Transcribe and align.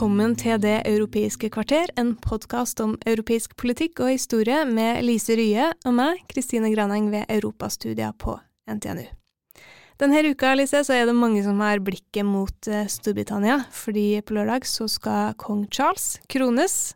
Velkommen 0.00 0.32
til 0.32 0.56
Det 0.56 0.78
europeiske 0.88 1.50
kvarter, 1.52 1.90
en 2.00 2.14
podkast 2.16 2.80
om 2.80 2.94
europeisk 3.04 3.52
politikk 3.60 4.00
og 4.00 4.14
historie 4.14 4.62
med 4.64 5.02
Lise 5.04 5.34
Rye 5.36 5.66
og 5.84 5.92
meg, 5.92 6.22
Kristine 6.30 6.70
Graneng 6.72 7.10
ved 7.12 7.28
Europastudier 7.28 8.14
på 8.16 8.38
NTNU. 8.64 9.04
Denne 10.00 10.22
uka 10.24 10.54
Lise, 10.56 10.80
så 10.88 10.96
er 10.96 11.04
det 11.04 11.18
mange 11.18 11.42
som 11.44 11.60
har 11.60 11.84
blikket 11.84 12.24
mot 12.24 12.70
eh, 12.72 12.88
Storbritannia, 12.88 13.58
fordi 13.76 14.22
på 14.24 14.38
lørdag 14.38 14.64
så 14.64 14.88
skal 14.88 15.36
kong 15.36 15.66
Charles 15.68 16.16
krones. 16.32 16.94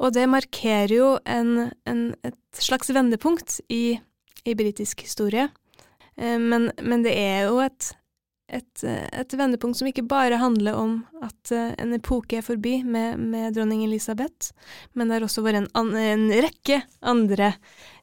Og 0.00 0.16
det 0.16 0.24
markerer 0.32 0.96
jo 0.96 1.12
en, 1.28 1.68
en, 1.84 2.04
et 2.24 2.40
slags 2.56 2.88
vendepunkt 2.88 3.60
i, 3.68 3.98
i 4.48 4.56
britisk 4.56 5.04
historie. 5.04 5.50
Eh, 6.16 6.40
men, 6.40 6.70
men 6.80 7.04
det 7.04 7.18
er 7.20 7.50
jo 7.50 7.60
et 7.68 7.92
et, 8.50 8.84
et, 8.84 9.34
vendepunkt 9.38 9.78
som 9.78 9.88
ikke 9.88 10.06
bare 10.10 10.40
handler 10.40 10.74
om 10.78 10.94
at 11.22 11.52
uh, 11.54 11.70
en 11.78 11.94
epoke 11.94 12.40
er 12.40 12.44
forbi 12.44 12.80
med, 12.82 13.20
med, 13.20 13.54
dronning 13.54 13.84
Elisabeth, 13.86 14.50
men 14.92 15.08
det 15.08 15.18
har 15.18 15.26
også 15.26 15.44
vært 15.46 15.62
en, 15.62 15.94
en 15.94 16.26
rekke 16.34 16.80
andre 17.00 17.52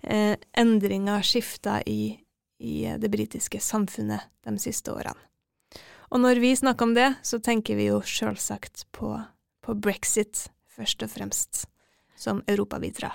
eh, 0.02 0.36
endringer, 0.58 1.24
skifter, 1.26 1.84
i, 1.88 2.16
i 2.64 2.76
det 3.00 3.12
britiske 3.12 3.60
samfunnet 3.64 4.30
de 4.48 4.56
siste 4.62 4.94
årene. 4.94 5.20
Og 6.08 6.24
når 6.24 6.40
vi 6.40 6.56
snakker 6.56 6.88
om 6.88 6.94
det, 6.96 7.10
så 7.28 7.42
tenker 7.44 7.76
vi 7.76 7.90
jo 7.90 8.00
sjølsagt 8.00 8.86
på, 8.96 9.12
på 9.64 9.76
brexit, 9.76 10.48
først 10.72 11.04
og 11.04 11.12
fremst, 11.12 11.66
som 12.16 12.40
europabitra. 12.48 13.12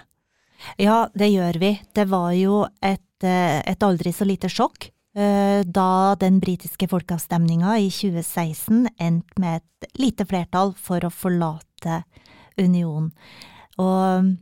Ja, 0.77 1.07
det 1.17 1.33
gjør 1.33 1.57
vi. 1.59 1.77
Det 1.97 2.05
var 2.13 2.35
jo 2.37 2.67
et, 2.85 3.25
eh, 3.25 3.63
et 3.65 3.89
aldri 3.89 4.13
så 4.13 4.29
lite 4.29 4.53
sjokk 4.53 4.93
Eh, 4.93 5.02
da 5.13 6.15
den 6.17 6.39
britiske 6.41 6.87
folkeavstemninga 6.89 7.75
i 7.85 7.91
2016 7.93 8.87
endte 8.97 9.43
med 9.43 9.61
et 9.61 9.99
lite 10.01 10.25
flertall 10.25 10.73
for 10.73 11.05
å 11.05 11.11
forlate 11.13 11.99
unionen. 12.57 13.11
Og 13.77 14.33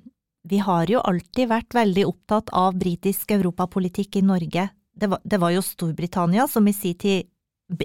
vi 0.42 0.60
har 0.62 0.90
jo 0.90 1.02
alltid 1.04 1.50
vært 1.50 1.74
veldig 1.76 2.06
opptatt 2.08 2.52
av 2.56 2.78
britisk 2.78 3.34
europapolitikk 3.34 4.20
i 4.20 4.24
Norge. 4.24 4.68
Det 4.94 5.10
var, 5.10 5.20
det 5.24 5.40
var 5.40 5.52
jo 5.54 5.64
Storbritannia 5.64 6.46
som 6.48 6.68
i 6.68 6.74
sin 6.76 6.96
tid 6.98 7.28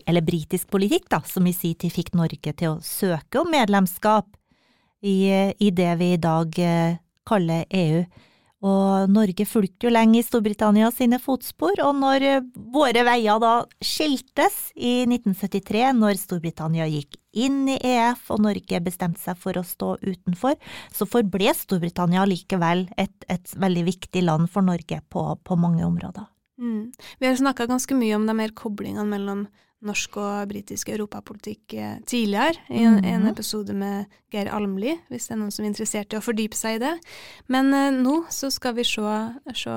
eller 0.05 0.23
britisk 0.25 0.72
politikk, 0.73 1.09
da, 1.14 1.20
som 1.22 1.45
i 1.45 1.53
sin 1.53 1.75
tid 1.77 1.94
fikk 1.94 2.16
Norge 2.17 2.53
til 2.58 2.72
å 2.72 2.81
søke 2.81 3.44
om 3.44 3.52
medlemskap 3.53 4.31
i, 5.05 5.30
i 5.61 5.70
det 5.70 5.92
vi 5.99 6.14
i 6.16 6.22
dag 6.22 6.58
eh, 6.58 6.97
kaller 7.27 7.67
EU. 7.70 7.99
Og 8.66 9.11
Norge 9.13 9.45
fulgte 9.45 9.85
jo 9.85 9.91
lenge 9.94 10.17
i 10.19 10.25
Storbritannia 10.25 10.88
sine 10.94 11.19
fotspor, 11.21 11.77
og 11.85 11.99
når 11.99 12.25
eh, 12.25 12.45
våre 12.73 13.03
veier 13.05 13.41
da 13.41 13.53
skiltes 13.83 14.71
i 14.73 15.03
1973, 15.05 15.92
når 15.99 16.17
Storbritannia 16.17 16.87
gikk 16.89 17.20
inn 17.36 17.65
i 17.70 17.77
EF 17.77 18.31
og 18.33 18.42
Norge 18.45 18.80
bestemte 18.81 19.21
seg 19.21 19.37
for 19.37 19.59
å 19.59 19.65
stå 19.65 19.92
utenfor, 20.02 20.55
så 20.95 21.05
forble 21.09 21.53
Storbritannia 21.53 22.26
likevel 22.30 22.87
et, 22.98 23.27
et 23.30 23.53
veldig 23.59 23.86
viktig 23.92 24.26
land 24.26 24.49
for 24.49 24.65
Norge 24.65 25.02
på, 25.14 25.27
på 25.43 25.59
mange 25.59 25.86
områder. 25.86 26.26
Mm. 26.58 26.89
Vi 27.20 27.27
har 27.27 27.36
snakka 27.36 27.67
ganske 27.67 27.97
mye 27.99 28.15
om 28.17 28.26
de 28.26 28.37
her 28.39 28.55
koblingene 28.55 29.05
mellom 29.11 29.45
norsk 29.86 30.17
og 30.17 30.49
britisk 30.49 30.89
europapolitikk 30.93 31.75
eh, 31.77 31.97
tidligere, 32.08 32.61
i 32.69 32.83
en, 32.83 32.99
mm. 32.99 33.05
en, 33.05 33.19
mhm. 33.21 33.31
episode 33.33 33.75
med 33.75 34.05
Geir 34.33 34.49
Almli, 34.53 34.95
hvis 35.11 35.27
det 35.27 35.36
er 35.36 35.41
noen 35.41 35.53
som 35.53 35.65
er 35.65 35.71
interessert 35.71 36.13
i 36.13 36.19
å 36.19 36.23
fordype 36.23 36.58
seg 36.58 36.77
i 36.77 36.83
det. 36.86 36.93
Men 37.52 37.73
eh, 37.75 37.91
nå 37.95 38.21
så 38.33 38.52
skal 38.53 38.77
vi 38.80 38.87
se, 38.87 39.17
se 39.58 39.75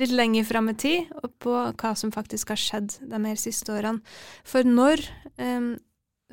litt 0.00 0.14
lenger 0.14 0.46
fram 0.48 0.70
i 0.72 0.76
tid 0.78 1.12
på 1.42 1.56
hva 1.72 1.92
som 1.98 2.12
faktisk 2.14 2.54
har 2.54 2.60
skjedd 2.60 2.96
de 3.00 3.20
her 3.24 3.40
siste 3.40 3.74
årene. 3.74 4.02
For 4.46 4.66
når, 4.66 5.02
eh, 5.38 5.74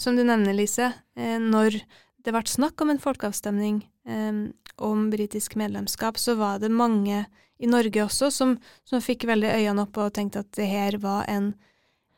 som 0.02 0.18
du 0.18 0.26
nevner, 0.26 0.58
Lise, 0.58 0.94
eh, 1.16 1.38
når 1.40 1.82
det 2.22 2.34
ble 2.34 2.46
snakk 2.46 2.82
om 2.82 2.94
en 2.94 3.02
folkeavstemning 3.02 3.84
eh, 4.06 4.50
om 4.82 5.10
britisk 5.14 5.56
medlemskap, 5.56 6.18
så 6.18 6.36
var 6.38 6.60
det 6.62 6.72
mange 6.74 7.26
i 7.62 7.70
Norge 7.70 8.04
også 8.04 8.32
som, 8.34 8.56
som 8.88 9.04
fikk 9.04 9.28
veldig 9.30 9.52
øynene 9.54 9.86
opp 9.86 10.00
og 10.02 10.14
tenkte 10.18 10.42
at 10.42 10.50
det 10.58 10.70
her 10.70 10.98
var 11.02 11.28
en 11.30 11.54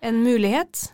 en 0.03 0.23
mulighet, 0.23 0.93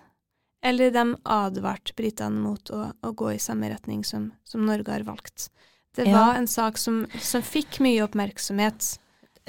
eller 0.66 0.92
de 0.92 1.18
advarte 1.24 1.96
britene 1.98 2.42
mot 2.44 2.70
å, 2.70 2.90
å, 2.94 3.12
gå 3.16 3.32
i 3.34 3.42
samme 3.42 3.72
retning 3.72 4.04
som, 4.06 4.30
som 4.48 4.66
Norge 4.68 4.92
har 4.92 5.06
valgt. 5.08 5.48
Det 5.96 6.06
ja. 6.06 6.18
var 6.18 6.38
en 6.38 6.48
sak 6.48 6.78
som, 6.78 7.06
som 7.18 7.42
fikk 7.44 7.80
mye 7.82 8.04
oppmerksomhet, 8.06 8.92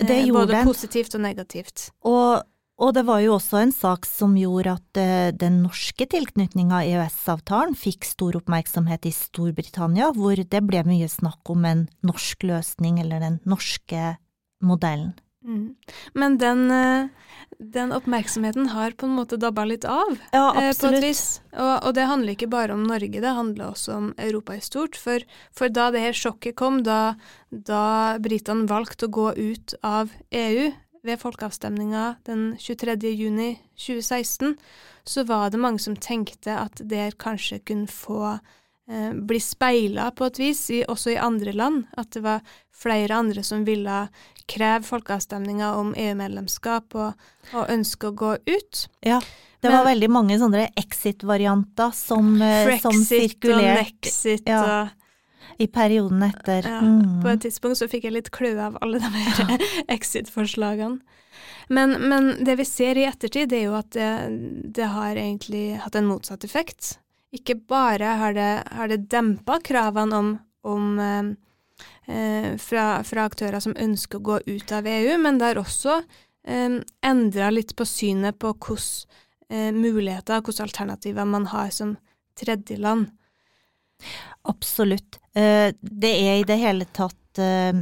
eh, 0.00 0.30
både 0.32 0.54
den. 0.54 0.70
positivt 0.70 1.18
og 1.18 1.24
negativt. 1.26 1.90
Og, 2.08 2.40
og, 2.80 2.92
det 2.96 3.04
var 3.10 3.20
jo 3.20 3.34
også 3.36 3.60
en 3.60 3.74
sak 3.76 4.08
som 4.08 4.38
gjorde 4.38 4.78
at 4.78 5.00
uh, 5.02 5.28
den 5.36 5.60
norske 5.66 6.08
tilknytninga 6.08 6.80
av 6.80 6.88
EØS-avtalen 6.94 7.76
fikk 7.78 8.08
stor 8.08 8.40
oppmerksomhet 8.40 9.10
i 9.10 9.12
Storbritannia, 9.14 10.14
hvor 10.16 10.40
det 10.40 10.64
ble 10.66 10.86
mye 10.88 11.10
snakk 11.10 11.52
om 11.52 11.68
en 11.68 11.88
norsk 12.06 12.48
løsning, 12.48 13.02
eller 13.04 13.20
den 13.26 13.42
norske 13.44 14.14
modellen. 14.64 15.12
Mm. 15.44 15.74
Men 16.12 16.38
den, 16.38 16.70
eh, 16.70 17.08
den, 17.58 17.92
oppmerksomheten 17.92 18.68
har 18.68 18.90
på 18.90 19.06
en 19.06 19.16
måte 19.16 19.38
dabba 19.40 19.64
litt 19.64 19.84
av. 19.84 20.18
Ja, 20.32 20.68
absolutt. 20.68 21.04
Eh, 21.04 21.62
og, 21.62 21.86
og, 21.86 21.94
det 21.96 22.08
handler 22.10 22.36
ikke 22.36 22.50
bare 22.52 22.76
om 22.76 22.84
Norge, 22.84 23.22
det 23.22 23.36
handler 23.36 23.70
også 23.70 23.96
om 23.96 24.12
Europa 24.18 24.56
i 24.56 24.60
stort. 24.64 25.00
For, 25.00 25.24
for 25.56 25.72
da 25.72 25.88
det 25.94 26.04
her 26.04 26.16
sjokket 26.16 26.58
kom, 26.60 26.82
da, 26.84 27.16
da 27.50 28.18
britene 28.20 28.68
valgte 28.70 29.08
å 29.08 29.14
gå 29.16 29.32
ut 29.38 29.74
av 29.80 30.12
EU 30.30 30.70
ved 31.02 31.20
folkeavstemninga 31.20 32.14
den 32.28 32.54
23. 32.60 32.96
juni 33.08 33.54
2016, 33.80 34.56
så 35.04 35.24
var 35.24 35.50
det 35.50 35.60
mange 35.60 35.80
som 35.80 35.96
tenkte 35.96 36.56
at 36.60 36.82
det 36.84 37.14
kanskje 37.22 37.62
kunne 37.64 37.88
få 37.88 38.34
eh, 38.90 39.12
bli 39.16 39.40
speila 39.40 40.10
på 40.12 40.28
et 40.28 40.40
vis, 40.42 40.66
i, 40.70 40.82
også 40.84 41.14
i 41.14 41.20
andre 41.20 41.54
land. 41.56 41.86
At 41.96 42.12
det 42.12 42.24
var 42.26 42.44
flere 42.76 43.16
andre 43.16 43.44
som 43.46 43.64
ville 43.64 44.02
kreve 44.50 44.82
folkeavstemninger 44.86 45.78
om 45.78 45.92
EU-medlemskap 45.96 46.96
og, 46.98 47.28
og, 47.52 47.62
ønsker 47.70 48.10
å 48.10 48.16
gå 48.18 48.32
ut. 48.50 48.86
Ja, 49.06 49.20
det 49.60 49.68
Men, 49.68 49.76
var 49.76 49.90
veldig 49.90 50.08
mange 50.10 50.38
sånne 50.40 50.66
exit-varianter 50.80 51.92
som, 51.96 52.32
eh, 52.42 52.78
som 52.82 52.96
sirkulerte. 52.96 53.60
og 53.60 53.84
Nexit 53.84 54.48
ja, 54.48 54.62
og 54.64 55.60
I 55.60 55.68
perioden 55.68 56.24
etter. 56.24 56.66
Ja, 56.66 56.80
mm. 56.80 57.20
På 57.22 57.32
et 57.34 57.44
tidspunkt 57.44 57.78
så 57.80 57.88
fikk 57.90 58.08
jeg 58.08 58.16
litt 58.16 58.32
kløe 58.34 58.56
av 58.70 58.78
alle 58.80 59.02
de 59.02 59.10
her 59.10 59.66
exit-forslagene. 59.96 61.00
Men, 61.70 61.92
men, 62.10 62.32
det 62.44 62.56
vi 62.58 62.64
ser 62.66 62.98
i 62.98 63.04
ettertid, 63.06 63.52
det 63.52 63.60
er 63.60 63.68
jo 63.68 63.76
at 63.78 63.92
det, 63.94 64.08
det 64.74 64.88
har 64.90 65.14
egentlig 65.14 65.78
hatt 65.84 65.94
en 65.94 66.08
motsatt 66.08 66.42
effekt. 66.48 66.96
Ikke 67.30 67.54
bare 67.54 68.16
har 68.18 68.34
det, 68.34 68.50
har 68.74 68.90
det 68.90 69.04
dempa 69.12 69.60
kravene 69.62 70.16
om, 70.18 70.32
om 70.66 70.88
eh, 70.98 71.30
fra, 72.58 72.84
fra, 73.06 73.24
aktører 73.28 73.62
som 73.62 73.76
ønsker 73.78 74.18
å 74.18 74.26
gå 74.26 74.36
ut 74.46 74.72
av 74.74 74.88
EU, 74.90 75.14
men 75.22 75.38
det 75.38 75.52
har 75.52 75.60
også 75.60 76.00
eh, 76.46 76.80
endra 77.06 77.50
litt 77.54 77.76
på 77.78 77.86
synet 77.86 78.38
på 78.42 78.52
hvilke 78.56 79.06
eh, 79.50 79.70
muligheter, 79.74 80.42
hvilke 80.42 80.66
alternativer 80.66 81.28
man 81.28 81.46
har 81.52 81.70
som 81.74 81.96
tredjeland. 82.40 83.10
Absolutt. 84.48 85.20
Eh, 85.36 85.70
det 85.80 86.12
er 86.16 86.40
i 86.40 86.46
det 86.48 86.58
hele 86.60 86.86
tatt 86.96 87.40
eh, 87.42 87.74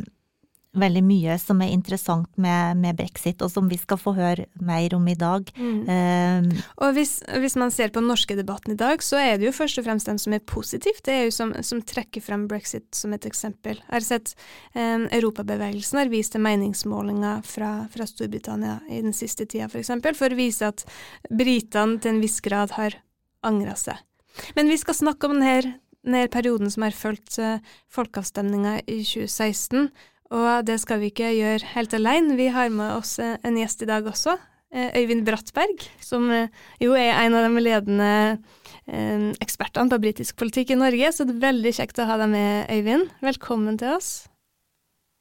veldig 0.76 1.00
mye 1.04 1.36
som 1.40 1.60
er 1.64 1.72
interessant 1.72 2.28
med, 2.40 2.76
med, 2.80 2.96
brexit, 2.98 3.40
og 3.44 3.50
som 3.50 3.68
vi 3.70 3.78
skal 3.80 3.98
få 4.00 4.12
høre 4.16 4.44
mer 4.64 4.92
om 4.96 5.06
i 5.08 5.16
dag. 5.18 5.48
Mm. 5.56 5.78
Uh, 5.88 6.66
og 6.84 6.92
hvis, 6.96 7.18
hvis, 7.40 7.56
man 7.60 7.72
ser 7.74 7.92
på 7.92 8.02
den 8.02 8.10
norske 8.12 8.36
debatten 8.36 8.74
i 8.74 8.78
dag, 8.78 9.02
så 9.04 9.20
er 9.20 9.38
det 9.38 9.48
jo 9.48 9.54
først 9.56 9.80
og 9.80 9.86
fremst 9.88 10.10
den 10.10 10.20
som 10.20 10.36
er 10.36 10.44
positivt. 10.44 11.02
Det 11.06 11.14
er 11.14 11.24
jo 11.28 11.34
som, 11.34 11.54
som 11.64 11.80
trekker 11.80 12.24
frem 12.24 12.46
brexit 12.50 12.86
som 12.96 13.16
et 13.16 13.26
eksempel. 13.28 13.80
Jeg 13.80 13.94
har 13.96 14.06
sett 14.06 14.34
um, 14.74 15.08
Europabevegelsen 15.08 16.02
har 16.02 16.12
vist 16.12 16.36
til 16.36 16.44
meningsmålinger 16.44 17.42
fra, 17.48 17.72
fra, 17.92 18.08
Storbritannia 18.08 18.78
i 18.92 19.02
den 19.04 19.16
siste 19.16 19.48
tida, 19.48 19.66
f.eks., 19.68 19.72
for, 19.72 19.82
eksempel, 19.84 20.16
for 20.18 20.34
å 20.34 20.38
vise 20.38 20.68
at 20.68 20.84
britene 21.32 21.98
til 22.02 22.16
en 22.16 22.22
viss 22.22 22.38
grad 22.44 22.76
har 22.76 23.00
angra 23.46 23.76
seg. 23.78 23.98
Men 24.56 24.70
vi 24.70 24.76
skal 24.78 24.96
snakke 24.96 25.28
om 25.28 25.38
denne, 25.38 25.78
denne 26.04 26.28
perioden 26.32 26.70
som 26.70 26.84
har 26.86 26.96
fulgt 26.96 27.40
uh, 27.40 27.58
folkeavstemninga 27.94 28.78
i 28.86 29.00
2016. 29.02 29.88
Og 30.34 30.66
det 30.68 30.76
skal 30.82 31.00
vi 31.00 31.08
ikke 31.12 31.30
gjøre 31.32 31.72
helt 31.74 31.94
alene. 31.96 32.36
Vi 32.36 32.50
har 32.52 32.68
med 32.72 32.98
oss 32.98 33.16
en 33.20 33.56
gjest 33.56 33.82
i 33.84 33.88
dag 33.88 34.06
også. 34.06 34.36
Øyvind 34.68 35.24
Brattberg, 35.24 35.86
som 36.04 36.28
jo 36.82 36.92
er 36.92 37.14
en 37.22 37.36
av 37.38 37.46
de 37.46 37.62
ledende 37.64 38.10
ekspertene 39.40 39.88
på 39.88 40.00
britisk 40.02 40.36
politikk 40.36 40.74
i 40.74 40.76
Norge. 40.76 41.12
Så 41.16 41.24
det 41.24 41.38
er 41.38 41.46
veldig 41.46 41.72
kjekt 41.78 42.02
å 42.02 42.08
ha 42.10 42.18
deg 42.20 42.28
med, 42.34 42.68
Øyvind. 42.68 43.08
Velkommen 43.24 43.80
til 43.80 43.94
oss. 43.96 44.10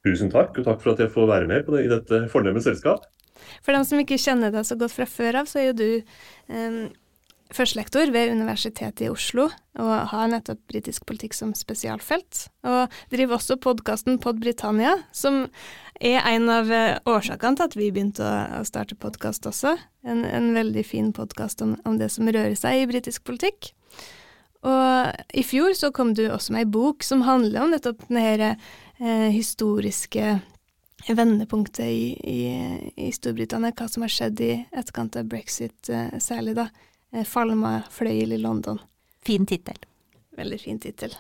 Tusen 0.04 0.32
takk, 0.32 0.60
og 0.60 0.68
takk 0.68 0.84
for 0.84 0.94
at 0.94 1.06
jeg 1.06 1.14
får 1.16 1.32
være 1.32 1.48
med 1.48 1.72
det, 1.72 1.86
i 1.86 1.92
dette 1.92 2.26
fornemme 2.32 2.60
selskap. 2.64 3.08
For 3.64 3.72
dem 3.76 3.88
som 3.88 4.00
ikke 4.02 4.20
kjenner 4.20 4.52
deg 4.52 4.68
så 4.68 4.76
godt 4.80 4.96
fra 4.98 5.08
før 5.08 5.42
av, 5.44 5.48
så 5.48 5.62
er 5.62 5.70
jo 5.70 5.78
du 5.80 5.92
førstelektor 7.54 8.12
ved 8.14 8.32
Universitetet 8.34 9.06
i 9.06 9.10
Oslo 9.12 9.48
og 9.78 9.94
har 10.12 10.30
nettopp 10.32 10.60
britisk 10.70 11.06
politikk 11.08 11.36
som 11.38 11.54
spesialfelt. 11.56 12.48
Og 12.68 12.94
driver 13.14 13.38
også 13.38 13.60
podkasten 13.62 14.18
Pod 14.22 14.42
Britannia, 14.42 14.96
som 15.16 15.46
er 16.02 16.22
en 16.30 16.50
av 16.52 16.72
eh, 16.74 16.98
årsakene 17.10 17.58
til 17.58 17.70
at 17.70 17.78
vi 17.78 17.92
begynte 17.94 18.26
å, 18.26 18.64
starte 18.68 18.98
podkast 19.00 19.48
også. 19.50 19.76
En, 20.08 20.26
en, 20.26 20.52
veldig 20.58 20.84
fin 20.86 21.14
podkast 21.16 21.62
om, 21.66 21.76
om, 21.86 21.98
det 22.02 22.10
som 22.14 22.30
rører 22.30 22.58
seg 22.58 22.82
i 22.82 22.90
britisk 22.90 23.26
politikk. 23.28 23.72
Og 24.68 25.38
i 25.38 25.46
fjor 25.46 25.74
så 25.78 25.94
kom 25.94 26.14
du 26.18 26.26
også 26.28 26.56
med 26.56 26.66
ei 26.66 26.72
bok 26.74 27.06
som 27.06 27.26
handler 27.28 27.64
om 27.64 27.74
nettopp 27.74 28.08
denne 28.10 28.56
eh, 28.56 29.30
historiske 29.34 30.38
vendepunktet 31.08 31.86
i, 31.86 32.08
i, 32.18 32.40
i, 32.98 33.12
Storbritannia, 33.14 33.76
hva 33.78 33.88
som 33.90 34.04
har 34.04 34.12
skjedd 34.12 34.42
i 34.44 34.52
etterkant 34.74 35.16
av 35.20 35.30
brexit, 35.30 35.78
eh, 35.94 36.18
særlig 36.24 36.58
da. 36.58 36.68
Eh, 37.14 37.24
Falma 37.24 37.82
fløyel 37.92 38.36
i 38.36 38.42
London. 38.42 38.80
Fin 39.26 39.46
tittel. 39.46 39.80
Veldig 40.38 40.60
fin 40.62 40.80
tittel. 40.80 41.16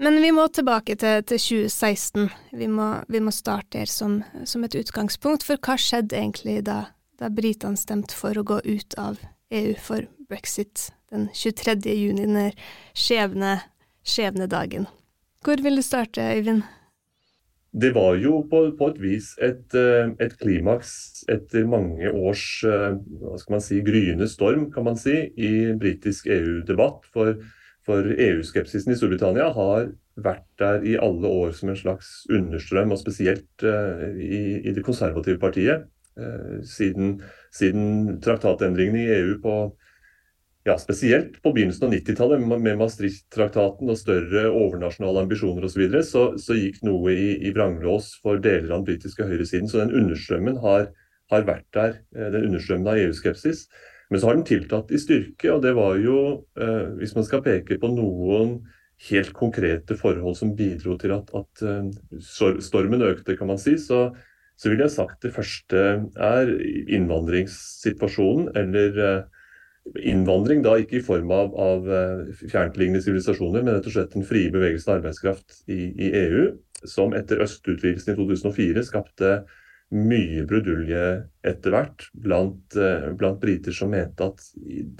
Men 0.00 0.16
vi 0.22 0.30
må 0.32 0.46
tilbake 0.48 0.94
til, 0.96 1.24
til 1.28 1.40
2016. 1.40 2.30
Vi 2.56 2.68
må, 2.72 2.88
vi 3.08 3.20
må, 3.20 3.32
starte 3.36 3.82
her 3.82 3.90
som, 3.90 4.22
som, 4.48 4.64
et 4.64 4.76
utgangspunkt. 4.78 5.44
For 5.44 5.60
hva 5.60 5.76
skjedde 5.76 6.16
egentlig 6.16 6.62
da, 6.64 6.86
da 7.20 7.28
britene 7.28 7.76
stemte 7.76 8.16
for 8.16 8.38
å 8.38 8.46
gå 8.46 8.62
ut 8.64 8.96
av 9.00 9.20
EU 9.52 9.74
for 9.76 10.08
brexit 10.30 10.88
den 11.10 11.28
23. 11.34 11.76
juni, 11.98 12.24
den 12.24 12.56
skjebne, 12.96 14.48
dagen. 14.48 14.88
Hvor 15.44 15.60
vil 15.60 15.76
du 15.76 15.84
starte, 15.84 16.24
Øyvind? 16.32 16.64
Det 17.72 17.92
var 17.94 18.16
jo 18.18 18.40
på, 18.50 18.64
på 18.78 18.88
et 18.90 18.98
vis 18.98 19.30
et, 19.42 19.62
eh, 19.78 20.10
et, 20.18 20.32
klimaks 20.40 21.22
etter 21.30 21.68
mange 21.70 22.10
års 22.10 22.64
eh, 22.66 22.96
hva 23.20 23.38
skal 23.38 23.56
man 23.56 23.62
si, 23.62 23.78
gryende 23.86 24.26
storm 24.30 24.66
kan 24.74 24.88
man 24.88 24.98
si, 24.98 25.14
i 25.38 25.70
britisk 25.78 26.26
EU-debatt. 26.26 27.06
For, 27.14 27.36
for 27.86 28.10
EU-skepsisen 28.10 28.90
i 28.90 28.98
Storbritannia 28.98 29.52
har 29.54 29.92
vært 30.20 30.48
der 30.60 30.82
i 30.84 30.96
alle 31.00 31.30
år 31.30 31.54
som 31.56 31.70
en 31.70 31.78
slags 31.78 32.10
understrøm, 32.32 32.90
og 32.92 33.00
spesielt 33.00 33.64
uh, 33.64 34.02
i, 34.18 34.58
i, 34.58 34.74
det 34.74 34.84
konservative 34.84 35.40
partiet. 35.40 35.86
Siden, 36.66 37.14
siden 37.54 38.18
traktatendringene 38.20 38.98
i 39.00 39.12
EU 39.14 39.36
på 39.40 39.54
ja, 40.68 40.76
spesielt 40.78 41.38
på 41.42 41.52
begynnelsen 41.56 41.86
av 41.86 41.94
90-tallet 41.94 42.42
med 42.50 42.80
Maastricht-traktaten 42.80 43.88
og 43.88 43.98
større 43.98 44.48
overnasjonale 44.50 45.24
ambisjoner 45.24 45.64
osv., 45.64 45.72
så, 45.72 45.80
videre, 45.80 46.02
så 46.06 46.24
så 46.40 46.56
gikk 46.58 46.82
noe 46.84 47.14
i, 47.14 47.30
i 47.48 47.52
vranglås 47.56 48.12
for 48.20 48.42
deler 48.42 48.68
av 48.68 48.82
den 48.82 48.90
britiske 48.90 49.24
høyresiden. 49.24 49.70
Så 49.70 49.80
den 49.80 49.94
understrømmen 49.96 50.60
har, 50.64 50.90
har 51.32 51.46
vært 51.48 51.68
der, 51.76 51.96
eh, 52.16 52.28
den 52.34 52.50
understrømmen 52.50 52.92
av 52.92 53.00
EU-skepsis. 53.00 53.64
Men 54.10 54.20
så 54.20 54.28
har 54.28 54.36
den 54.36 54.48
tiltatt 54.48 54.92
i 54.92 55.00
styrke, 55.00 55.48
og 55.54 55.64
det 55.64 55.72
var 55.78 55.96
jo, 56.02 56.18
eh, 56.60 56.92
hvis 57.00 57.16
man 57.16 57.24
skal 57.24 57.44
peke 57.46 57.80
på 57.80 57.92
noen 57.94 58.58
helt 59.08 59.32
konkrete 59.32 59.96
forhold 59.96 60.36
som 60.36 60.52
bidro 60.56 60.98
til 61.00 61.14
at, 61.14 61.30
at 61.32 61.62
uh, 61.64 62.58
stormen 62.60 63.00
økte, 63.06 63.32
kan 63.38 63.48
man 63.48 63.60
si, 63.60 63.78
så, 63.80 64.10
så 64.60 64.68
ville 64.68 64.84
jeg 64.84 64.92
sagt 64.92 65.24
det 65.24 65.32
første 65.32 65.84
er 66.20 66.50
innvandringssituasjonen, 66.98 68.50
eller 68.60 69.00
uh, 69.00 69.39
innvandring, 69.98 70.62
da 70.64 70.76
ikke 70.78 70.98
i 70.98 71.04
form 71.04 71.30
av, 71.34 71.54
av 71.58 71.88
eh, 71.90 72.42
fjerntliggende 72.42 73.02
sivilisasjoner, 73.04 73.64
men 73.64 73.76
rett 73.76 73.88
og 73.88 73.96
slett 73.96 74.14
den 74.14 74.26
frie 74.26 74.52
bevegelsen 74.52 74.92
av 74.92 75.00
arbeidskraft 75.00 75.62
i, 75.70 75.80
i, 75.90 76.10
EU, 76.20 76.44
som 76.88 77.14
etter 77.16 77.42
østutvidelsen 77.44 78.14
i 78.14 78.18
2004 78.18 78.84
skapte 78.86 79.32
mye 79.90 80.44
brudulje 80.46 81.02
etter 81.46 81.74
hvert 81.74 82.06
blant, 82.14 82.76
eh, 82.78 83.10
blant 83.18 83.40
briter 83.42 83.74
som 83.74 83.90
mente 83.92 84.30
at 84.30 84.44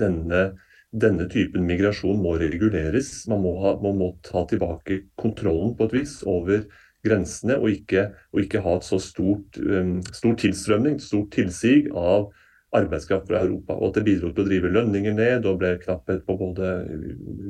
denne, 0.00 0.42
denne 0.90 1.28
typen 1.30 1.66
migrasjon 1.68 2.18
må 2.20 2.34
reguleres. 2.40 3.12
Man 3.30 3.44
må, 3.46 3.54
ha, 3.62 3.76
man 3.82 3.98
må, 4.00 4.12
ta 4.26 4.44
tilbake 4.50 5.04
kontrollen 5.20 5.76
på 5.78 5.86
et 5.86 5.98
vis 6.00 6.18
over 6.26 6.66
grensene, 7.06 7.56
og 7.56 7.70
ikke, 7.72 8.10
og 8.34 8.42
ikke 8.44 8.60
ha 8.64 8.76
et 8.76 8.84
så 8.84 8.98
stort, 9.00 9.56
um, 9.62 10.00
stor 10.12 10.34
tilstrømning, 10.42 10.98
stort 11.00 11.30
tilsig 11.32 11.86
av 11.96 12.28
arbeidskraft 12.76 13.28
fra 13.28 13.42
Europa. 13.44 13.74
Og 13.74 13.90
at 13.90 13.98
det 13.98 14.06
bidro 14.06 14.32
til 14.32 14.44
å 14.44 14.48
drive 14.48 14.72
lønninger 14.72 15.14
ned 15.16 15.46
og 15.48 15.60
ble 15.62 15.74
knapphet 15.82 16.24
på 16.26 16.36
både 16.38 16.72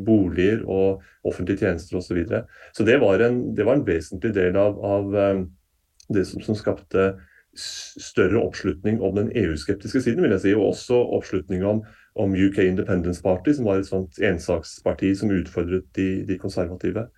boliger 0.06 0.64
og 0.64 1.02
offentlige 1.28 1.66
tjenester 1.66 1.98
osv. 1.98 2.10
Så, 2.10 2.18
videre. 2.18 2.44
så 2.76 2.86
det 2.88 3.00
var, 3.02 3.22
en, 3.24 3.42
det 3.56 3.66
var, 3.66 3.78
en, 3.78 3.86
vesentlig 3.86 4.34
del 4.36 4.56
av, 4.58 4.78
av 4.84 5.14
um, 5.14 5.44
det 6.10 6.26
som, 6.28 6.42
som, 6.44 6.58
skapte 6.58 7.12
større 7.54 8.38
oppslutning 8.38 9.00
om 9.02 9.16
den 9.16 9.32
EU-skeptiske 9.36 10.04
siden, 10.04 10.22
vil 10.22 10.36
jeg 10.36 10.42
si, 10.44 10.52
og 10.54 10.68
også 10.70 11.00
oppslutning 11.18 11.64
om, 11.66 11.80
om, 12.14 12.34
UK 12.34 12.60
Independence 12.62 13.22
Party, 13.22 13.52
som 13.56 13.66
var 13.66 13.80
et 13.80 13.88
sånt 13.88 14.20
ensaksparti 14.22 15.10
som 15.18 15.32
utfordret 15.34 15.88
de, 15.98 16.08
de 16.28 16.38
konservative. 16.38 17.08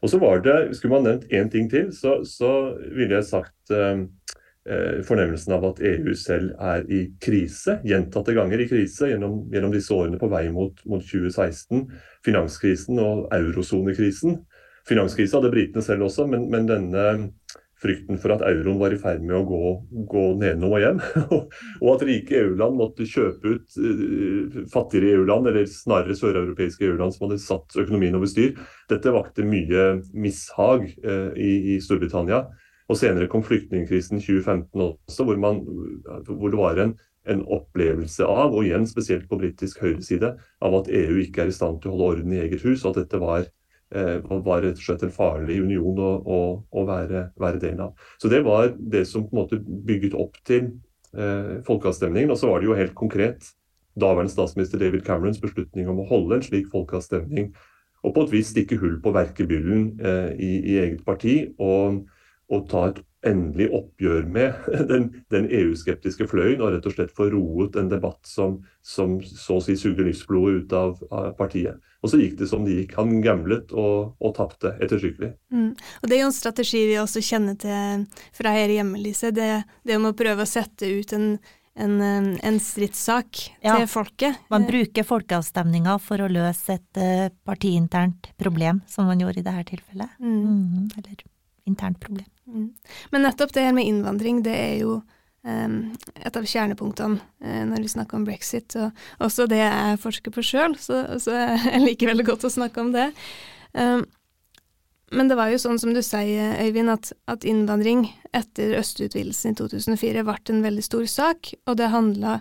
Og 0.00 0.12
så 0.12 0.20
var 0.20 0.40
det, 0.44 0.56
Skulle 0.76 0.96
man 0.96 1.06
nevnt 1.08 1.28
én 1.32 1.52
ting 1.52 1.68
til, 1.70 1.92
så, 1.92 2.22
så 2.24 2.72
ville 2.96 3.20
jeg 3.20 3.28
sagt 3.28 3.54
Eh, 3.72 3.98
fornemmelsen 4.62 5.56
av 5.56 5.64
at 5.72 5.80
EU 5.82 6.12
selv 6.14 6.52
er 6.62 6.84
i 6.86 7.00
krise, 7.22 7.80
gjentatte 7.88 8.34
ganger 8.36 8.62
i 8.62 8.68
krise 8.70 9.08
gjennom, 9.10 9.40
gjennom 9.50 9.72
disse 9.74 9.90
årene 9.96 10.20
på 10.20 10.28
vei 10.30 10.44
mot, 10.54 10.78
mot 10.86 11.02
2016. 11.02 11.88
Finanskrisen 12.22 13.00
og 13.02 13.26
eurosonekrisen. 13.34 14.38
Finanskrisen 14.88 15.38
hadde 15.38 15.52
britene 15.52 15.84
selv 15.84 16.08
også, 16.08 16.26
men, 16.30 16.48
men, 16.50 16.66
denne 16.70 17.04
frykten 17.82 18.18
for 18.22 18.34
at 18.34 18.44
euroen 18.46 18.78
var 18.78 18.94
i 18.94 18.98
ferd 19.02 19.22
med 19.26 19.34
å 19.34 19.42
gå, 19.46 19.70
gå 20.10 20.24
nedenom 20.38 20.70
og 20.76 20.82
hjem, 20.82 21.00
og 21.82 21.88
at 21.96 22.04
rike 22.06 22.36
EU-land 22.38 22.78
måtte 22.78 23.06
kjøpe 23.10 23.56
ut 23.56 23.78
uh, 23.82 24.58
fattigere 24.70 25.16
EU-land, 25.16 25.50
eller 25.50 25.66
snarere 25.70 26.14
søreuropeiske 26.18 26.86
EU-land 26.86 27.14
som 27.14 27.26
hadde 27.26 27.42
satt 27.42 27.78
økonomien 27.82 28.18
over 28.18 28.30
styr, 28.30 28.54
dette 28.90 29.14
vakte 29.14 29.46
mye 29.46 29.88
mishag 30.14 30.86
uh, 31.02 31.32
i, 31.34 31.74
i 31.74 31.80
Storbritannia. 31.82 32.44
Og 32.92 32.98
senere 33.00 33.28
kom 33.32 33.44
flyktningkrisen 33.46 34.20
2015 34.20 34.82
også, 34.84 35.24
hvor, 35.24 35.38
man, 35.40 35.62
hvor 36.28 36.52
det 36.52 36.60
var 36.60 36.80
en, 36.82 36.92
en, 37.30 37.40
opplevelse 37.56 38.26
av, 38.28 38.52
og 38.52 38.66
igjen 38.66 38.84
spesielt 38.90 39.24
på 39.30 39.38
britisk 39.40 39.80
høyreside, 39.80 40.34
av 40.60 40.76
at 40.82 40.90
EU 40.92 41.16
ikke 41.22 41.46
er 41.46 41.52
i 41.52 41.56
stand 41.56 41.80
til 41.80 41.92
å 41.92 41.96
holde 41.96 42.10
orden 42.18 42.36
i 42.36 42.42
eget 42.44 42.66
hus, 42.66 42.84
og 42.84 42.92
at 42.92 43.02
dette 43.04 43.22
var, 43.22 43.48
eh, 43.96 44.18
var 44.44 44.64
rett 44.66 44.76
og 44.76 44.84
slett 44.84 45.06
en 45.08 45.14
farlig 45.14 45.62
union 45.64 46.04
å, 46.04 46.12
å, 46.20 46.42
å 46.68 46.86
være, 46.88 47.30
være, 47.40 47.64
del 47.64 47.80
av. 47.86 47.96
Så 48.20 48.28
det 48.32 48.44
var 48.44 48.74
det 48.76 49.06
som 49.08 49.24
på 49.24 49.32
en 49.32 49.40
måte 49.40 49.62
bygget 49.62 50.18
opp 50.18 50.36
til 50.44 50.74
eh, 51.16 51.58
folkeavstemningen. 51.64 52.34
Og 52.34 52.42
så 52.42 52.52
var 52.52 52.60
det 52.60 52.68
jo 52.68 52.76
helt 52.76 52.98
konkret 52.98 53.54
daværende 53.96 54.32
statsminister 54.32 54.80
David 54.80 55.06
Camerons 55.08 55.40
beslutning 55.40 55.88
om 55.88 56.00
å 56.00 56.08
holde 56.12 56.38
en 56.38 56.44
slik 56.44 56.68
folkeavstemning, 56.72 57.54
og 58.02 58.12
på 58.16 58.24
et 58.26 58.32
vis 58.34 58.50
stikke 58.52 58.76
hull 58.82 58.98
på 59.00 59.12
verkebyllen 59.14 59.92
eh, 60.02 60.32
i, 60.36 60.56
i 60.74 60.82
eget 60.82 61.06
parti. 61.08 61.36
og 61.56 62.02
å 62.52 62.60
ta 62.68 62.88
et 62.90 63.00
endelig 63.26 63.68
oppgjør 63.74 64.26
med 64.34 64.66
den, 64.90 65.08
den 65.32 65.46
EU-skeptiske 65.46 66.26
fløyen, 66.30 66.62
og 66.62 66.74
rett 66.74 66.88
og 66.88 66.96
slett 66.96 67.14
få 67.14 67.28
roet 67.32 67.78
en 67.78 67.90
debatt 67.92 68.20
som, 68.28 68.58
som 68.82 69.18
så 69.22 69.60
å 69.60 69.64
si 69.64 69.76
suger 69.78 70.06
livsblodet 70.08 70.64
ut 70.64 70.76
av, 70.76 71.00
av, 71.10 71.30
partiet. 71.38 71.78
Og 72.02 72.10
så 72.10 72.18
gikk 72.18 72.36
det 72.40 72.50
som 72.50 72.66
det 72.66 72.80
gikk. 72.80 72.96
Han 72.98 73.20
gamblet 73.22 73.72
og, 73.78 74.16
og 74.18 74.36
tapte 74.38 74.74
ettertrykkelig. 74.82 75.32
Mm. 75.54 75.72
Og 75.78 76.06
Det 76.08 76.16
er 76.16 76.24
jo 76.24 76.28
en 76.32 76.38
strategi 76.40 76.84
vi 76.90 76.98
også 76.98 77.22
kjenner 77.22 77.58
til 77.62 78.06
fra 78.34 78.54
her 78.56 78.74
hjemme, 78.74 79.00
Lise. 79.02 79.30
Det, 79.34 79.50
det 79.86 79.98
om 79.98 80.10
å 80.10 80.16
prøve 80.18 80.42
å 80.42 80.50
sette 80.50 80.90
ut 80.90 81.14
en, 81.14 81.36
en, 81.78 81.96
en 82.34 82.58
stridssak 82.58 83.44
ja, 83.62 83.78
til 83.78 83.86
folket. 83.90 84.42
Man 84.50 84.66
bruker 84.66 85.06
folkeavstemninga 85.06 85.94
for 86.02 86.26
å 86.26 86.30
løse 86.32 86.74
et 86.74 86.98
uh, 86.98 87.30
partiinternt 87.46 88.32
problem, 88.34 88.82
som 88.90 89.06
man 89.06 89.22
gjorde 89.22 89.44
i 89.44 89.46
dette 89.46 89.70
tilfellet. 89.76 90.18
Mm. 90.18 90.42
Mm, 90.42 90.90
eller 90.98 91.26
internt 91.70 92.02
problem. 92.02 92.26
Mm. 92.46 92.70
Men 93.12 93.26
nettopp 93.26 93.52
det 93.54 93.66
her 93.66 93.74
med 93.76 93.88
innvandring, 93.88 94.40
det 94.46 94.54
er 94.54 94.74
jo 94.82 94.96
um, 95.46 95.76
et 96.16 96.38
av 96.38 96.48
kjernepunktene 96.48 97.20
uh, 97.20 97.62
når 97.68 97.84
vi 97.84 97.92
snakker 97.92 98.18
om 98.18 98.26
brexit, 98.26 98.76
og 98.80 98.90
også 99.22 99.46
det 99.50 99.60
jeg 99.62 100.00
forsker 100.02 100.34
på 100.34 100.44
sjøl, 100.46 100.76
så, 100.80 101.04
så, 101.22 101.36
jeg 101.70 101.84
liker 101.84 102.12
veldig 102.12 102.26
godt 102.32 102.48
å 102.48 102.54
snakke 102.56 102.82
om 102.82 102.92
det. 102.96 103.10
Um, 103.72 104.04
men 105.12 105.28
det 105.28 105.36
var 105.36 105.50
jo 105.52 105.60
sånn 105.60 105.78
som 105.80 105.92
du 105.92 106.00
sier, 106.00 106.56
Øyvind, 106.64 106.88
at, 106.88 107.12
at 107.28 107.44
innvandring 107.44 108.06
etter 108.32 108.78
østutvidelsen 108.78 109.52
i 109.52 109.58
2004 109.60 110.24
ble 110.24 110.38
en 110.54 110.64
veldig 110.64 110.84
stor 110.86 111.04
sak, 111.10 111.52
og 111.68 111.76
det 111.80 111.92
handla 111.92 112.40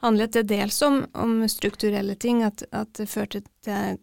handlet 0.00 0.32
til 0.32 0.46
dels 0.48 0.80
om, 0.86 1.02
om 1.12 1.42
strukturelle 1.48 2.16
ting, 2.16 2.42
at, 2.46 2.64
at 2.72 2.92
det 2.96 3.08
førte 3.10 3.42
til 3.64 3.98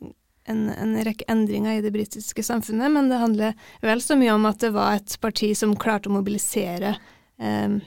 en, 0.48 0.68
en, 0.70 0.96
rekke 1.06 1.27
endringer 1.32 1.77
i 1.77 1.84
det 1.84 1.92
britiske 1.96 2.44
samfunnet, 2.44 2.92
men 2.92 3.10
det 3.12 3.22
handler 3.22 3.72
vel 3.84 4.01
så 4.04 4.18
mye 4.20 4.36
om 4.36 4.48
at 4.50 4.62
det 4.63 4.74
var 4.75 4.98
et 4.98 5.18
parti 5.24 5.51
som 5.58 5.75
klarte 5.80 6.12
å 6.12 6.16
mobilisere 6.16 6.96
eh, 7.39 7.80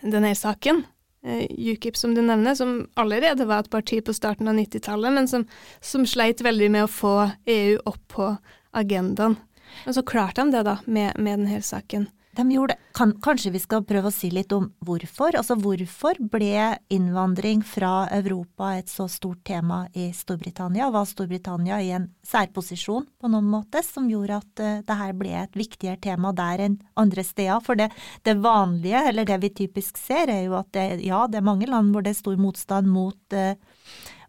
denne 0.00 0.34
saken. 0.34 0.84
eh, 1.24 1.46
UKIP, 1.48 1.96
som 1.96 2.14
du 2.14 2.22
nevner, 2.22 2.54
som 2.54 2.88
allerede 2.94 3.46
var 3.46 3.64
et 3.64 3.70
parti 3.70 4.00
på 4.04 4.14
starten 4.14 4.48
av 4.48 4.58
90-tallet, 4.58 5.12
men 5.12 5.28
som, 5.28 5.46
som, 5.80 6.06
sleit 6.06 6.40
veldig 6.40 6.70
med 6.70 6.86
å 6.86 6.92
få 6.92 7.16
EU 7.46 7.78
opp 7.84 8.02
på 8.08 8.30
agendaen. 8.70 9.36
Men 9.84 9.94
så 9.94 10.02
klarte 10.02 10.42
de 10.42 10.56
det, 10.56 10.64
da, 10.66 10.78
med, 10.86 11.14
med 11.18 11.38
denne 11.38 11.62
saken. 11.62 12.08
De 12.36 12.44
gjorde 12.52 12.74
det. 12.74 12.78
Kan, 12.94 13.12
kanskje 13.22 13.50
vi 13.54 13.60
skal 13.62 13.82
prøve 13.86 14.10
å 14.10 14.14
si 14.14 14.28
litt 14.30 14.52
om 14.54 14.68
hvorfor? 14.86 15.34
Altså 15.38 15.56
hvorfor 15.58 16.18
ble 16.30 16.76
innvandring 16.92 17.64
fra 17.66 18.04
Europa 18.14 18.74
et 18.78 18.90
så 18.92 19.08
stort 19.10 19.42
tema 19.46 19.80
i 19.98 20.10
Storbritannia? 20.14 20.92
Var 20.94 21.08
Storbritannia 21.10 21.80
i 21.82 21.90
en 21.96 22.06
særposisjon 22.26 23.08
på 23.18 23.30
noen 23.32 23.50
måte 23.50 23.82
som 23.86 24.06
gjorde 24.10 24.38
at 24.44 24.62
uh, 24.62 24.78
det 24.86 24.98
her 25.02 25.14
ble 25.18 25.34
et 25.42 25.58
viktigere 25.58 25.98
tema 26.02 26.30
der 26.36 26.62
enn 26.68 26.78
andre 27.00 27.26
steder? 27.26 27.62
For 27.66 27.78
det, 27.78 27.90
det, 28.26 28.38
vanlige, 28.38 29.02
eller 29.10 29.26
det 29.26 29.42
vi 29.42 29.54
typisk 29.64 29.98
ser, 29.98 30.30
er 30.30 30.44
jo 30.46 30.58
at 30.60 30.70
det, 30.76 30.88
ja, 31.06 31.24
det 31.26 31.40
er 31.40 31.50
mange 31.50 31.70
land 31.70 31.90
hvor 31.94 32.06
det 32.06 32.14
er 32.14 32.22
stor 32.22 32.38
motstand 32.38 32.90
mot, 32.90 33.18
uh, 33.34 33.56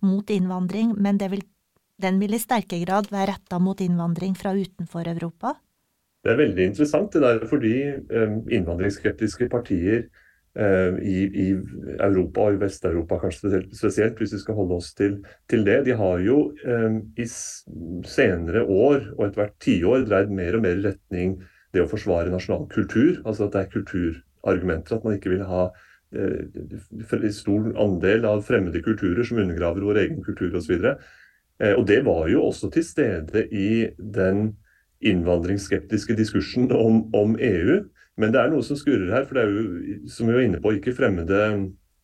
mot 0.02 0.34
innvandring, 0.34 0.96
men 0.98 1.22
vil, 1.22 1.46
den 2.02 2.18
vil 2.22 2.34
i 2.34 2.42
sterkere 2.42 2.82
grad 2.88 3.14
være 3.14 3.36
retta 3.36 3.62
mot 3.62 3.82
innvandring 3.82 4.34
fra 4.38 4.58
utenfor 4.58 5.06
Europa. 5.12 5.60
Det 6.22 6.34
er 6.34 6.42
veldig 6.42 6.66
interessant 6.70 7.14
det 7.14 7.22
der, 7.24 7.46
fordi 7.50 7.76
innvandringskritiske 7.82 8.56
innvandringsskeptiske 8.56 9.48
partier 9.50 10.04
uh, 10.60 11.00
i, 11.02 11.24
i, 11.26 11.48
Europa 11.98 12.46
og 12.46 12.58
i 12.58 12.60
Vest-Europa 12.62 13.18
kanskje 13.24 13.64
spesielt, 13.74 14.20
hvis 14.20 14.36
vi 14.36 14.42
skal 14.44 14.60
holde 14.60 14.78
oss 14.78 14.92
til, 14.94 15.18
til 15.50 15.66
det, 15.66 15.80
de 15.88 15.96
har 15.98 16.22
jo 16.22 16.44
um, 16.66 17.00
i 17.18 17.26
senere 17.26 18.62
år 18.68 19.00
og 19.16 19.26
etter 19.26 19.42
hvert 19.42 19.58
tiår 19.66 20.06
dreid 20.12 20.30
mer 20.38 20.60
og 20.60 20.66
mer 20.68 20.84
retning 20.86 21.40
det 21.74 21.84
å 21.84 21.90
forsvare 21.90 22.32
nasjonal 22.32 22.68
kultur. 22.72 23.22
Altså 23.26 23.48
at 23.48 23.56
det 23.56 23.64
er 23.64 23.74
kulturargumenter, 23.76 24.98
at 24.98 25.08
man 25.08 25.18
ikke 25.18 25.34
vil 25.34 25.46
ha 25.48 25.68
eh, 26.16 27.32
stor 27.36 27.72
andel 27.80 28.28
av 28.30 28.44
fremmede 28.48 28.84
kulturer 28.86 29.24
som 29.28 29.40
undergraver 29.42 29.86
vår 29.88 30.02
egen 30.06 30.24
kultur 30.26 30.58
osv. 30.60 30.76
Eh, 31.62 31.74
og 31.74 31.86
det 31.90 32.02
var 32.08 32.28
jo 32.32 32.48
også 32.50 32.72
til 32.74 32.86
stede 32.86 33.48
i 33.48 33.88
den 33.98 34.52
innvandringsskeptiske 35.02 36.16
diskursen 36.18 36.72
om, 36.76 37.04
om, 37.18 37.38
EU. 37.40 37.82
Men 38.20 38.34
det 38.34 38.42
er 38.42 38.52
noe 38.52 38.66
som 38.66 38.80
skurrer 38.80 39.12
her. 39.14 39.26
For 39.28 39.38
det 39.38 39.46
er 39.46 39.56
jo, 39.56 40.10
som 40.12 40.30
vi 40.30 40.36
var 40.38 40.46
inne 40.46 40.62
på, 40.62 40.76
ikke 40.78 40.96
fremmede 40.98 41.42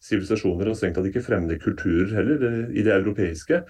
sivilisasjoner 0.03 0.69
og 0.69 0.77
strengt 0.77 0.97
tatt 0.99 1.09
ikke 1.09 1.25
fremmede 1.25 1.59
kulturer 1.61 2.13
heller 2.19 2.43
i 2.71 2.83
det 2.85 2.93
europeiske. 2.95 3.63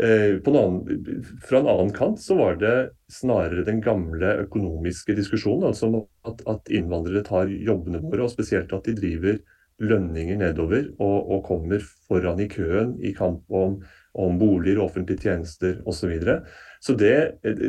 Eh, 0.00 0.38
en 0.40 0.56
annen, 0.56 1.16
fra 1.44 1.60
en 1.60 1.68
annen 1.68 1.90
kant 1.92 2.20
så 2.22 2.38
var 2.38 2.54
det 2.60 2.76
snarere 3.12 3.66
den 3.66 3.82
gamle 3.84 4.38
økonomiske 4.46 5.16
diskusjonen. 5.18 5.68
Altså 5.68 5.90
at, 6.28 6.44
at 6.48 6.72
innvandrere 6.72 7.24
tar 7.26 7.50
jobbene 7.52 8.00
våre, 8.04 8.24
og 8.24 8.32
spesielt 8.32 8.72
at 8.72 8.88
de 8.88 8.96
driver 8.96 9.42
lønninger 9.82 10.38
nedover 10.40 10.86
og, 11.00 11.18
og 11.34 11.44
kommer 11.48 11.82
foran 12.08 12.40
i 12.42 12.48
køen 12.50 12.94
i 13.02 13.12
kamp 13.16 13.42
om, 13.50 13.80
om 14.14 14.38
boliger, 14.40 14.82
offentlige 14.84 15.26
tjenester 15.26 15.80
osv. 15.84 15.98
Så, 15.98 16.10
videre. 16.12 16.42
Så 16.82 16.96
det, 16.98 17.16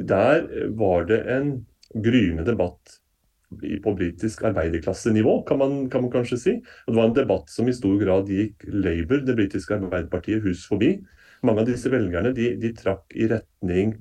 der 0.09 0.45
var 0.77 1.07
det 1.09 1.21
en 1.29 1.55
gryende 1.93 2.45
debatt 2.47 2.99
på 3.83 3.93
britisk 3.93 4.43
arbeiderklassenivå, 4.49 5.41
kan 5.47 5.59
man, 5.61 5.75
kan 5.89 6.01
man 6.01 6.11
kanskje 6.11 6.39
si. 6.41 6.53
Og 6.87 6.93
det 6.93 6.97
var 6.97 7.09
en 7.09 7.17
debatt 7.17 7.51
som 7.53 7.69
i 7.69 7.75
stor 7.75 7.99
grad 8.01 8.31
gikk 8.31 8.65
Labour, 8.67 9.21
det 9.25 9.35
britiske 9.37 9.77
arbeiderpartiet, 9.77 10.41
hus 10.45 10.65
forbi. 10.69 10.95
Mange 11.43 11.61
av 11.61 11.69
disse 11.69 11.91
velgerne 11.91 12.33
de, 12.33 12.53
de 12.57 12.73
trakk 12.77 13.13
i 13.13 13.27
retning 13.29 13.93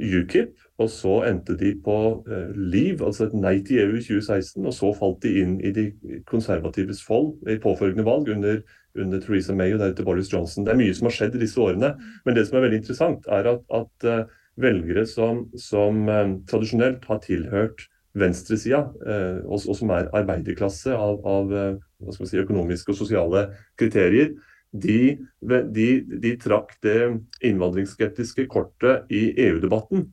UKIP, 0.00 0.54
og 0.80 0.88
så 0.88 1.18
endte 1.28 1.56
de 1.60 1.74
på 1.84 1.94
uh, 2.24 2.52
Leave, 2.56 3.04
altså 3.04 3.26
et 3.26 3.34
nei 3.36 3.58
til 3.66 3.82
EU 3.82 3.98
i 3.98 4.04
2016. 4.04 4.64
Og 4.64 4.74
så 4.76 4.92
falt 4.96 5.20
de 5.24 5.34
inn 5.42 5.58
i 5.60 5.72
de 5.76 5.90
konservatives 6.30 7.02
fold 7.04 7.34
i 7.50 7.58
påfølgende 7.60 8.06
valg 8.06 8.30
under, 8.32 8.62
under 8.96 9.20
Theresa 9.20 9.56
May 9.56 9.74
og 9.74 9.82
deretter 9.82 10.06
Boris 10.06 10.32
Johnson. 10.32 10.64
Det 10.64 10.72
er 10.72 10.80
mye 10.80 10.96
som 10.96 11.10
har 11.10 11.16
skjedd 11.18 11.36
i 11.36 11.42
disse 11.44 11.60
årene, 11.60 11.92
men 12.24 12.38
det 12.38 12.46
som 12.48 12.56
er 12.56 12.68
veldig 12.68 12.80
interessant, 12.80 13.28
er 13.28 13.50
at, 13.52 13.66
at 13.76 14.08
uh, 14.08 14.38
velgere 14.60 15.06
som, 15.08 15.46
som 15.58 16.06
eh, 16.08 16.36
tradisjonelt 16.50 17.04
har 17.08 17.22
tilhørt 17.24 17.86
venstresida, 18.18 18.84
eh, 19.06 19.40
og, 19.46 19.60
og, 19.60 19.74
som 19.78 19.92
er 19.94 20.10
arbeiderklasse 20.16 20.94
av, 20.96 21.20
av 21.26 21.52
uh, 21.54 22.14
si, 22.24 22.40
økonomiske 22.40 22.90
og 22.90 22.98
sosiale 22.98 23.44
kriterier, 23.78 24.32
de, 24.70 25.18
de, 25.42 25.88
de 26.22 26.32
trakk 26.38 26.76
det 26.84 26.98
innvandringsskeptiske 27.46 28.46
kortet 28.50 29.10
i 29.10 29.30
EU-debatten. 29.46 30.06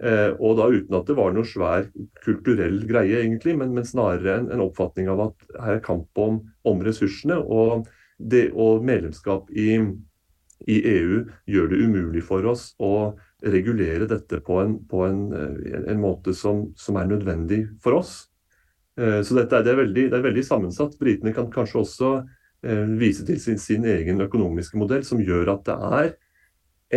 Eh, 0.00 0.32
og 0.40 0.56
da 0.56 0.70
uten 0.72 0.96
at 0.96 1.10
det 1.10 1.16
var 1.18 1.34
noe 1.36 1.46
svær 1.46 1.90
kulturell 2.24 2.80
greie, 2.88 3.20
egentlig, 3.20 3.54
men, 3.60 3.74
men 3.76 3.86
snarere 3.86 4.38
en, 4.38 4.46
en, 4.54 4.62
oppfatning 4.64 5.10
av 5.12 5.26
at 5.26 5.50
her 5.60 5.76
er 5.76 5.82
kamp 5.84 6.22
om, 6.22 6.40
om 6.66 6.80
ressursene. 6.86 7.36
Og, 7.36 7.86
det, 8.16 8.48
og 8.56 8.84
medlemskap 8.84 9.50
i, 9.52 9.76
i 10.66 10.78
EU 10.94 11.20
gjør 11.48 11.70
det 11.70 11.82
umulig 11.84 12.24
for 12.24 12.48
oss 12.48 12.70
å 12.80 13.12
regulere 13.42 14.08
dette 14.08 14.40
på 14.44 14.58
en, 14.60 14.76
på 14.88 15.04
en, 15.06 15.20
eh, 15.32 15.78
en 15.92 16.00
måte 16.00 16.34
som, 16.36 16.66
som, 16.76 16.98
er 17.00 17.08
nødvendig 17.10 17.62
for 17.82 18.00
oss. 18.00 18.14
Eh, 19.00 19.20
så 19.24 19.38
dette 19.38 19.62
det 19.64 19.74
er, 19.74 19.80
veldig, 19.84 20.08
det 20.12 20.18
er 20.18 20.26
veldig 20.26 20.44
sammensatt. 20.46 20.98
Britene 21.00 21.34
kan 21.36 21.50
kanskje 21.52 21.82
også 21.82 22.10
eh, 22.20 22.86
vise 23.00 23.26
til 23.28 23.40
sin, 23.40 23.60
sin, 23.60 23.86
egen 23.88 24.20
økonomiske 24.20 24.80
modell, 24.80 25.04
som 25.06 25.22
gjør 25.24 25.54
at 25.56 25.64
det 25.68 25.78
er 26.00 26.12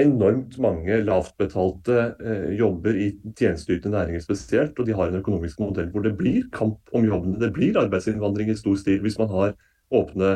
enormt 0.04 0.56
mange 0.58 0.96
lavtbetalte 1.06 2.16
jobber 2.58 2.96
i 2.98 3.12
tjenesteytende 3.38 3.94
næringer 3.94 4.24
spesielt. 4.24 4.80
Og 4.82 4.88
de 4.88 4.96
har 4.98 5.12
en 5.12 5.20
økonomisk 5.20 5.60
modell 5.62 5.92
hvor 5.94 6.02
det 6.02 6.16
blir 6.18 6.48
kamp 6.56 6.90
om 6.98 7.06
jobbene. 7.06 7.38
Det 7.38 7.52
blir 7.54 7.78
arbeidsinnvandring 7.78 8.50
i 8.50 8.58
stor 8.58 8.80
stil 8.82 9.04
hvis 9.06 9.20
man 9.22 9.30
har 9.30 9.54
åpne, 9.94 10.32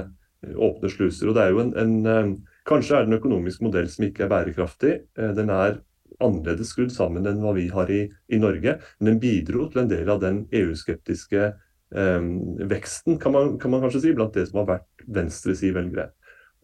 åpne 0.46 0.92
sluser. 0.94 1.32
Og 1.32 1.40
det 1.40 1.48
er 1.48 1.56
jo 1.56 1.64
en, 1.64 1.74
en 1.74 2.38
Kanskje 2.68 2.98
er 2.98 3.06
det 3.06 3.14
en 3.14 3.18
økonomisk 3.22 3.62
modell 3.64 3.88
som 3.88 4.04
ikke 4.08 4.26
er 4.26 4.32
bærekraftig. 4.32 4.94
Den 5.16 5.52
er 5.56 5.78
annerledes 6.24 6.72
skrudd 6.74 6.94
sammen 6.94 7.28
enn 7.30 7.42
hva 7.44 7.54
vi 7.58 7.68
har 7.74 7.92
i, 7.94 8.04
i 8.34 8.42
Norge. 8.42 8.78
Men 9.00 9.14
den 9.14 9.22
bidro 9.22 9.68
til 9.72 9.84
en 9.84 9.92
del 9.92 10.10
av 10.10 10.22
den 10.24 10.44
EU-skeptiske 10.56 11.46
eh, 11.46 12.28
veksten, 12.74 13.20
kan 13.22 13.36
man, 13.36 13.56
kan 13.62 13.74
man, 13.74 13.84
kanskje 13.86 14.08
si, 14.08 14.16
blant 14.18 14.36
det 14.38 14.48
som 14.50 14.64
har 14.64 14.72
vært 14.76 15.08
venstreside-velgere. 15.20 16.10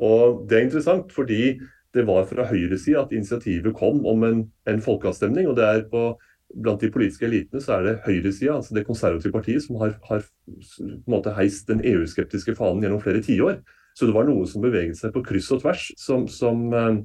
Og 0.03 0.43
Det 0.49 0.57
er 0.57 0.67
interessant, 0.67 1.13
fordi 1.13 1.55
det 1.93 2.07
var 2.09 2.25
fra 2.25 2.47
høyresida 2.49 3.03
at 3.03 3.13
initiativet 3.13 3.75
kom 3.77 4.01
om 4.09 4.23
en, 4.25 4.45
en 4.69 4.81
folkeavstemning. 4.81 5.47
og 5.47 5.57
det 5.59 5.65
er 5.69 5.89
på 5.89 6.13
Blant 6.53 6.83
de 6.83 6.91
politiske 6.93 7.25
elitene 7.25 7.61
så 7.63 7.79
er 7.79 7.85
det 7.87 7.93
høyresida, 8.05 8.59
altså 8.59 8.75
det 8.75 8.85
konservative 8.85 9.33
partiet, 9.33 9.63
som 9.63 9.79
har, 9.81 9.95
har 10.05 10.21
på 10.21 10.83
en 10.83 10.99
måte 11.09 11.33
heist 11.33 11.65
den 11.65 11.81
EU-skeptiske 11.81 12.53
fanen 12.59 12.83
gjennom 12.83 13.01
flere 13.01 13.23
tiår. 13.25 13.55
Så 13.97 14.05
det 14.05 14.13
var 14.13 14.27
noe 14.27 14.45
som 14.49 14.61
beveget 14.61 14.99
seg 14.99 15.15
på 15.15 15.23
kryss 15.25 15.49
og 15.55 15.63
tvers, 15.63 15.87
som, 15.97 16.27
som 16.29 16.67
eh, 16.77 16.99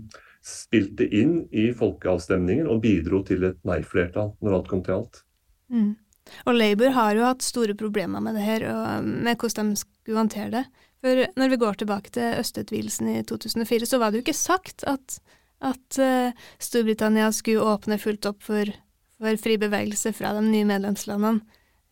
spilte 0.48 1.06
inn 1.14 1.42
i 1.52 1.68
folkeavstemningen 1.76 2.68
og 2.70 2.82
bidro 2.84 3.22
til 3.28 3.44
et 3.50 3.58
nei-flertall 3.68 4.34
når 4.44 4.58
alt 4.58 4.70
kom 4.70 4.84
til 4.86 4.98
alt. 5.00 5.22
Mm. 5.68 5.96
Og 6.48 6.56
Labour 6.56 6.92
har 6.96 7.16
jo 7.16 7.26
hatt 7.26 7.44
store 7.44 7.76
problemer 7.78 8.22
med 8.24 8.36
det 8.36 8.44
her, 8.44 8.66
og 8.72 9.08
med 9.08 9.38
hvordan 9.40 9.72
de 9.72 9.80
skulle 9.80 10.20
håndtere 10.20 10.52
det. 10.58 10.64
For 11.04 11.24
når 11.38 11.52
vi 11.52 11.60
går 11.62 11.78
tilbake 11.80 12.12
til 12.14 12.40
østutvidelsen 12.40 13.10
i 13.12 13.20
2004, 13.26 13.86
så 13.86 14.00
var 14.00 14.10
det 14.10 14.20
jo 14.20 14.26
ikke 14.26 14.38
sagt 14.38 14.84
at, 14.90 15.20
at 15.64 16.00
uh, 16.02 16.48
Storbritannia 16.62 17.30
skulle 17.34 17.64
åpne 17.64 18.00
fullt 18.02 18.26
opp 18.30 18.42
for, 18.42 18.72
for 19.20 19.40
fri 19.40 19.58
bevegelse 19.60 20.12
fra 20.16 20.34
de 20.36 20.42
nye 20.48 20.66
medlemslandene. 20.68 21.44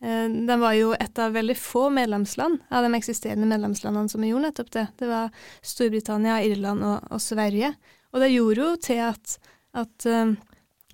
Uh, 0.03 0.27
de 0.49 0.57
var 0.59 0.75
jo 0.77 0.91
et 0.97 1.23
av 1.23 1.37
veldig 1.37 1.55
få 1.57 1.87
medlemsland 1.95 2.59
av 2.69 2.85
de 2.85 2.99
eksisterende 2.99 3.47
medlemslandene 3.49 4.11
som 4.11 4.27
gjorde 4.27 4.49
nettopp 4.49 4.73
det. 4.75 4.87
Det 4.99 5.09
var 5.09 5.31
Storbritannia, 5.63 6.41
Irland 6.45 6.83
og, 6.83 7.07
og 7.07 7.23
Sverige. 7.23 7.71
Og 8.13 8.23
det 8.23 8.33
gjorde 8.33 8.63
jo 8.63 8.75
til 8.81 9.01
at, 9.07 9.37
at 9.77 10.07
uh, 10.07 10.35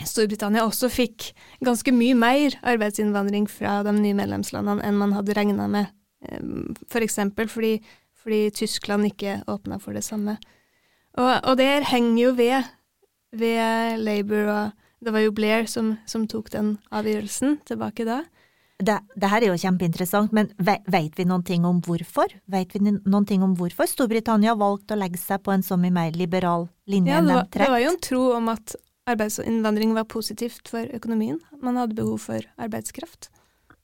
Storbritannia 0.01 0.65
også 0.65 0.89
fikk 0.91 1.29
ganske 1.65 1.93
mye 1.93 2.15
mer 2.17 2.57
arbeidsinnvandring 2.65 3.45
fra 3.51 3.81
de 3.85 3.93
nye 3.97 4.17
medlemslandene 4.17 4.83
enn 4.85 4.97
man 4.99 5.13
hadde 5.15 5.35
regna 5.37 5.67
med, 5.69 5.91
f.eks. 6.89 7.19
For 7.35 7.51
fordi, 7.57 7.73
fordi 8.23 8.41
Tyskland 8.63 9.11
ikke 9.11 9.41
åpna 9.51 9.77
for 9.81 9.93
det 9.93 10.05
samme. 10.05 10.39
Og, 11.13 11.33
og 11.43 11.57
det 11.59 11.85
henger 11.91 12.23
jo 12.23 12.31
ved, 12.39 12.71
ved 13.37 14.01
Labour, 14.01 14.49
og 14.49 15.05
det 15.05 15.13
var 15.13 15.25
jo 15.25 15.35
Blair 15.35 15.67
som, 15.69 15.97
som 16.09 16.25
tok 16.27 16.49
den 16.53 16.77
avgjørelsen 16.95 17.59
tilbake 17.69 18.07
da. 18.07 18.23
Det, 18.83 18.97
det, 19.15 19.29
her 19.31 19.43
er 19.43 19.51
jo 19.51 19.59
kjempeinteressant, 19.61 20.33
men 20.35 20.49
vet 20.59 21.19
vi 21.19 21.25
noen 21.29 21.43
ting 21.47 21.67
om 21.67 21.79
hvorfor? 21.85 22.33
Vet 22.51 22.73
vi 22.75 22.81
noen 22.85 23.27
ting 23.29 23.43
om 23.45 23.53
hvorfor 23.59 23.87
Storbritannia 23.89 24.55
valgte 24.59 24.97
å 24.97 24.99
legge 24.99 25.21
seg 25.21 25.43
på 25.45 25.53
en 25.53 25.63
så 25.65 25.77
mye 25.79 25.93
mer 25.93 26.17
liberal 26.19 26.67
linje 26.89 27.13
ja, 27.13 27.21
enn 27.21 27.31
de 27.31 27.37
trekk? 27.53 27.63
Det 27.63 27.75
var 27.75 27.83
jo 27.83 27.93
en 27.93 28.01
tro 28.09 28.23
om 28.37 28.49
at 28.53 28.75
arbeidsinnvandring 29.13 29.93
var 29.95 30.07
positivt 30.11 30.71
for 30.71 30.89
økonomien. 30.95 31.39
Man 31.63 31.79
hadde 31.79 31.97
behov 31.97 32.25
for 32.25 32.43
arbeidskraft. 32.61 33.29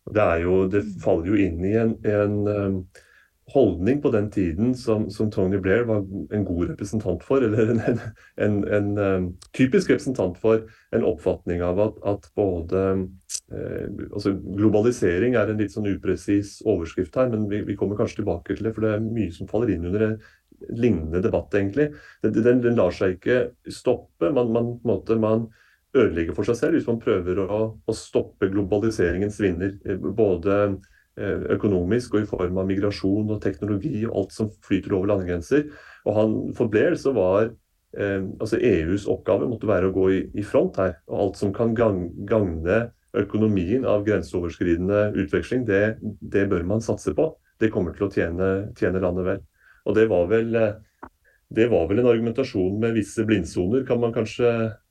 Det, 0.10 0.26
jo, 0.44 0.64
det 0.72 0.84
faller 1.04 1.30
jo 1.30 1.40
inn 1.40 1.64
i 1.68 1.76
en, 1.78 1.96
en 2.08 2.38
holdning 3.54 4.02
på 4.02 4.12
den 4.14 4.30
tiden 4.32 4.74
som, 4.78 5.08
som, 5.10 5.32
Tony 5.32 5.58
Blair 5.62 5.86
var 5.90 6.04
en 6.34 6.46
god 6.46 6.72
representant 6.72 7.24
for, 7.26 7.44
eller 7.46 7.72
en, 7.74 7.82
en, 7.92 8.02
en, 8.46 8.58
en 8.78 8.90
um, 8.98 9.30
typisk 9.58 9.90
representant 9.90 10.38
for, 10.42 10.66
en 10.96 11.06
oppfatning 11.06 11.62
av 11.66 11.80
at, 11.84 12.00
at 12.10 12.28
både 12.38 12.84
eh, 13.54 13.88
altså 14.10 14.34
Globalisering 14.34 15.38
er 15.38 15.52
en 15.52 15.62
litt 15.62 15.74
sånn 15.76 15.90
upresis 15.92 16.60
overskrift 16.66 17.18
her, 17.20 17.30
men 17.34 17.48
vi, 17.52 17.62
vi, 17.68 17.78
kommer 17.78 18.00
kanskje 18.00 18.24
tilbake 18.24 18.56
til 18.56 18.70
det, 18.70 18.74
for 18.76 18.86
det 18.86 18.96
er 18.96 19.06
mye 19.06 19.34
som 19.36 19.50
faller 19.50 19.74
inn 19.74 19.86
under 19.90 20.08
en 20.08 20.20
lignende 20.76 21.22
debatt, 21.24 21.54
egentlig. 21.56 21.92
Den, 22.26 22.36
den, 22.42 22.62
den 22.66 22.78
lar 22.80 22.94
seg 22.96 23.16
ikke 23.16 23.40
stoppe. 23.72 24.32
Man, 24.36 24.52
man, 24.56 24.74
måte, 24.88 25.18
man, 25.20 25.48
ødelegger 25.98 26.36
for 26.38 26.46
seg 26.46 26.58
selv 26.60 26.78
hvis 26.78 26.86
man 26.86 27.00
prøver 27.02 27.40
å, 27.42 27.60
å 27.74 27.94
stoppe 27.98 28.50
globaliseringens 28.52 29.40
vinner. 29.42 29.78
Eh, 29.86 29.98
både 29.98 30.60
økonomisk 31.56 32.16
og 32.16 32.24
i 32.24 32.30
form 32.30 32.60
av 32.62 32.68
migrasjon 32.70 33.32
og 33.34 33.42
teknologi 33.44 34.06
og 34.08 34.16
alt 34.22 34.36
som 34.36 34.52
flyter 34.66 34.96
over 34.98 35.14
landegrenser. 35.14 35.68
Og 36.08 36.16
han, 36.16 36.38
For 36.58 36.96
så 36.96 37.14
var 37.16 37.52
eh, 37.98 38.24
altså 38.40 38.58
EUs 38.58 39.08
oppgave 39.08 39.50
måtte 39.50 39.68
være 39.68 39.90
å 39.90 39.96
gå 39.96 40.10
i, 40.16 40.22
i, 40.34 40.44
front 40.44 40.78
her. 40.78 40.98
og 41.08 41.20
Alt 41.20 41.38
som 41.38 41.54
kan 41.54 41.76
gagne 41.76 42.80
økonomien 43.18 43.86
av 43.90 44.06
grenseoverskridende 44.06 45.14
utveksling, 45.18 45.66
det, 45.66 45.98
det, 46.22 46.48
bør 46.50 46.64
man 46.64 46.82
satse 46.82 47.14
på. 47.18 47.32
Det 47.60 47.72
kommer 47.74 47.96
til 47.96 48.08
å 48.08 48.12
tjene, 48.14 48.70
tjene 48.78 49.02
landet 49.02 49.26
vel. 49.26 49.42
Og 49.90 49.96
det 49.98 50.06
var 50.12 50.30
vel 50.30 50.56
eh, 50.56 50.78
det 51.50 51.66
var 51.72 51.88
vel 51.90 52.04
en 52.04 52.12
argumentasjon 52.12 52.76
med 52.78 52.94
visse 52.94 53.24
blindsoner, 53.26 53.82
kan 53.88 53.98
man 53.98 54.14
kanskje 54.14 54.50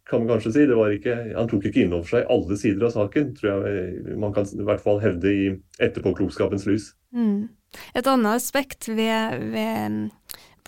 kan 0.08 0.22
man 0.22 0.32
kanskje 0.32 0.54
si. 0.54 0.64
Ikke, 0.94 1.16
han 1.36 1.50
tok 1.50 1.68
ikke 1.68 1.84
inn 1.84 1.94
over 1.96 2.08
seg 2.08 2.30
alle 2.32 2.56
sider 2.60 2.88
av 2.88 2.94
saken, 2.96 3.34
tror 3.36 3.68
jeg 3.68 4.16
man 4.20 4.34
kan 4.36 4.48
i 4.48 4.66
hvert 4.66 4.82
fall 4.84 5.00
hevde 5.02 5.32
i 5.32 5.48
etterpåklokskapens 5.84 6.66
lys. 6.68 6.92
Mm. 7.14 7.48
Et 7.94 8.08
annet 8.08 8.38
aspekt 8.38 8.88
ved, 8.88 9.42
ved 9.52 10.08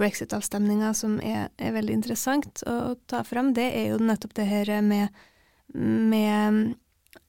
brexit-avstemninga 0.00 0.92
som 0.96 1.18
er, 1.24 1.48
er, 1.60 1.74
veldig 1.76 1.96
interessant 1.96 2.64
å 2.68 2.94
ta 3.10 3.22
fram, 3.26 3.54
det 3.56 3.68
er 3.76 3.92
jo 3.92 4.00
nettopp 4.02 4.36
det 4.36 4.48
her 4.48 4.72
med, 4.84 5.22
med 5.74 6.74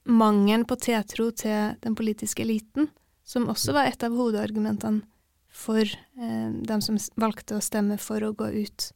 mangelen 0.08 0.66
på 0.68 0.78
tiltro 0.82 1.30
til 1.36 1.78
den 1.84 1.96
politiske 1.98 2.44
eliten, 2.44 2.90
som 3.24 3.48
også 3.52 3.76
var 3.76 3.88
et 3.88 4.04
av 4.04 4.16
hovedargumentene 4.16 5.04
for 5.52 5.84
eh, 5.84 6.48
dem 6.64 6.80
som 6.80 6.96
valgte 7.20 7.58
å 7.58 7.64
stemme 7.64 7.98
for 8.00 8.24
å 8.24 8.32
gå 8.36 8.48
ut. 8.64 8.88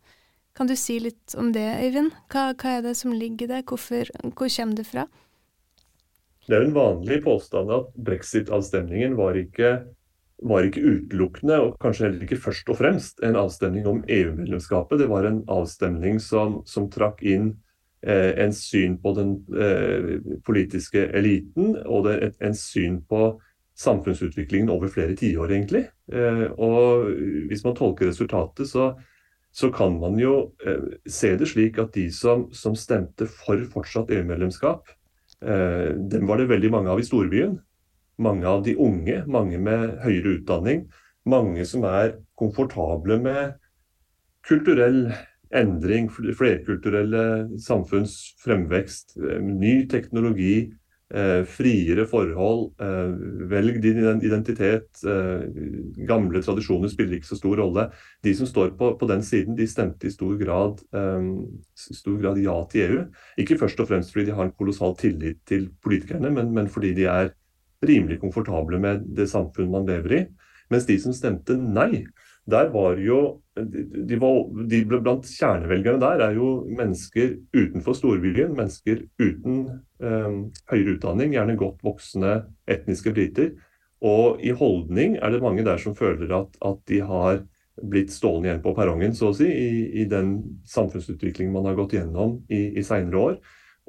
Kan 0.57 0.71
du 0.71 0.77
si 0.79 0.97
litt 1.05 1.35
om 1.37 1.51
det, 1.53 1.67
Øyvind? 1.85 2.15
Hva, 2.33 2.49
hva 2.57 2.79
er 2.79 2.85
det 2.87 2.95
som 2.97 3.13
ligger 3.13 3.45
i 3.45 3.51
det? 3.51 3.65
Hvorfor, 3.69 4.09
hvor 4.25 4.49
kommer 4.49 4.79
det 4.79 4.87
fra? 4.89 5.05
Det 6.47 6.57
er 6.57 6.65
en 6.65 6.77
vanlig 6.77 7.21
påstand 7.25 7.73
at 7.75 7.91
brexit-avstemningen 8.07 9.17
var 9.19 9.37
ikke, 9.37 9.73
var 10.47 10.65
ikke 10.65 10.85
utelukkende, 10.85 11.59
og 11.61 11.77
kanskje 11.83 12.07
heller 12.07 12.25
ikke 12.25 12.41
først 12.41 12.71
og 12.73 12.79
fremst, 12.79 13.21
en 13.27 13.37
avstemning 13.37 13.89
om 13.91 14.05
EU-medlemskapet. 14.09 15.03
Det 15.03 15.09
var 15.11 15.27
en 15.29 15.43
avstemning 15.51 16.21
som, 16.23 16.63
som 16.65 16.87
trakk 16.93 17.21
inn 17.27 17.51
eh, 18.07 18.33
en 18.47 18.55
syn 18.55 18.95
på 19.03 19.13
den 19.19 19.35
eh, 19.59 20.39
politiske 20.47 21.09
eliten, 21.19 21.75
og 21.85 22.07
det, 22.07 22.17
et, 22.31 22.39
en 22.41 22.57
syn 22.57 23.03
på 23.11 23.35
samfunnsutviklingen 23.77 24.73
over 24.73 24.89
flere 24.89 25.19
tiår, 25.19 25.53
egentlig. 25.53 25.85
Eh, 26.15 26.47
og 26.57 27.11
hvis 27.51 27.67
man 27.67 27.77
tolker 27.77 28.09
resultatet, 28.09 28.71
så 28.71 28.95
så 29.57 29.71
kan 29.73 29.95
man 30.01 30.19
jo 30.21 30.51
eh, 30.67 30.83
se 31.09 31.33
det 31.41 31.49
slik 31.49 31.79
at 31.81 31.95
de 31.97 32.11
som, 32.13 32.47
som 32.53 32.75
stemte 32.77 33.29
for 33.31 33.63
fortsatt 33.73 34.11
EU-medlemskap, 34.13 34.91
eh, 35.41 35.95
dem 35.97 36.29
var 36.29 36.43
det 36.43 36.51
veldig 36.51 36.71
mange 36.75 36.93
av 36.93 37.01
i 37.01 37.07
storbyen. 37.07 37.57
Mange 38.21 38.49
av 38.49 38.65
de 38.67 38.75
unge, 38.81 39.23
mange 39.29 39.61
med 39.61 39.97
høyere 40.05 40.37
utdanning. 40.39 40.85
Mange 41.29 41.65
som 41.69 41.87
er 41.89 42.19
komfortable 42.37 43.17
med 43.21 43.57
kulturell 44.47 45.09
endring, 45.57 46.11
flerkulturelle 46.11 47.25
samfunns 47.63 48.19
fremvekst, 48.45 49.17
eh, 49.17 49.41
ny 49.41 49.87
teknologi, 49.89 50.69
friere 51.47 52.07
forhold. 52.11 52.73
Eh, 52.83 53.13
velg 53.51 53.79
din 53.83 54.01
identitet. 54.21 54.89
Eh, 55.07 55.45
gamle 56.09 56.43
tradisjoner 56.43 56.91
spiller 56.91 57.17
ikke 57.19 57.31
så 57.31 57.39
stor 57.39 57.57
rolle. 57.63 57.87
De 58.27 58.35
som 58.35 58.47
står 58.47 58.75
på, 58.79 58.93
på 58.99 59.09
den 59.11 59.23
siden, 59.23 59.57
de 59.57 59.69
stemte 59.71 60.09
i 60.09 60.11
stor 60.11 60.35
grad, 60.41 60.83
stor 61.77 62.19
grad, 62.21 62.41
ja 62.43 62.57
til 62.71 62.87
EU. 62.87 63.05
Ikke 63.39 63.59
først 63.61 63.81
og 63.81 63.89
fremst 63.91 64.13
fordi 64.13 64.31
de 64.31 64.37
har 64.37 64.49
en 64.49 64.57
kolossal 64.59 64.97
tillit 64.99 65.39
til 65.47 65.69
politikerne, 65.83 66.31
men, 66.35 66.51
men 66.55 66.69
fordi 66.69 66.95
de 66.99 67.07
er 67.11 67.31
rimelig 67.87 68.21
komfortable 68.21 68.81
med 68.83 69.07
det 69.17 69.29
samfunn 69.31 69.71
man 69.71 69.87
lever 69.87 70.19
i. 70.19 70.23
Mens 70.73 70.87
de 70.89 70.97
som 70.99 71.15
stemte 71.15 71.55
nei, 71.55 72.03
der 72.47 72.71
var 72.71 73.01
jo 73.03 73.41
de, 73.57 74.19
var, 74.21 74.67
de 74.69 74.83
Blant 74.87 75.27
kjernevelgerne 75.27 76.01
der 76.03 76.23
er 76.29 76.37
jo 76.37 76.51
mennesker 76.69 77.39
utenfor 77.57 77.97
storbyen. 77.97 78.55
Mennesker 78.57 79.03
uten 79.19 79.63
eh, 80.03 80.37
høyere 80.71 80.97
utdanning, 80.97 81.33
gjerne 81.35 81.57
godt 81.59 81.83
voksne 81.87 82.37
etniske 82.71 83.15
briter. 83.17 83.55
Og 84.05 84.43
i 84.45 84.53
holdning 84.53 85.17
er 85.17 85.33
det 85.33 85.43
mange 85.43 85.65
der 85.67 85.81
som 85.81 85.97
føler 85.97 86.35
at, 86.37 86.59
at 86.61 86.83
de 86.91 87.01
har 87.01 87.41
blitt 87.83 88.13
stående 88.13 88.49
igjen 88.49 88.65
på 88.65 88.73
perrongen, 88.77 89.13
så 89.17 89.31
å 89.31 89.37
si, 89.37 89.49
i, 89.49 89.71
i 90.01 90.07
den 90.09 90.39
samfunnsutviklingen 90.69 91.53
man 91.53 91.69
har 91.69 91.77
gått 91.77 91.97
gjennom 91.97 92.39
i, 92.49 92.79
i 92.79 92.85
seinere 92.85 93.23
år. 93.23 93.39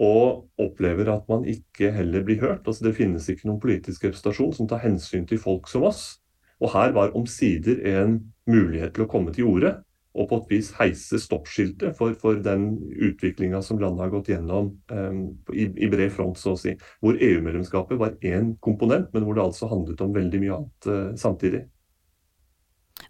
Og 0.03 0.61
opplever 0.61 1.09
at 1.09 1.25
man 1.31 1.45
ikke 1.49 1.89
heller 1.95 2.23
blir 2.25 2.39
hørt. 2.43 2.67
Altså 2.67 2.85
Det 2.85 2.97
finnes 2.99 3.27
ikke 3.31 3.47
noen 3.49 3.61
politisk 3.61 4.05
representasjon 4.05 4.53
som 4.53 4.69
tar 4.69 4.83
hensyn 4.83 5.25
til 5.27 5.41
folk 5.41 5.69
som 5.71 5.87
oss. 5.89 6.19
Og 6.63 6.71
her 6.73 6.95
var 6.95 7.15
omsider 7.17 7.83
en 7.97 8.19
mulighet 8.49 8.95
til 8.95 9.05
å 9.05 9.11
komme 9.11 9.33
til 9.35 9.49
orde 9.49 9.75
og 10.17 10.29
på 10.31 10.39
et 10.41 10.51
vis 10.55 10.69
heise 10.79 11.19
stoppskiltet 11.21 11.95
for, 11.97 12.15
for 12.17 12.39
den 12.41 12.69
utviklinga 13.05 13.61
som 13.65 13.79
landet 13.81 14.05
har 14.05 14.13
gått 14.13 14.31
gjennom 14.31 14.71
um, 14.89 15.19
i, 15.53 15.67
i, 15.67 15.89
bred 15.91 16.11
front, 16.13 16.39
så 16.41 16.55
å 16.55 16.59
si. 16.59 16.73
Hvor 17.03 17.19
EU-medlemskapet 17.21 17.99
var 18.01 18.15
én 18.25 18.55
komponent, 18.63 19.11
men 19.13 19.27
hvor 19.27 19.37
det 19.37 19.45
altså 19.45 19.69
handlet 19.69 20.01
om 20.01 20.15
veldig 20.15 20.41
mye 20.41 20.55
annet 20.57 20.89
uh, 20.89 21.11
samtidig. 21.19 21.67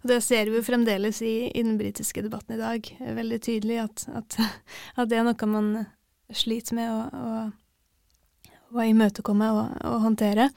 Det 0.04 0.20
ser 0.22 0.50
vi 0.50 0.58
jo 0.60 0.66
fremdeles 0.66 1.22
i, 1.24 1.48
i, 1.48 1.62
den 1.64 1.78
britiske 1.80 2.22
debatten 2.26 2.58
i 2.58 2.60
dag. 2.60 2.92
Veldig 3.00 3.40
tydelig 3.46 3.80
at, 3.86 4.04
at, 4.20 4.38
at 5.00 5.08
det 5.08 5.20
er 5.20 5.26
noe 5.30 5.50
man 5.50 5.72
sliter 6.28 6.76
med 6.76 6.92
å, 6.92 7.00
å, 7.08 8.52
å 8.76 8.84
imøtekomme 8.84 9.48
og, 9.56 9.80
og 9.88 10.00
håndtere. 10.04 10.50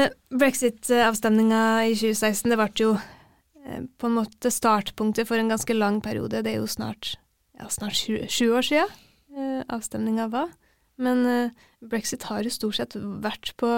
Eh, 0.00 0.10
Brexit-avstemninga 0.30 1.84
i 1.84 1.94
2016 1.98 2.52
det 2.52 2.58
ble 2.60 2.68
jo 2.78 2.90
eh, 2.96 3.84
på 4.00 4.08
en 4.08 4.16
måte 4.16 4.52
startpunktet 4.52 5.28
for 5.28 5.40
en 5.40 5.50
ganske 5.52 5.76
lang 5.76 6.00
periode. 6.04 6.42
Det 6.44 6.54
er 6.54 6.60
jo 6.62 6.68
snart, 6.70 7.16
ja, 7.58 7.68
snart 7.68 7.98
sju, 7.98 8.22
sju, 8.30 8.50
år 8.56 8.66
siden 8.66 8.92
eh, 9.36 9.62
avstemninga 9.68 10.30
var. 10.32 10.52
Men 11.00 11.24
eh, 11.26 11.66
brexit 11.84 12.28
har 12.30 12.44
jo 12.44 12.52
stort 12.54 12.78
sett 12.78 12.96
vært 12.96 13.54
på 13.60 13.72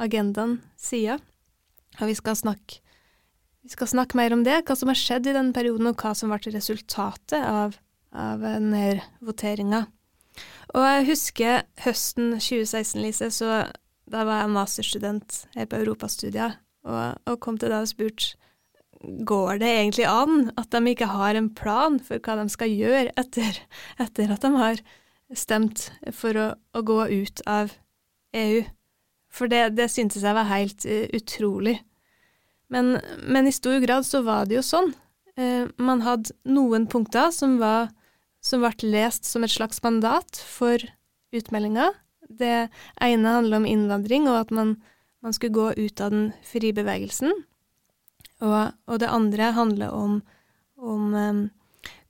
agendaen 0.00 0.58
siden. 0.80 1.22
Og 2.00 2.08
vi 2.08 2.16
skal, 2.16 2.38
snakke, 2.38 2.80
vi 3.66 3.72
skal 3.72 3.90
snakke 3.90 4.18
mer 4.18 4.34
om 4.34 4.44
det, 4.46 4.62
hva 4.64 4.76
som 4.78 4.90
har 4.90 4.98
skjedd 4.98 5.28
i 5.28 5.36
den 5.36 5.50
perioden, 5.52 5.90
og 5.90 6.00
hva 6.00 6.14
som 6.16 6.30
ble 6.32 6.54
resultatet 6.54 7.42
av, 7.42 7.74
av 8.14 8.42
denne 8.42 9.00
voteringa. 9.18 9.84
Og 10.70 10.86
jeg 10.86 11.08
husker 11.10 11.64
høsten 11.84 12.36
2016, 12.38 13.02
Lise, 13.02 13.30
så 13.34 13.64
da 14.10 14.24
var 14.26 14.42
jeg 14.42 14.54
masterstudent 14.54 15.40
her 15.54 15.68
på 15.70 15.80
europastudier, 15.80 16.58
og, 16.86 17.18
og 17.28 17.40
kom 17.42 17.58
til 17.60 17.72
deg 17.72 17.84
og 17.84 17.92
spurte 17.92 18.36
går 19.00 19.60
det 19.62 19.68
egentlig 19.68 20.06
an 20.08 20.50
at 20.60 20.72
de 20.74 20.92
ikke 20.92 21.08
har 21.08 21.36
en 21.36 21.48
plan 21.56 21.96
for 22.04 22.20
hva 22.20 22.36
de 22.40 22.48
skal 22.52 22.72
gjøre 22.72 23.14
etter, 23.20 23.60
etter 24.02 24.32
at 24.34 24.44
de 24.44 24.50
har 24.56 24.82
stemt 25.36 25.86
for 26.16 26.36
å, 26.36 26.48
å 26.76 26.82
gå 26.84 26.98
ut 27.08 27.42
av 27.48 27.72
EU. 28.36 28.64
For 29.30 29.50
det, 29.50 29.76
det 29.78 29.88
syntes 29.92 30.26
jeg 30.26 30.36
var 30.36 30.50
helt 30.50 30.84
uh, 30.84 31.06
utrolig. 31.16 31.78
Men, 32.70 32.98
men, 33.22 33.48
i 33.48 33.54
stor 33.54 33.78
grad 33.82 34.06
så 34.06 34.22
var 34.26 34.50
det 34.50 34.58
jo 34.58 34.66
sånn. 34.66 34.92
Uh, 35.38 35.70
man 35.80 36.02
hadde 36.04 36.34
noen 36.50 36.88
punkter 36.90 37.30
som, 37.34 37.56
var, 37.62 37.88
som 38.42 38.62
ble 38.62 38.90
lest 38.90 39.26
som 39.26 39.46
et 39.46 39.54
slags 39.54 39.80
mandat 39.86 40.42
for 40.50 40.82
utmeldinga, 41.34 41.92
det 42.38 42.68
ene 43.00 43.36
handler 43.36 43.60
om 43.60 43.66
innvandring, 43.66 44.28
og 44.30 44.44
at 44.44 44.50
man, 44.54 44.74
man 45.22 45.34
skulle 45.36 45.54
gå 45.54 45.72
ut 45.76 46.00
av 46.00 46.14
den 46.14 46.28
frie 46.46 46.74
bevegelsen. 46.76 47.32
Og, 48.40 48.72
og, 48.86 49.00
det 49.02 49.10
andre 49.12 49.50
handler 49.56 49.92
om, 49.92 50.20
om 50.80 51.14
um, 51.14 51.42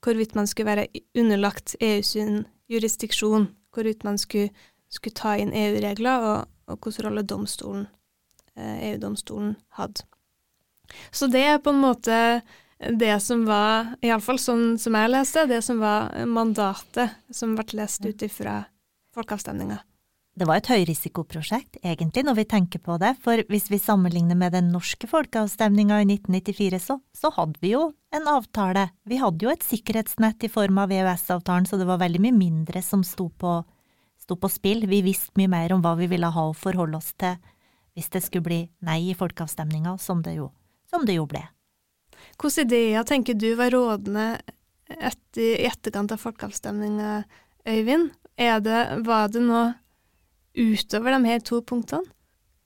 hvorvidt 0.03 0.35
man 0.37 0.47
skulle 0.47 0.71
være 0.71 1.03
underlagt 1.17 1.75
EUs 1.81 2.15
jurisdiksjon, 2.71 3.49
hvorvidt 3.75 4.05
man 4.07 4.17
skulle, 4.21 4.53
skulle 4.89 5.17
ta 5.17 5.35
inn 5.39 5.51
EU-regler, 5.55 6.23
og, 6.29 6.47
og 6.71 6.79
hvilken 6.79 7.09
rolle 7.09 7.25
domstolen, 7.27 7.85
eh, 8.55 8.91
EU-domstolen 8.91 9.55
hadde. 9.75 10.07
Så 11.11 11.27
det 11.31 11.43
er 11.47 11.61
på 11.63 11.71
en 11.71 11.83
måte 11.83 12.17
det 12.99 13.13
som 13.23 13.45
var, 13.45 13.93
iallfall 14.03 14.39
sånn 14.41 14.65
som 14.81 14.95
jeg 14.97 15.11
leste, 15.11 15.45
det 15.47 15.61
som 15.63 15.79
var 15.83 16.11
mandatet 16.27 17.19
som 17.31 17.53
ble 17.55 17.83
lest 17.83 18.07
ut 18.07 18.23
ifra 18.25 18.63
folkeavstemninga 19.15 19.81
det 20.41 20.47
var 20.49 20.57
et 20.57 20.69
høyrisikoprosjekt, 20.71 21.77
egentlig, 21.85 22.23
når 22.25 22.39
vi 22.39 22.43
tenker 22.49 22.81
på 22.81 22.95
det, 22.97 23.11
for 23.21 23.43
hvis 23.51 23.67
vi 23.69 23.77
sammenligner 23.77 24.33
med 24.39 24.55
den 24.55 24.71
norske 24.73 25.05
folkeavstemninga 25.05 25.99
i 26.01 26.07
1994, 26.07 26.79
så, 26.81 26.95
så 27.13 27.29
hadde 27.35 27.61
vi 27.61 27.75
jo 27.75 27.83
en 28.15 28.25
avtale. 28.25 28.87
Vi 29.05 29.19
hadde 29.21 29.45
jo 29.45 29.51
et 29.53 29.61
sikkerhetsnett 29.61 30.41
i 30.41 30.49
form 30.49 30.79
av 30.81 30.89
EØS-avtalen, 30.95 31.67
så 31.69 31.77
det 31.77 31.85
var 31.85 32.01
veldig 32.01 32.23
mye 32.23 32.33
mindre 32.33 32.81
som 32.81 33.03
sto 33.05 33.27
på, 33.29 33.59
sto 34.23 34.37
på 34.41 34.49
spill. 34.49 34.87
Vi 34.89 35.03
visste 35.05 35.37
mye 35.37 35.51
mer 35.51 35.75
om 35.75 35.83
hva 35.85 35.93
vi 35.99 36.09
ville 36.09 36.31
ha 36.33 36.47
å 36.49 36.57
forholde 36.57 36.97
oss 36.97 37.11
til 37.21 37.37
hvis 37.93 38.09
det 38.09 38.23
skulle 38.25 38.47
bli 38.47 38.59
nei 38.87 39.11
i 39.11 39.17
folkeavstemninga, 39.19 39.93
som, 40.01 40.23
som 40.89 41.05
det 41.05 41.19
jo 41.19 41.27
ble. 41.29 41.43
Hvilke 42.41 42.65
ideer 42.65 43.05
tenker 43.05 43.37
du 43.37 43.51
var 43.59 43.69
rådende 43.75 44.25
etter, 44.89 45.45
i 45.45 45.69
etterkant 45.69 46.17
av 46.17 46.25
folkeavstemninga, 46.25 47.21
Øyvind? 47.69 48.09
Det, 48.41 48.77
var 49.05 49.29
det 49.29 49.45
noe 49.45 49.67
utover 50.57 51.15
de 51.15 51.29
her 51.29 51.39
to 51.45 51.61
punktene? 51.65 52.07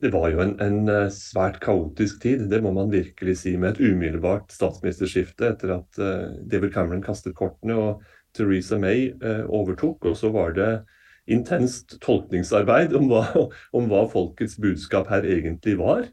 Det 0.03 0.11
var 0.11 0.27
jo 0.33 0.41
en, 0.43 0.57
en, 0.61 0.89
eh, 0.91 1.07
svært 1.13 1.61
kaotisk 1.63 2.19
tid, 2.25 2.49
det 2.51 2.59
må 2.63 2.73
man 2.75 2.91
virkelig 2.91 3.37
si, 3.41 3.55
med 3.57 3.75
et 3.75 3.93
umiddelbart 3.93 4.51
statsministerskifte 4.51 5.47
etter 5.53 5.71
at 5.77 5.99
uh, 6.01 6.35
David 6.51 6.73
Cameron 6.75 7.03
kastet 7.03 7.35
kortene 7.37 7.77
og 7.79 8.03
Theresa 8.35 8.77
May 8.77 9.13
uh, 9.23 9.47
overtok. 9.47 10.05
Og 10.11 10.17
så 10.19 10.29
var 10.35 10.51
det 10.57 10.83
intenst 11.31 11.95
tolkningsarbeid 12.03 12.93
om 12.99 13.07
hva, 13.09 13.23
om 13.77 13.87
hva 13.89 14.03
folkets 14.11 14.59
budskap 14.61 15.07
her 15.13 15.23
egentlig 15.25 15.79
var. 15.79 16.05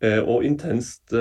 Og 0.00 0.46
intenst 0.48 1.12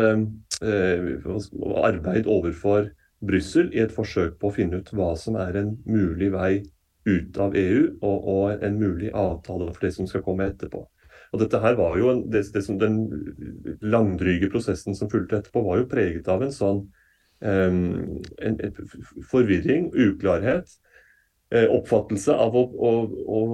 arbeid 1.83 2.27
overfor 2.31 2.85
Brussel 3.19 3.67
i 3.75 3.81
et 3.83 3.91
forsøk 3.91 4.37
på 4.39 4.47
å 4.47 4.55
finne 4.55 4.79
ut 4.79 4.91
hva 4.95 5.09
som 5.19 5.35
er 5.35 5.57
en 5.59 5.73
mulig 5.83 6.29
vei 6.31 6.63
ut 7.07 7.37
av 7.39 7.55
EU 7.57 7.83
og, 8.01 8.17
og, 8.17 8.63
en 8.63 8.79
mulig 8.79 9.11
avtale 9.15 9.69
for 9.71 9.85
det 9.85 9.93
som 9.95 10.07
skal 10.09 10.23
komme 10.25 10.49
etterpå. 10.49 10.83
Og 11.29 11.41
dette 11.43 11.61
her 11.61 11.77
var 11.77 11.97
jo 11.99 12.09
en, 12.11 12.23
det, 12.31 12.47
det 12.53 12.63
som 12.65 12.79
Den 12.81 13.03
langdryge 13.85 14.49
prosessen 14.49 14.97
som 14.97 15.11
fulgte 15.11 15.39
etterpå, 15.39 15.61
var 15.65 15.81
jo 15.81 15.89
preget 15.91 16.27
av 16.31 16.43
en 16.43 16.53
sånn 16.53 16.83
um, 17.39 17.81
en, 18.41 18.57
en 18.57 19.25
forvirring, 19.29 19.91
uklarhet. 19.93 20.79
Eh, 21.49 21.65
oppfattelse 21.65 22.29
av 22.37 22.53
å, 22.53 22.61
å, 22.69 22.89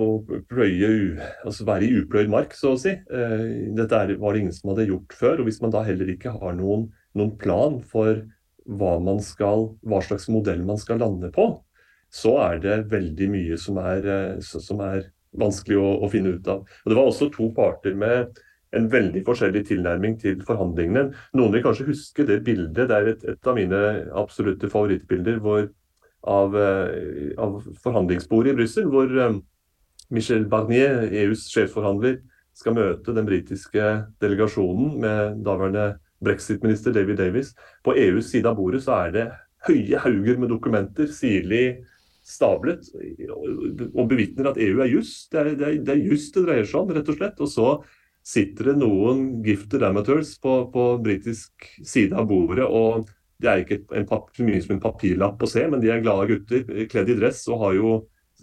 å 0.04 0.40
pløye, 0.52 0.90
altså 1.48 1.64
være 1.64 1.86
i 1.88 1.94
upløyd 2.02 2.28
mark, 2.28 2.52
så 2.52 2.74
å 2.74 2.80
si. 2.80 2.92
Eh, 2.92 3.44
dette 3.78 4.02
er, 4.02 4.18
var 4.20 4.36
det 4.36 4.42
ingen 4.44 4.56
som 4.56 4.74
hadde 4.74 4.90
gjort 4.90 5.16
før. 5.16 5.40
og 5.40 5.48
Hvis 5.48 5.62
man 5.64 5.72
da 5.72 5.84
heller 5.88 6.12
ikke 6.12 6.34
har 6.36 6.58
noen, 6.58 6.90
noen 7.16 7.32
plan 7.40 7.78
for 7.88 8.20
hva, 8.66 8.98
skal, 9.24 9.70
hva 9.88 10.02
slags 10.04 10.28
modell 10.28 10.66
man 10.68 10.82
skal 10.82 11.00
lande 11.00 11.32
på, 11.36 11.48
så 12.14 12.36
er 12.46 12.60
det 12.64 12.80
veldig 12.92 13.30
mye 13.32 13.60
som 13.60 13.80
er, 13.82 14.08
eh, 14.08 14.42
som 14.42 14.82
er 14.86 15.08
vanskelig 15.36 15.78
å, 15.80 15.88
å, 16.06 16.10
finne 16.12 16.36
ut 16.38 16.48
av. 16.52 16.62
Og 16.64 16.92
Det 16.92 16.98
var 16.98 17.10
også 17.10 17.30
to 17.34 17.50
parter 17.56 17.96
med 17.98 18.38
en 18.76 18.88
veldig 18.92 19.24
forskjellig 19.28 19.66
tilnærming 19.70 20.18
til 20.20 20.44
forhandlingene. 20.48 21.10
Noen 21.38 21.56
vil 21.56 21.64
kanskje 21.64 21.90
huske 21.90 22.26
det 22.28 22.42
bildet. 22.48 22.88
Det 22.90 22.96
er 22.96 23.12
et, 23.14 23.26
et 23.36 23.50
av 23.50 23.58
mine 23.58 23.82
absolutte 24.20 24.70
favorittbilder 24.72 25.42
hvor, 25.44 25.68
av, 26.28 26.56
eh, 26.60 27.34
av 27.42 27.60
forhandlingsbordet 27.84 28.54
i 28.54 28.60
Brussel, 28.62 28.90
hvor 28.92 29.12
um, 29.12 29.42
Michel 30.14 30.48
Barnier, 30.50 31.06
EUs 31.24 31.48
sjefforhandler, 31.52 32.20
skal 32.56 32.76
møte 32.78 33.12
den 33.12 33.28
britiske 33.28 33.88
delegasjonen 34.24 34.94
med 35.04 35.42
daværende 35.44 35.98
brexit-minister 36.24 36.94
David 36.96 37.20
Davis. 37.20 37.52
På 37.84 37.96
EUs 38.00 38.30
side 38.32 38.48
av 38.48 38.56
bordet 38.60 38.86
så 38.86 38.96
er 39.04 39.12
det 39.16 39.26
høye 39.68 40.00
hauger 40.04 40.40
med 40.40 40.54
dokumenter, 40.54 41.10
sirlig 41.12 41.84
stablet 42.26 42.88
og 43.94 44.08
bevitner 44.10 44.50
at 44.50 44.58
EU 44.62 44.82
er 44.82 44.90
juss. 44.90 45.28
Det 45.32 45.42
er, 45.42 45.52
det, 45.54 45.68
er, 45.68 45.78
det 45.86 45.94
er 45.94 46.08
juss 46.10 46.32
det 46.34 46.46
dreier 46.48 46.66
seg 46.70 46.82
om, 46.82 46.96
rett 46.96 47.12
og 47.12 47.20
slett. 47.20 47.44
Og 47.46 47.52
så 47.52 47.68
sitter 48.26 48.72
det 48.72 48.80
noen 48.82 49.28
gifted 49.46 49.86
amateurs 49.86 50.34
på, 50.42 50.58
på 50.74 50.88
britisk 51.06 51.68
side 51.86 52.18
av 52.18 52.28
bordet. 52.32 52.66
og 52.66 53.06
Det 53.38 53.52
er 53.52 53.62
ikke 53.62 53.84
så 54.10 54.48
mye 54.48 54.64
som 54.64 54.76
en 54.76 54.84
papirlapp 54.88 55.46
å 55.46 55.50
se, 55.50 55.68
men 55.70 55.84
de 55.84 55.94
er 55.94 56.02
glade 56.04 56.28
gutter 56.32 56.66
kledd 56.90 57.14
i 57.14 57.20
dress 57.20 57.44
og 57.52 57.62
har 57.62 57.78
jo, 57.78 57.94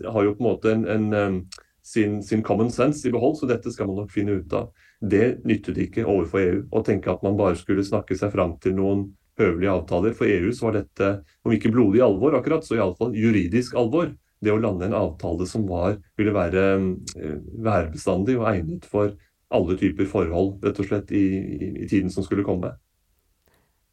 har 0.07 0.29
jo 0.29 0.37
på 0.39 0.45
en 0.45 0.49
måte 0.49 0.77
en, 0.77 0.87
en, 1.19 1.41
sin, 1.83 2.21
sin, 2.23 2.45
common 2.47 2.71
sense 2.71 3.03
i 3.09 3.13
behold, 3.15 3.41
så 3.41 3.51
dette 3.51 3.73
skal 3.75 3.91
man 3.91 4.05
nok 4.05 4.15
finne 4.15 4.39
ut 4.39 4.55
av. 4.55 4.71
Det 5.03 5.43
nyttet 5.49 5.81
ikke 5.83 6.07
overfor 6.07 6.45
EU 6.45 6.63
å 6.71 6.85
tenke 6.87 7.11
at 7.11 7.27
man 7.27 7.35
bare 7.41 7.59
skulle 7.59 7.83
snakke 7.83 8.15
seg 8.15 8.31
fram 8.37 8.55
til 8.63 8.79
noen 8.79 9.09
høvelige 9.41 9.73
avtaler. 9.73 10.15
For 10.17 10.29
EU 10.29 10.53
så 10.55 10.69
var 10.69 10.79
dette, 10.81 11.11
om 11.47 11.55
ikke 11.55 11.73
blodig 11.73 12.03
alvor 12.05 12.37
akkurat, 12.39 12.67
så 12.67 12.77
iallfall 12.79 13.17
juridisk 13.17 13.77
alvor. 13.79 14.13
Det 14.43 14.51
å 14.51 14.59
lande 14.59 14.89
en 14.89 14.97
avtale 14.99 15.47
som 15.47 15.69
var, 15.69 16.01
ville 16.19 16.35
være 16.35 16.65
eh, 16.75 17.37
værbestandig 17.63 18.39
og 18.41 18.49
egnet 18.51 18.89
for 18.91 19.15
alle 19.53 19.77
typer 19.79 20.09
forhold, 20.09 20.57
rett 20.65 20.81
og 20.81 20.89
slett, 20.89 21.13
i, 21.15 21.27
i, 21.39 21.69
i 21.85 21.89
tiden 21.89 22.11
som 22.11 22.25
skulle 22.27 22.47
komme. 22.47 22.73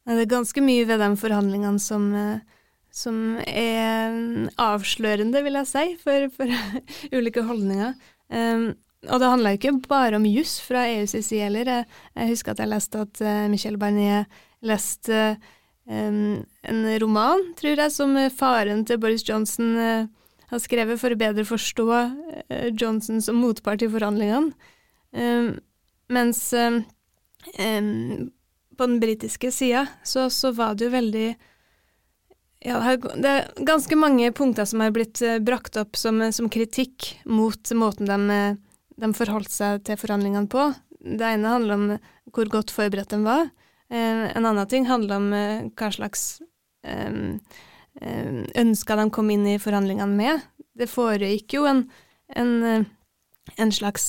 Det 0.08 0.24
er 0.24 0.30
ganske 0.32 0.62
mye 0.64 0.86
ved 0.88 1.02
de 1.02 1.10
forhandlingene 1.20 1.82
som, 1.82 2.08
eh, 2.16 2.60
som 2.90 3.38
er 3.46 4.48
avslørende, 4.58 5.44
vil 5.46 5.60
jeg 5.60 5.70
si, 5.70 5.86
for, 6.02 6.30
for 6.34 6.50
ulike 7.16 7.44
holdninger. 7.46 7.94
Um, 8.30 8.72
og 9.08 9.20
det 9.20 9.30
handla 9.30 9.54
ikke 9.56 9.78
bare 9.88 10.18
om 10.18 10.26
juss 10.28 10.58
fra 10.60 10.84
EUs 10.90 11.14
side 11.14 11.46
heller. 11.46 11.70
Jeg, 12.14 12.28
husker 12.28 12.52
at 12.52 12.60
jeg 12.60 12.72
leste 12.72 13.04
at 13.06 13.22
uh, 13.24 13.46
Michel 13.52 13.78
Barnier 13.80 14.26
leste 14.66 15.36
um, 15.88 16.42
en 16.62 16.80
roman, 17.02 17.44
tror 17.58 17.76
jeg, 17.76 17.94
som 17.94 18.16
faren 18.36 18.84
til 18.88 19.00
Boris 19.02 19.24
Johnson 19.26 19.74
uh, 19.78 20.08
har 20.50 20.62
skrevet 20.62 21.00
for 21.00 21.14
å 21.14 21.18
bedre 21.18 21.46
forstå 21.46 21.86
Johnson 22.74 23.20
som 23.22 23.38
motpart 23.38 23.84
i 23.86 23.88
forhandlingene. 23.90 24.50
Mens 26.10 26.40
på 26.50 28.88
den 28.90 28.98
britiske 28.98 29.52
sida 29.54 29.84
så, 30.02 30.26
så, 30.26 30.50
var 30.50 30.74
det 30.74 30.88
jo 30.88 30.96
veldig 30.96 31.28
ja, 32.66 32.82
det 32.98 33.30
er 33.30 33.46
ganske 33.62 33.94
mange 33.94 34.32
punkter 34.34 34.66
som 34.66 34.82
har 34.82 34.90
blitt 34.94 35.22
brakt 35.46 35.78
opp 35.78 35.94
som, 35.94 36.18
som 36.34 36.50
kritikk 36.50 37.12
mot 37.30 37.72
måten 37.78 38.10
de, 38.10 38.42
de 38.98 39.14
forholdt 39.16 39.54
seg 39.54 39.86
til 39.86 40.02
forhandlingene 40.02 40.50
på. 40.50 40.66
Det 41.00 41.30
ene 41.30 41.54
handler 41.54 41.78
om 41.78 41.86
hvor 42.34 42.50
godt 42.52 42.74
forberedt 42.74 43.14
de 43.14 43.22
var. 43.24 43.48
Eh, 43.90 44.36
en 44.36 44.46
annen 44.46 44.66
ting 44.66 44.86
handler 44.86 45.18
om 45.18 45.32
eh, 45.34 45.66
hva 45.74 45.90
slags 45.94 46.40
ønsker 48.00 48.96
de 48.96 49.04
kom 49.12 49.28
inn 49.34 49.42
i 49.50 49.58
forhandlingene 49.60 50.14
med. 50.16 50.44
Det 50.78 50.86
foregikk 50.88 51.58
jo 51.58 51.66
en, 51.68 51.82
en, 52.38 52.52
eh, 52.64 52.86
en 53.60 53.72
slags 53.74 54.06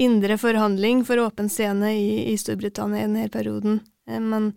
indre 0.00 0.38
forhandling 0.40 1.02
for 1.04 1.20
åpen 1.20 1.50
scene 1.52 1.90
i, 1.92 2.30
i 2.32 2.36
Storbritannia 2.40 3.02
i 3.02 3.08
denne 3.08 3.26
perioden. 3.34 3.82
Men 4.06 4.54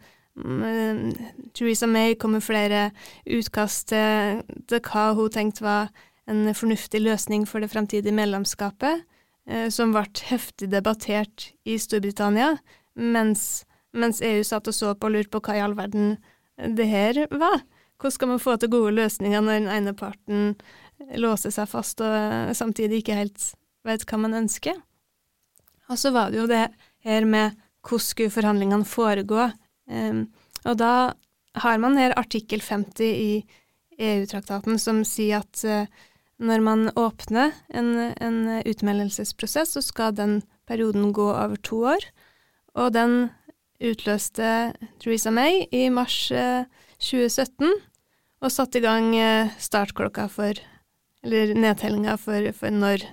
Theresa 1.54 1.90
May 1.90 2.16
kom 2.16 2.38
med 2.38 2.46
flere 2.46 2.86
utkast 3.26 3.92
til 3.92 4.80
hva 4.88 5.04
hun 5.18 5.34
tenkte 5.34 5.66
var 5.66 5.92
en 6.30 6.48
fornuftig 6.56 7.04
løsning 7.04 7.44
for 7.50 7.60
det 7.60 7.74
fremtidige 7.74 8.16
medlemskapet, 8.16 9.04
som 9.74 9.92
ble 9.94 10.08
heftig 10.30 10.72
debattert 10.72 11.52
i 11.68 11.76
Storbritannia, 11.82 12.56
mens 12.96 13.66
mens 13.94 14.22
EU 14.26 14.44
satt 14.46 14.70
og 14.70 14.76
så 14.76 14.94
på 14.96 15.10
og 15.10 15.16
lurte 15.16 15.34
på 15.34 15.42
hva 15.46 15.58
i 15.58 15.64
all 15.64 15.76
verden 15.78 16.16
det 16.78 16.88
her 16.90 17.26
var. 17.32 17.64
Hvordan 17.98 18.16
skal 18.18 18.32
man 18.34 18.42
få 18.42 18.56
til 18.60 18.72
gode 18.74 18.96
løsninger 18.98 19.42
når 19.42 19.60
den 19.60 19.70
ene 19.72 19.94
parten 19.98 20.56
låser 21.20 21.54
seg 21.54 21.70
fast 21.72 22.02
og 22.04 22.54
samtidig 22.58 23.02
ikke 23.02 23.18
helt 23.18 23.52
vet 23.88 24.06
hva 24.10 24.20
man 24.26 24.38
ønsker? 24.44 24.80
Og 25.92 26.00
så 26.00 26.14
var 26.16 26.32
det 26.32 26.42
jo 26.42 26.48
det 26.50 26.66
her 27.06 27.28
med 27.28 27.58
hvordan 27.84 28.06
skulle 28.08 28.34
forhandlingene 28.34 28.88
foregå. 28.88 29.50
Um, 29.92 30.26
og 30.64 30.78
da 30.80 31.14
har 31.60 31.82
man 31.84 32.00
her 32.00 32.16
artikkel 32.18 32.64
50 32.64 33.04
i 33.04 33.32
EU-traktaten 34.00 34.80
som 34.80 35.04
sier 35.06 35.44
at 35.44 35.64
uh, 35.68 35.88
når 36.44 36.64
man 36.64 36.90
åpner 37.00 37.52
en, 37.76 37.92
en 38.18 38.40
utmeldelsesprosess, 38.66 39.76
så 39.76 39.84
skal 39.84 40.16
den 40.18 40.42
perioden 40.68 41.12
gå 41.14 41.28
over 41.30 41.60
to 41.62 41.84
år. 41.94 42.08
Og 42.76 42.94
den 42.96 43.30
utløste 43.84 44.74
Theresa 45.02 45.32
May 45.34 45.66
i 45.72 45.88
mars 45.94 46.28
2017 47.04 47.68
eh, 47.68 47.82
og 48.44 48.52
satte 48.52 48.80
i 48.80 48.84
gang 48.84 49.12
eh, 49.18 49.52
startklokka 49.60 50.30
for 50.32 50.62
Eller 51.24 51.54
nedtellinga 51.56 52.18
for, 52.20 52.50
for, 52.52 52.68
når 52.68 53.06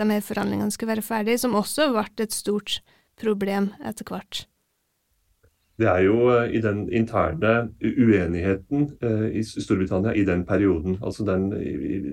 de 0.00 0.04
her 0.08 0.22
forhandlingene 0.24 0.72
skulle 0.72 0.94
være 0.94 1.04
ferdige, 1.04 1.36
som 1.38 1.52
også 1.54 1.90
ble 1.92 2.24
et 2.24 2.32
stort 2.32 2.78
problem 3.20 3.74
etter 3.84 4.08
hvert. 4.08 4.46
Det 5.76 5.88
er 5.88 6.06
jo 6.06 6.30
eh, 6.32 6.54
i 6.56 6.62
den 6.64 6.86
interne 6.88 7.68
uenigheten 7.84 8.88
i 9.36 9.42
Storbritannia 9.44 10.14
i 10.16 10.24
den 10.24 10.46
perioden, 10.48 10.96
altså 11.04 11.28
den, 11.28 11.50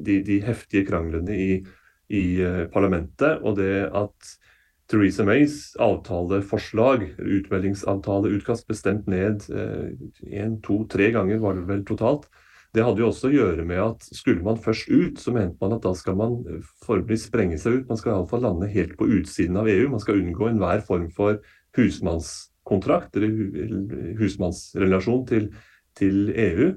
de, 0.04 0.20
de 0.28 0.42
heftige 0.44 0.84
kranglene 0.92 1.40
i, 1.40 1.64
i 2.10 2.26
parlamentet, 2.74 3.40
og 3.40 3.56
det 3.62 3.88
at 3.96 4.36
Theresa 4.88 5.26
Mays 5.28 5.76
avtaleforslag, 5.84 7.04
utmeldingsavtaleutkast, 7.20 8.68
bestemt 8.70 9.08
ned 9.12 9.44
én, 9.52 10.04
eh, 10.32 10.60
to, 10.64 10.86
tre 10.88 11.12
ganger 11.12 11.42
var 11.44 11.58
det 11.58 11.66
vel 11.68 11.84
totalt. 11.86 12.30
det 12.76 12.84
hadde 12.84 13.00
jo 13.02 13.08
også 13.08 13.30
å 13.30 13.34
gjøre 13.34 13.64
med 13.66 13.80
at 13.80 14.04
skulle 14.14 14.44
man 14.44 14.60
først 14.60 14.90
ut, 14.92 15.18
så 15.18 15.32
mente 15.34 15.58
man 15.62 15.74
at 15.74 15.82
da 15.82 15.94
skal 15.98 16.16
man 16.20 16.36
formelig 16.86 17.24
sprenge 17.24 17.58
seg 17.58 17.80
ut. 17.80 17.88
Man 17.90 17.98
skal 17.98 18.12
iallfall 18.12 18.44
lande 18.44 18.68
helt 18.70 18.94
på 19.00 19.08
utsiden 19.08 19.58
av 19.58 19.70
EU. 19.72 19.88
Man 19.90 20.04
skal 20.04 20.20
unngå 20.20 20.52
enhver 20.52 20.84
form 20.86 21.08
for 21.10 21.40
husmannskontrakt 21.74 23.18
eller 23.18 24.14
husmannsrelasjon 24.20 25.26
til, 25.32 25.50
til 25.98 26.30
EU. 26.36 26.70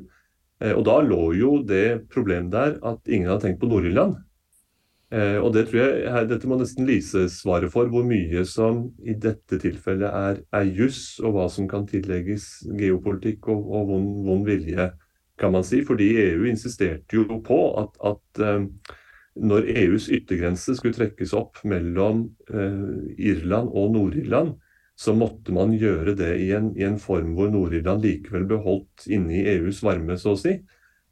Eh, 0.61 0.73
og 0.73 0.85
da 0.89 1.01
lå 1.05 1.23
jo 1.37 1.53
det 1.67 2.09
problemet 2.13 2.53
der 2.55 2.79
at 2.87 3.09
ingen 3.09 3.29
hadde 3.29 3.49
tenkt 3.49 3.61
på 3.61 3.69
Nord-Irland. 3.71 4.19
Eh, 5.11 5.37
og 5.43 5.51
det 5.57 5.65
tror 5.67 5.81
jeg, 5.83 6.27
Dette 6.31 6.47
må 6.47 6.55
nesten 6.61 6.87
Lise 6.87 7.25
svare 7.35 7.67
for, 7.73 7.91
hvor 7.91 8.05
mye 8.07 8.45
som 8.47 8.85
i 9.03 9.17
dette 9.19 9.59
tilfellet 9.59 10.07
er, 10.07 10.41
er 10.55 10.71
juss, 10.71 11.19
og 11.19 11.35
hva 11.35 11.49
som 11.51 11.67
kan 11.71 11.87
tillegges 11.91 12.61
geopolitikk 12.79 13.51
og, 13.51 13.65
og 13.75 13.91
vond, 13.91 14.09
vond, 14.29 14.47
vilje, 14.47 14.93
kan 15.41 15.55
man 15.57 15.67
si. 15.67 15.83
Fordi 15.87 16.13
EU 16.29 16.47
insisterte 16.47 17.19
jo 17.19 17.41
på 17.43 17.61
at, 17.83 17.99
at 18.07 18.43
eh, 18.47 18.97
når 19.41 19.67
EUs 19.83 20.07
yttergrense 20.15 20.77
skulle 20.79 20.95
trekkes 20.95 21.35
opp 21.35 21.59
mellom 21.67 22.29
eh, 22.55 22.91
Irland 23.33 23.75
og 23.75 23.97
Nord-Irland, 23.97 24.55
så 25.01 25.15
måtte 25.17 25.51
man 25.57 25.73
gjøre 25.75 26.15
det 26.15 26.35
i 26.45 26.51
en, 26.55 26.71
i 26.77 26.85
en 26.87 27.01
form 27.01 27.33
hvor 27.35 27.51
Nord-Irland 27.51 28.05
likevel 28.05 28.45
beholdt 28.47 29.09
inne 29.11 29.41
i 29.41 29.47
EUs 29.57 29.81
varme, 29.83 30.19
så 30.21 30.37
å 30.37 30.39
si. 30.39 30.61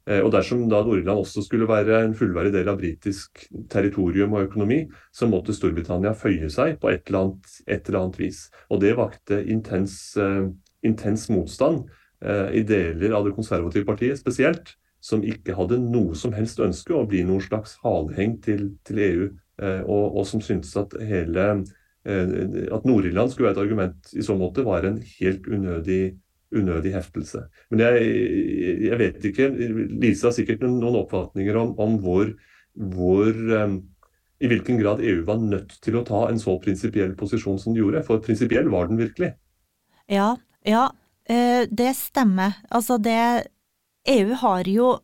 Eh, 0.09 0.23
og 0.25 0.31
Dersom 0.33 0.65
da 0.71 0.81
Nord-Irland 0.81 1.21
også 1.21 1.43
skulle 1.45 1.69
være 1.69 2.01
en 2.03 2.15
fullverdig 2.17 2.53
del 2.55 2.71
av 2.71 2.79
britisk 2.79 3.43
territorium 3.69 4.33
og 4.33 4.47
økonomi, 4.47 4.81
så 5.13 5.29
måtte 5.29 5.53
Storbritannia 5.55 6.15
føye 6.17 6.49
seg 6.53 6.79
på 6.81 6.89
et 6.91 7.09
eller 7.09 7.27
annet, 7.27 7.55
et 7.67 7.89
eller 7.89 8.01
annet 8.01 8.19
vis. 8.21 8.43
Og 8.73 8.81
Det 8.81 8.95
vakte 8.97 9.41
intens, 9.45 9.99
uh, 10.17 10.49
intens 10.85 11.27
motstand 11.29 11.83
uh, 12.25 12.49
i 12.49 12.63
deler 12.65 13.13
av 13.13 13.27
det 13.27 13.35
konservative 13.37 13.85
partiet 13.85 14.21
spesielt, 14.21 14.73
som 14.99 15.21
ikke 15.23 15.55
hadde 15.55 15.77
noe 15.79 16.17
som 16.17 16.33
helst 16.35 16.59
ønske 16.59 16.95
å 16.95 17.05
bli 17.07 17.21
noen 17.23 17.43
slags 17.43 17.77
haleheng 17.85 18.39
til, 18.43 18.71
til 18.87 19.03
EU, 19.05 19.27
uh, 19.61 19.83
og, 19.85 20.17
og, 20.17 20.25
som 20.27 20.41
syntes 20.43 20.73
at 20.79 20.97
hele 21.05 21.51
at 22.09 22.85
Nord-Irland 22.87 23.29
skulle 23.29 23.49
være 23.49 23.57
et 23.57 23.61
argument 23.61 24.13
i 24.17 24.23
så 24.25 24.33
måte, 24.39 24.63
var 24.65 24.85
en 24.87 24.95
helt 25.19 25.45
unødig, 25.51 26.15
unødig 26.55 26.93
heftelse. 26.95 27.43
Men 27.69 27.83
jeg, 27.85 28.09
jeg, 28.87 28.99
vet 28.99 29.25
ikke. 29.29 29.49
Lise 30.01 30.29
har 30.29 30.35
sikkert 30.35 30.63
noen 30.65 30.97
oppfatninger 31.03 31.57
om, 31.59 31.75
om 31.81 31.97
hvor, 32.03 32.31
hvor 32.73 33.29
um, 33.33 33.79
i 34.39 34.49
hvilken 34.49 34.79
grad 34.81 35.03
EU 35.03 35.23
var 35.27 35.41
nødt 35.43 35.75
til 35.83 35.99
å 35.99 36.05
ta 36.07 36.25
en 36.29 36.39
så 36.41 36.55
prinsipiell 36.63 37.13
posisjon 37.19 37.59
som 37.61 37.75
de 37.75 37.83
gjorde. 37.83 38.05
For 38.07 38.23
prinsipiell 38.23 38.71
var 38.71 38.89
den 38.89 39.01
virkelig. 39.01 39.33
Ja, 40.09 40.31
ja, 40.65 40.87
eh, 41.29 41.67
det 41.69 41.93
stemmer. 41.99 42.57
Altså 42.71 42.97
det 42.97 43.19
EU 44.09 44.33
har 44.41 44.69
jo 44.69 44.95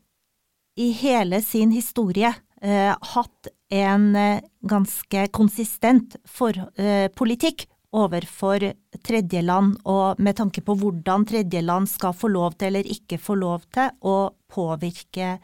i 0.80 0.90
hele 0.96 1.42
sin 1.44 1.72
historie 1.76 2.32
eh, 2.62 2.96
hatt 3.16 3.52
en 3.76 4.16
eh, 4.16 4.42
ganske 4.68 5.28
konsistent 5.36 6.18
for, 6.28 6.58
eh, 6.80 7.08
politikk 7.16 7.68
overfor 7.96 8.64
tredjeland, 9.06 9.78
og 9.88 10.20
med 10.22 10.38
tanke 10.40 10.64
på 10.66 10.76
hvordan 10.80 11.26
tredjeland 11.30 11.90
skal 11.92 12.16
få 12.18 12.30
lov 12.34 12.58
til 12.60 12.72
eller 12.72 12.92
ikke 12.92 13.20
få 13.22 13.38
lov 13.40 13.66
til 13.76 13.92
å 14.06 14.18
påvirke, 14.52 15.38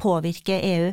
påvirke 0.00 0.58
EU. 0.72 0.92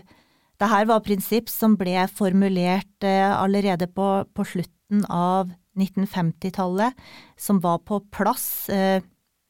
Dette 0.60 0.82
var 0.89 1.06
prinsipp 1.06 1.50
som 1.52 1.78
ble 1.80 2.04
formulert 2.12 3.08
eh, 3.08 3.32
allerede 3.32 3.88
på, 3.88 4.10
på 4.36 4.45
slutten 4.45 5.06
av 5.08 5.54
1950-tallet, 5.80 6.98
som 7.39 7.62
var 7.63 7.80
på 7.88 8.02
plass 8.12 8.67
eh, 8.74 9.00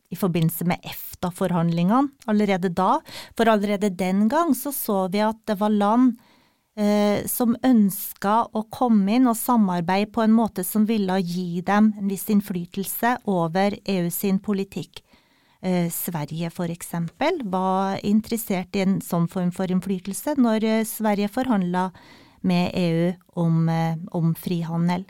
i 0.10 0.18
forbindelse 0.18 0.68
med 0.70 0.86
EFTA-forhandlingene 0.86 2.30
allerede 2.30 2.72
da. 2.74 3.00
For 3.38 3.50
allerede 3.50 3.92
den 3.94 4.28
gang 4.30 4.54
så 4.58 4.74
så 4.76 5.08
vi 5.14 5.24
at 5.26 5.42
det 5.50 5.58
var 5.62 5.74
land 5.74 6.18
som 7.28 7.58
ønska 7.66 8.34
å 8.56 8.62
komme 8.72 9.18
inn 9.18 9.28
og 9.28 9.36
samarbeide 9.36 10.14
på 10.16 10.22
en 10.24 10.32
måte 10.32 10.64
som 10.64 10.86
ville 10.88 11.18
gi 11.20 11.60
dem 11.68 11.90
en 12.00 12.08
viss 12.08 12.30
innflytelse 12.32 13.18
over 13.28 13.76
EU 13.84 14.08
sin 14.14 14.40
politikk. 14.40 15.02
Eh, 15.62 15.90
Sverige 15.92 16.50
eksempel 16.72 17.42
var 17.44 18.00
interessert 18.04 18.76
i 18.76 18.80
en 18.86 19.02
sånn 19.02 19.28
form 19.28 19.52
for 19.52 19.68
innflytelse 19.68 20.38
når 20.40 20.64
eh, 20.64 20.86
Sverige 20.88 21.28
forhandla 21.28 21.92
med 22.42 22.72
EU 22.74 23.14
om, 23.36 23.68
eh, 23.68 23.98
om 24.12 24.36
frihandel. 24.36 25.04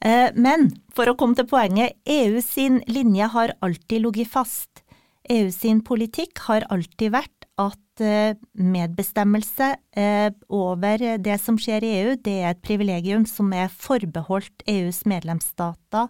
Eh, 0.00 0.30
men 0.34 0.70
for 0.94 1.10
å 1.10 1.16
komme 1.18 1.34
til 1.34 1.48
poenget, 1.50 1.98
EU 2.06 2.40
sin 2.40 2.80
linje 2.86 3.26
har 3.26 3.56
alltid 3.60 4.02
ligget 4.06 4.30
fast. 4.30 4.84
EU 5.28 5.50
sin 5.50 5.82
politikk 5.82 6.38
har 6.46 6.62
alltid 6.70 7.10
vært 7.10 7.50
at 7.58 7.78
eh, 7.89 7.89
medbestemmelse 8.00 9.74
eh, 9.96 10.30
over 10.48 11.04
det 11.22 11.36
som 11.42 11.58
skjer 11.60 11.84
i 11.84 11.92
EU, 12.00 12.14
det 12.20 12.36
er 12.40 12.54
et 12.54 12.62
privilegium 12.64 13.26
som 13.28 13.52
er 13.56 13.72
forbeholdt 13.72 14.64
EUs 14.70 15.02
medlemsstater 15.10 16.08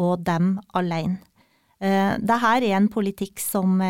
og 0.00 0.24
dem 0.26 0.58
alene. 0.76 1.20
Eh, 1.80 2.14
Dette 2.20 2.52
er 2.58 2.68
en 2.76 2.88
politikk 2.92 3.42
som, 3.42 3.80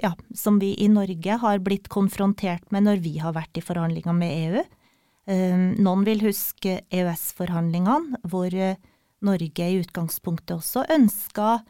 ja, 0.00 0.12
som, 0.34 0.60
vi 0.62 0.72
i 0.78 0.88
Norge 0.92 1.40
har 1.42 1.64
blitt 1.64 1.90
konfrontert 1.92 2.64
med 2.72 2.86
når 2.88 3.02
vi 3.04 3.16
har 3.22 3.36
vært 3.36 3.58
i 3.58 3.64
forhandlinger 3.64 4.16
med 4.16 4.38
EU. 4.46 4.64
Noen 5.32 6.00
vil 6.02 6.24
huske 6.24 6.80
EØS-forhandlingene, 6.90 8.18
hvor 8.26 8.50
Norge 9.22 9.68
i 9.70 9.76
utgangspunktet 9.78 10.56
også 10.56 10.82
ønska 10.90 11.60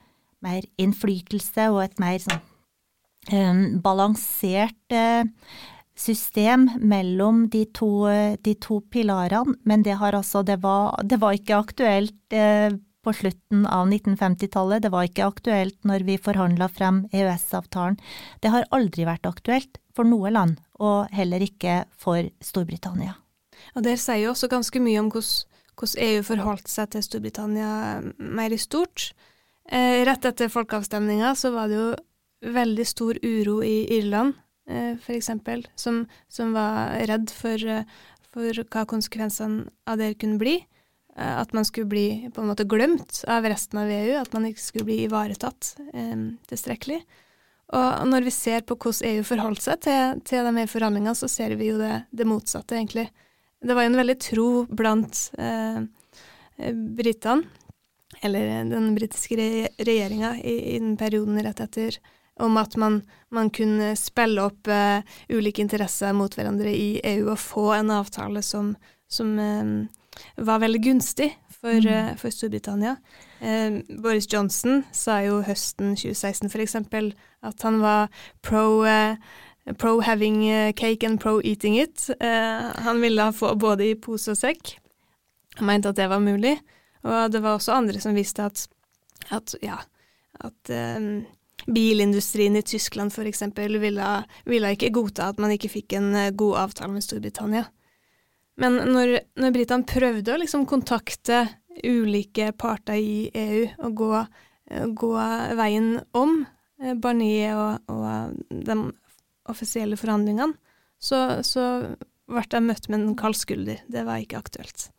mer 0.42 0.64
innflytelse 0.80 1.68
og 1.74 1.82
et 1.84 2.00
mer 2.00 2.16
sånn 2.22 2.40
balansert 3.82 4.92
eh, 4.92 5.24
system 5.94 6.70
mellom 6.80 7.48
de 7.48 7.64
to, 7.74 8.06
de 8.42 8.54
to 8.54 8.80
pilarene, 8.90 9.54
men 9.64 9.82
det, 9.82 9.98
altså, 10.00 10.42
det, 10.42 10.58
var, 10.62 10.96
det 11.04 11.20
var, 11.20 11.36
ikke 11.36 11.60
aktuelt 11.60 12.34
eh, 12.34 12.72
på 13.02 13.12
slutten 13.12 13.66
av 13.66 13.88
1950-tallet, 13.90 14.82
det 14.82 14.92
var 14.94 15.06
ikke 15.06 15.26
aktuelt 15.26 15.78
når 15.88 16.04
vi 16.06 16.18
forhandla 16.22 16.68
frem 16.70 17.04
EØS-avtalen. 17.12 17.98
Det 18.40 18.52
har 18.54 18.68
aldri 18.70 19.06
vært 19.08 19.26
aktuelt 19.26 19.80
for 19.94 20.08
noe 20.08 20.30
land, 20.30 20.60
og 20.78 21.10
heller 21.12 21.42
ikke 21.42 21.82
for 21.98 22.22
Storbritannia. 22.42 23.16
Og 23.76 23.84
Der 23.86 23.98
sier 24.00 24.24
jo 24.24 24.32
også 24.32 24.50
ganske 24.50 24.80
mye 24.82 25.02
om 25.02 25.10
hvordan, 25.12 25.48
EU 25.82 26.22
forholdt 26.22 26.68
seg 26.70 26.92
til 26.92 27.02
Storbritannia 27.02 28.00
mer 28.22 28.54
i 28.54 28.58
stort. 28.60 29.10
Eh, 29.66 30.02
rett 30.06 30.26
etter 30.28 30.50
folkeavstemninga 30.52 31.32
så 31.38 31.50
var 31.54 31.70
det 31.70 31.78
jo 31.78 31.86
veldig 32.42 32.86
stor 32.86 33.18
uro 33.22 33.60
i 33.64 33.86
Irland, 33.98 34.34
eh, 34.68 34.98
eksempel, 35.14 35.66
som, 35.74 36.04
som 36.28 36.52
var 36.56 36.98
redd 37.08 37.30
for, 37.30 37.62
eh, 37.64 37.86
for, 38.32 38.64
hva 38.64 38.84
konsekvensene 38.88 39.68
av 39.86 40.00
det 40.02 40.16
kunne 40.20 40.40
bli. 40.42 40.58
Eh, 41.16 41.40
at 41.40 41.52
man 41.52 41.64
skulle 41.64 41.90
bli 41.90 42.30
på 42.34 42.42
en 42.42 42.48
måte 42.48 42.68
glemt 42.68 43.24
av 43.28 43.44
resten 43.44 43.82
av 43.82 43.90
EU, 43.90 44.16
at 44.20 44.32
man 44.32 44.48
ikke 44.48 44.64
skulle 44.64 44.88
bli 44.88 45.02
ivaretatt 45.06 45.74
eh, 45.92 46.30
tilstrekkelig. 46.48 47.02
Og 47.72 48.04
når 48.04 48.26
vi 48.26 48.34
ser 48.34 48.64
på 48.68 48.76
hvordan 48.76 49.08
EU 49.08 49.24
forholdt 49.24 49.64
seg 49.64 49.80
til, 49.86 50.18
til 50.28 50.44
de 50.44 50.52
her 50.58 50.68
forhandlingene, 50.68 51.16
så 51.16 51.28
ser 51.30 51.54
vi 51.56 51.70
jo 51.70 51.78
det, 51.80 52.02
det, 52.12 52.28
motsatte, 52.28 52.76
egentlig. 52.76 53.06
Det 53.62 53.76
var 53.76 53.86
jo 53.86 53.92
en 53.92 54.00
veldig 54.00 54.16
tro 54.20 54.48
blant 54.68 55.22
eh, 55.40 55.80
britene, 56.98 57.48
eller 58.22 58.68
den 58.68 58.90
britiske 58.94 59.36
regjeringa, 59.80 60.34
i, 60.44 60.56
i 60.74 60.80
den 60.82 60.98
perioden 61.00 61.40
rett 61.42 61.62
etter 61.64 61.96
om 62.40 62.56
at 62.56 62.76
man, 62.76 63.02
man 63.30 63.50
kunne 63.50 63.92
spille 63.96 64.42
opp 64.42 64.68
uh, 64.70 65.02
ulike 65.28 65.62
interesser 65.62 66.14
mot 66.16 66.32
hverandre 66.36 66.72
i 66.72 67.00
EU 67.14 67.32
og 67.32 67.40
få 67.40 67.66
en 67.76 67.92
avtale 67.94 68.42
som, 68.46 68.74
som 69.10 69.34
uh, 69.38 70.24
var 70.36 70.62
veldig 70.62 70.82
gunstig 70.84 71.30
for, 71.52 71.76
uh, 71.76 72.14
for 72.20 72.32
Storbritannia. 72.34 72.96
Boris 73.98 74.28
Johnson 74.30 74.84
sa 74.94 75.16
jo 75.24 75.40
høsten 75.42 75.96
2016 75.98 76.46
f.eks. 76.46 76.76
at 77.42 77.64
han 77.66 77.80
var 77.82 78.12
pro, 78.38 78.84
pro 79.82 79.96
having 80.06 80.44
cake 80.78 81.02
and 81.02 81.18
pro 81.18 81.40
eating 81.42 81.74
it. 81.74 82.06
han 82.20 83.00
ville 83.02 83.26
få 83.34 83.56
både 83.58 83.88
i 83.88 83.96
pose 83.98 84.30
og 84.30 84.38
sekk. 84.38 84.76
Han 85.58 85.66
mente 85.72 85.90
at 85.90 85.98
det 85.98 86.06
var 86.06 86.22
mulig. 86.22 86.54
Og 87.02 87.32
det 87.34 87.42
var 87.42 87.58
også 87.58 87.74
andre 87.74 87.98
som 87.98 88.14
visste 88.14 88.46
at, 88.46 88.68
at 89.34 89.56
ja, 89.58 89.80
at 90.38 90.70
um, 90.70 91.24
bilindustrien 91.66 92.56
i 92.56 92.62
Tyskland 92.62 93.12
f.eks. 93.12 93.42
Ville, 93.56 94.10
ville 94.48 94.72
ikke 94.74 94.92
godta 94.94 95.30
at 95.32 95.40
man 95.42 95.54
ikke 95.54 95.72
fikk 95.72 95.96
en 95.98 96.12
eh, 96.18 96.32
god 96.34 96.66
avtale 96.66 96.92
med 96.94 97.04
Storbritannia. 97.04 97.66
Men 98.60 98.78
når, 98.92 99.18
når 99.40 99.54
britene 99.54 99.88
prøvde 99.88 100.34
å 100.34 100.40
liksom 100.40 100.66
kontakte 100.68 101.46
ulike 101.84 102.50
parter 102.58 103.00
i 103.00 103.30
EU 103.32 103.66
og 103.86 103.94
gå, 103.98 104.10
eh, 104.70 104.88
gå 104.92 105.12
veien 105.58 105.94
om 106.18 106.42
eh, 106.82 106.94
Barnier 106.94 107.56
og, 107.56 107.92
og 107.92 108.40
de 108.52 108.78
offisielle 109.50 109.98
forhandlingene, 109.98 110.54
så, 111.02 111.42
så 111.42 111.66
ble 112.30 112.44
de 112.52 112.60
møtt 112.62 112.88
med 112.88 113.00
en 113.00 113.16
kald 113.18 113.36
skulder. 113.38 113.80
Det 113.90 114.04
var 114.06 114.22
ikke 114.22 114.38
aktuelt. 114.38 114.91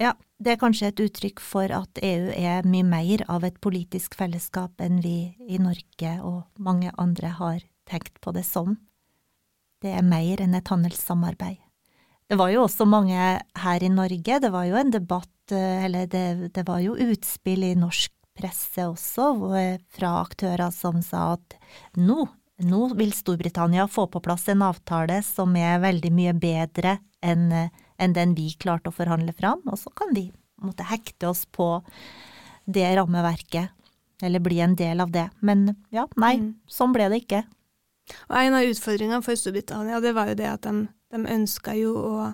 Ja, 0.00 0.14
det 0.40 0.54
er 0.54 0.60
kanskje 0.62 0.88
et 0.88 1.00
uttrykk 1.04 1.42
for 1.44 1.68
at 1.76 2.00
EU 2.00 2.30
er 2.32 2.64
mye 2.64 2.86
mer 2.88 3.24
av 3.28 3.44
et 3.44 3.58
politisk 3.60 4.14
fellesskap 4.16 4.80
enn 4.80 5.02
vi 5.04 5.34
i 5.44 5.58
Norge 5.60 6.12
og 6.24 6.46
mange 6.56 6.88
andre 6.96 7.34
har 7.36 7.58
tenkt 7.90 8.16
på 8.24 8.32
det 8.32 8.46
som. 8.48 8.78
Det 9.84 9.92
er 9.92 10.06
mer 10.06 10.40
enn 10.40 10.56
et 10.56 10.72
handelssamarbeid. 10.72 11.58
Det 12.30 12.38
var 12.38 12.52
jo 12.54 12.62
også 12.64 12.86
mange 12.88 13.18
her 13.60 13.84
i 13.84 13.90
Norge, 13.92 14.38
det 14.40 14.50
var 14.54 14.64
jo 14.70 14.78
en 14.80 14.94
debatt, 14.94 15.52
eh, 15.52 15.84
eller 15.84 16.08
det, 16.08 16.52
det 16.54 16.64
var 16.64 16.80
jo 16.80 16.96
utspill 16.96 17.66
i 17.66 17.74
norsk 17.76 18.14
presse 18.40 18.86
også, 18.86 19.34
fra 19.92 20.14
aktører 20.22 20.70
som 20.72 21.02
sa 21.04 21.34
at 21.34 21.58
nå, 21.98 22.22
nå 22.64 22.82
vil 22.96 23.12
Storbritannia 23.12 23.84
få 23.90 24.06
på 24.08 24.22
plass 24.24 24.48
en 24.48 24.64
avtale 24.64 25.20
som 25.26 25.52
er 25.58 25.82
veldig 25.82 26.12
mye 26.14 26.36
bedre 26.40 26.96
enn 27.20 27.50
enn 28.00 28.16
den 28.16 28.34
vi 28.38 28.50
klarte 28.60 28.90
å 28.90 28.96
forhandle 28.96 29.34
fram, 29.36 29.62
og 29.68 29.78
så 29.78 29.92
kan 29.94 30.14
vi 30.16 30.30
måtte 30.60 30.86
hekte 30.88 31.30
oss 31.30 31.46
på 31.46 31.78
det 32.70 32.88
rammeverket, 32.96 33.70
eller 34.22 34.42
bli 34.44 34.60
en 34.60 34.76
del 34.76 35.00
av 35.00 35.12
det. 35.14 35.28
Men 35.40 35.70
ja, 35.94 36.06
nei, 36.20 36.36
mm. 36.40 36.50
sånn 36.68 36.94
ble 36.96 37.08
det 37.12 37.22
ikke. 37.24 37.44
Og 38.28 38.36
En 38.36 38.56
av 38.58 38.66
utfordringene 38.66 39.24
for 39.24 39.38
Storbritannia 39.38 40.00
det 40.02 40.14
var 40.16 40.30
jo 40.30 40.38
det 40.40 40.48
at 40.50 40.66
de, 40.66 40.88
de 41.14 41.20
ønska 41.36 41.76
jo 41.78 41.94
å, 41.96 42.30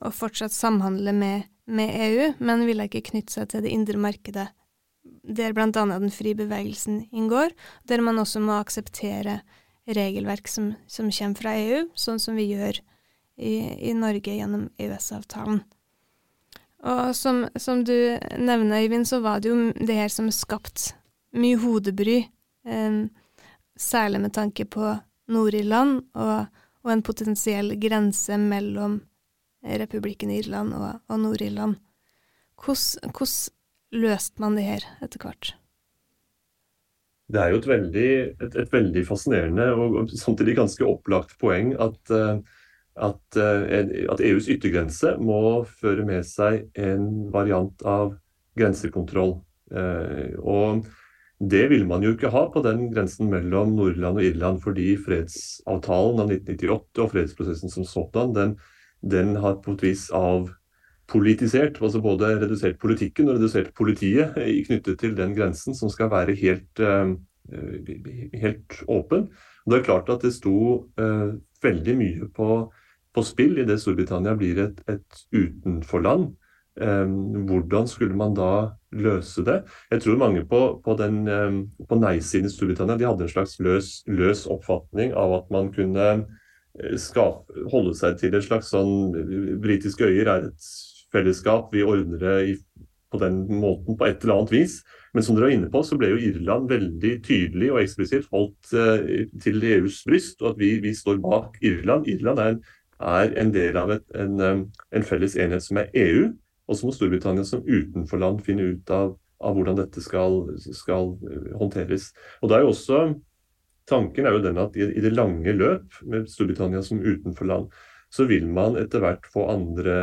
å, 0.00 0.12
fortsatt 0.14 0.54
samhandle 0.54 1.12
med, 1.14 1.48
med, 1.68 1.92
EU, 2.08 2.30
men 2.38 2.66
ville 2.68 2.88
ikke 2.88 3.06
knytte 3.10 3.36
seg 3.36 3.50
til 3.52 3.66
det 3.66 3.74
indre 3.74 4.00
markedet, 4.00 4.48
der 5.28 5.56
annet 5.56 6.00
den 6.00 6.12
frie 6.12 6.36
bevegelsen 6.36 7.02
inngår, 7.12 7.52
der 7.88 8.00
man 8.04 8.18
også 8.20 8.40
må 8.40 8.58
akseptere 8.58 9.42
regelverk 9.88 10.48
som, 10.48 10.74
som 10.88 11.12
kommer 11.12 11.40
fra 11.40 11.54
EU, 11.56 11.86
sånn 11.96 12.20
som 12.20 12.36
vi 12.36 12.50
gjør 12.50 12.80
i, 13.38 13.54
i 13.90 13.94
Norge 13.94 14.34
gjennom 14.34 14.68
EØS-avtalen. 14.78 15.62
Og 16.88 17.16
som, 17.16 17.42
som, 17.58 17.82
du 17.84 17.94
nevner, 18.38 18.84
Øyvind, 18.84 19.08
så 19.08 19.20
var 19.20 19.40
det 19.42 19.50
jo 19.50 19.58
det 19.74 19.96
her 19.98 20.12
som 20.12 20.30
skapt 20.34 20.92
mye 21.34 21.58
hodebry, 21.58 22.20
eh, 22.66 23.00
særlig 23.78 24.22
med 24.22 24.34
tanke 24.34 24.66
på 24.66 24.94
Nord-Irland 25.28 26.00
og, 26.14 26.46
og, 26.84 26.90
en 26.92 27.04
potensiell 27.04 27.74
grense 27.80 28.38
mellom 28.38 29.00
republikken 29.62 30.30
Irland 30.32 30.74
og, 30.74 31.00
og 31.10 31.20
Nord-Irland. 31.20 31.78
Hvordan, 32.58 33.12
hvordan, 33.14 33.54
løste 33.88 34.42
man 34.42 34.56
det 34.58 34.66
her 34.66 34.84
etter 35.00 35.22
hvert? 35.22 35.54
Det 37.32 37.40
er 37.40 37.52
jo 37.52 37.60
et 37.60 37.68
veldig, 37.68 38.10
et, 38.36 38.56
et 38.60 38.72
veldig 38.72 39.04
fascinerende 39.08 39.64
og 39.72 40.12
samtidig 40.12 40.58
ganske 40.58 40.84
opplagt 40.84 41.32
poeng 41.40 41.74
at, 41.80 41.98
eh, 42.12 42.40
at, 43.00 43.36
eh, 43.36 44.06
at, 44.10 44.22
EUs 44.24 44.48
yttergrense 44.50 45.14
må 45.22 45.64
føre 45.80 46.06
med 46.06 46.26
seg 46.26 46.68
en 46.78 47.28
variant 47.34 47.84
av 47.86 48.14
grensekontroll. 48.58 49.38
Eh, 49.70 50.34
og 50.38 50.86
det 51.38 51.68
vil 51.70 51.86
man 51.86 52.02
jo 52.02 52.14
ikke 52.14 52.32
ha 52.34 52.46
på 52.50 52.62
den 52.64 52.88
grensen 52.94 53.30
mellom 53.30 53.76
Nordland 53.76 54.18
og 54.18 54.26
Irland, 54.26 54.62
fordi 54.64 54.96
fredsavtalen 54.98 56.24
av 56.24 56.32
1998 56.34 57.04
og 57.04 57.12
fredsprosessen 57.14 57.72
som 57.72 57.86
sådan, 57.86 58.34
den, 58.34 58.56
den 59.06 59.36
har 59.38 59.60
på 59.62 59.76
et 59.76 59.84
vis 59.86 60.08
avpolitisert, 60.18 61.78
altså 61.78 62.02
både 62.02 62.34
redusert 62.42 62.80
politikken 62.82 63.30
og 63.30 63.38
redusert 63.38 63.70
politiet 63.78 64.34
knyttet 64.66 64.98
til 64.98 65.14
den 65.18 65.36
grensen, 65.38 65.78
som 65.78 65.92
skal 65.94 66.10
være 66.10 66.34
helt, 66.40 66.82
helt 68.34 68.82
åpen. 68.90 69.30
Og 69.62 69.70
det 69.70 69.78
er 69.78 69.86
klart 69.86 70.10
at 70.10 70.26
det 70.26 70.34
sto 70.34 70.58
veldig 71.62 71.96
mye 72.02 72.28
på, 72.34 72.50
på 73.18 73.26
spill 73.26 73.58
i 73.58 73.66
det 73.66 73.80
Storbritannia 73.82 74.36
blir 74.38 74.62
et, 74.68 74.78
et 74.90 75.24
utenforland. 75.34 76.30
Um, 76.78 77.46
hvordan 77.48 77.88
skulle 77.90 78.14
man 78.14 78.36
da 78.38 78.76
løse 78.94 79.42
det? 79.42 79.64
Jeg 79.90 80.04
tror 80.04 80.20
mange 80.20 80.44
på, 80.46 80.60
på, 80.84 80.94
den, 81.00 81.24
um, 81.26 81.56
på 81.90 81.98
nei-siden 81.98 82.46
i 82.46 82.52
Storbritannia 82.54 82.98
de 83.00 83.08
hadde 83.08 83.26
en 83.26 83.32
slags 83.32 83.56
løs, 83.58 83.88
løs, 84.06 84.44
oppfatning 84.46 85.16
av 85.18 85.34
at 85.40 85.50
man 85.50 85.72
kunne 85.74 86.06
eh, 86.14 86.94
skape, 87.02 87.66
holde 87.72 87.96
seg 87.98 88.20
til 88.20 88.38
et 88.38 88.46
slags 88.46 88.70
sånn 88.70 89.10
Britiske 89.58 90.06
øyer 90.06 90.30
er 90.36 90.46
et 90.52 90.70
fellesskap, 91.10 91.74
vi 91.74 91.82
ordner 91.82 92.22
det 92.22 92.38
i, 92.52 92.54
på 93.10 93.18
den 93.24 93.42
måten 93.58 93.98
på 93.98 94.06
et 94.06 94.22
eller 94.22 94.36
annet 94.38 94.54
vis. 94.54 94.78
Men 95.16 95.24
som 95.24 95.34
dere 95.34 95.48
var 95.48 95.54
inne 95.56 95.70
på, 95.72 95.82
så 95.82 95.96
ble 95.98 96.12
jo 96.12 96.22
Irland 96.30 96.68
veldig 96.70 97.12
tydelig 97.26 97.72
og 97.72 97.80
eksplisitt 97.82 98.28
holdt 98.30 98.74
uh, 98.76 99.26
til 99.42 99.64
EUs 99.64 100.02
bryst, 100.06 100.42
og 100.44 100.52
at 100.52 100.62
vi, 100.62 100.76
vi, 100.84 100.94
står 100.94 101.18
bak 101.24 101.56
Irland. 101.64 102.06
Irland 102.12 102.42
er 102.42 102.54
en, 102.54 102.60
er 102.98 103.32
en 103.38 103.52
del 103.54 103.78
av 103.78 103.92
et, 103.94 104.04
en, 104.18 104.66
en 104.90 105.06
felles 105.06 105.36
enhet 105.38 105.64
som 105.64 105.80
er 105.80 105.90
EU. 105.96 106.28
Og 106.68 106.76
så 106.76 106.86
må 106.86 106.92
Storbritannia 106.92 107.46
som 107.48 107.64
utenforland 107.64 108.42
finne 108.44 108.74
ut 108.74 108.92
av, 108.92 109.14
av 109.40 109.56
hvordan 109.56 109.78
dette 109.78 110.02
skal, 110.04 110.42
skal, 110.60 111.14
eh, 111.30 111.50
håndteres. 111.60 112.10
Og 112.42 112.50
det 112.50 112.58
er 112.58 112.66
jo 112.66 112.74
også 112.74 113.06
Tanken 113.88 114.26
er 114.28 114.34
jo 114.36 114.42
den 114.44 114.58
at 114.60 114.74
i, 114.76 114.84
i 114.84 115.00
det 115.00 115.14
lange 115.14 115.48
løp, 115.56 116.02
med 116.04 116.26
Storbritannia 116.28 116.82
som 116.84 116.98
utenforland, 117.00 117.70
så 118.12 118.26
vil 118.28 118.44
man 118.52 118.76
etter 118.76 119.00
hvert 119.00 119.24
få 119.32 119.46
andre 119.48 119.94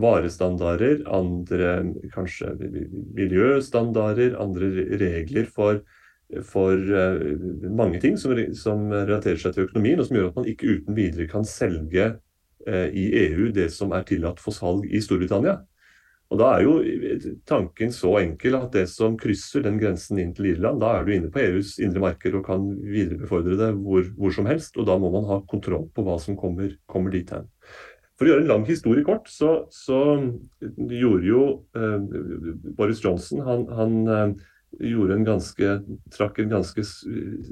varestandarder, 0.00 1.02
andre 1.04 1.74
kanskje 2.14 2.54
miljøstandarder, 3.16 4.36
andre 4.40 4.70
regler 5.00 5.48
for, 5.52 5.82
for 6.48 6.76
uh, 6.76 7.20
mange 7.76 8.00
ting 8.00 8.16
som, 8.20 8.32
som, 8.56 8.88
relaterer 8.92 9.40
seg 9.40 9.56
til 9.56 9.68
økonomien, 9.68 10.00
og 10.00 10.08
som 10.08 10.16
gjør 10.18 10.30
at 10.32 10.40
man 10.40 10.50
ikke 10.52 10.72
uten 10.78 10.98
videre 10.98 11.28
kan 11.28 11.44
selge 11.48 12.14
i 12.66 13.04
EU 13.20 13.52
det 13.54 13.68
som 13.70 13.92
er 13.94 14.02
tillatt 14.08 14.40
for 14.42 14.54
salg 14.54 14.88
i 14.90 14.98
Storbritannia. 15.04 15.60
Og 16.26 16.40
Da 16.40 16.46
er 16.56 16.64
jo 16.64 16.72
tanken 17.46 17.92
så 17.94 18.16
enkel 18.18 18.56
at 18.58 18.72
det 18.74 18.88
som 18.90 19.14
krysser 19.18 19.62
den 19.62 19.78
grensen 19.78 20.18
inn 20.18 20.32
til 20.34 20.50
Irland, 20.50 20.80
da 20.82 20.96
er 20.96 21.06
du 21.06 21.12
inne 21.14 21.30
på 21.30 21.42
EUs 21.42 21.76
indre 21.82 22.02
marked 22.02 22.34
og 22.34 22.46
kan 22.48 22.64
viderebefordre 22.82 23.58
det 23.60 23.68
hvor, 23.78 24.08
hvor, 24.16 24.34
som 24.34 24.48
helst. 24.50 24.74
og 24.76 24.88
Da 24.88 24.96
må 24.98 25.12
man 25.14 25.28
ha 25.30 25.38
kontroll 25.46 25.86
på 25.94 26.02
hva 26.06 26.18
som 26.22 26.38
kommer, 26.38 26.74
kommer 26.90 27.14
dit 27.14 27.30
hen. 27.30 27.46
For 28.16 28.26
å 28.26 28.32
gjøre 28.32 28.46
en 28.46 28.50
lang 28.50 28.66
historie 28.66 29.04
kort, 29.06 29.28
så, 29.30 29.68
så 29.70 30.00
gjorde 30.58 31.28
jo 31.28 31.42
eh, 31.76 31.98
Boris 32.78 33.02
Johnson 33.04 33.44
han, 33.46 33.66
han 33.76 33.96
eh, 34.08 34.46
gjorde 34.90 35.18
en 35.18 35.26
ganske, 35.28 35.74
trakk 36.16 36.40
en 36.42 36.54
ganske 36.56 36.84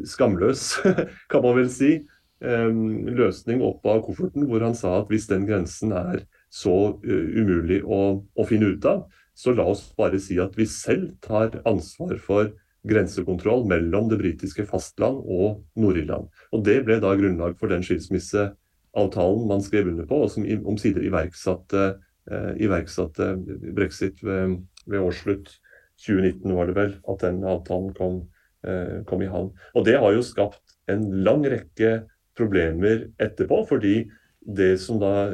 skamløs, 0.09 0.70
kan 1.31 1.44
man 1.44 1.59
vel 1.61 1.70
si, 1.70 1.92
eh, 2.00 2.13
løsning 2.44 3.62
opp 3.64 3.87
av 3.88 4.02
kofferten, 4.07 4.46
hvor 4.50 4.64
han 4.64 4.76
sa 4.76 4.98
at 5.00 5.12
hvis 5.12 5.28
den 5.30 5.46
grensen 5.48 5.94
er 5.96 6.24
så 6.54 6.74
uh, 6.94 7.26
umulig 7.35 7.83
å, 7.85 8.00
å, 8.22 8.46
finne 8.48 8.74
ut 8.74 8.85
av. 8.88 9.07
Så 9.35 9.54
la 9.57 9.66
oss 9.66 9.88
bare 9.98 10.20
si 10.22 10.37
at 10.42 10.54
vi 10.59 10.66
selv 10.70 11.16
tar 11.24 11.57
ansvar 11.66 12.14
for 12.22 12.52
grensekontroll 12.87 13.64
mellom 13.66 14.11
det 14.11 14.20
britiske 14.20 14.66
fastland 14.68 15.24
og 15.24 15.64
Nord-Irland. 15.80 16.28
Og 16.52 16.64
Det 16.66 16.83
ble 16.87 17.00
da 17.02 17.14
grunnlag 17.18 17.57
for 17.59 17.72
den 17.72 17.83
skilsmisseavtalen 17.83 19.48
man 19.50 19.64
skrev 19.64 19.88
under 19.90 20.07
på, 20.07 20.20
og 20.26 20.30
som 20.30 20.46
omsider 20.68 21.07
iverksatte, 21.09 21.87
eh, 22.30 22.50
iverksatte 22.62 23.33
brexit 23.74 24.20
ved, 24.22 24.61
ved 24.87 25.00
årsslutt 25.00 25.57
2019, 26.04 26.54
var 26.54 26.68
det 26.68 26.76
vel, 26.76 26.94
at 27.09 27.24
den 27.24 27.40
avtalen 27.48 27.94
kom, 27.96 28.20
eh, 28.68 29.00
kom 29.09 29.24
i 29.24 29.33
havn. 29.33 29.50
Og 29.74 29.85
Det 29.88 29.96
har 29.98 30.12
jo 30.12 30.22
skapt 30.22 30.76
en 30.87 31.24
lang 31.24 31.42
rekke 31.42 32.04
problemer 32.38 33.08
etterpå, 33.22 33.62
fordi 33.68 34.04
det 34.44 34.76
som 34.82 35.00
da, 35.00 35.30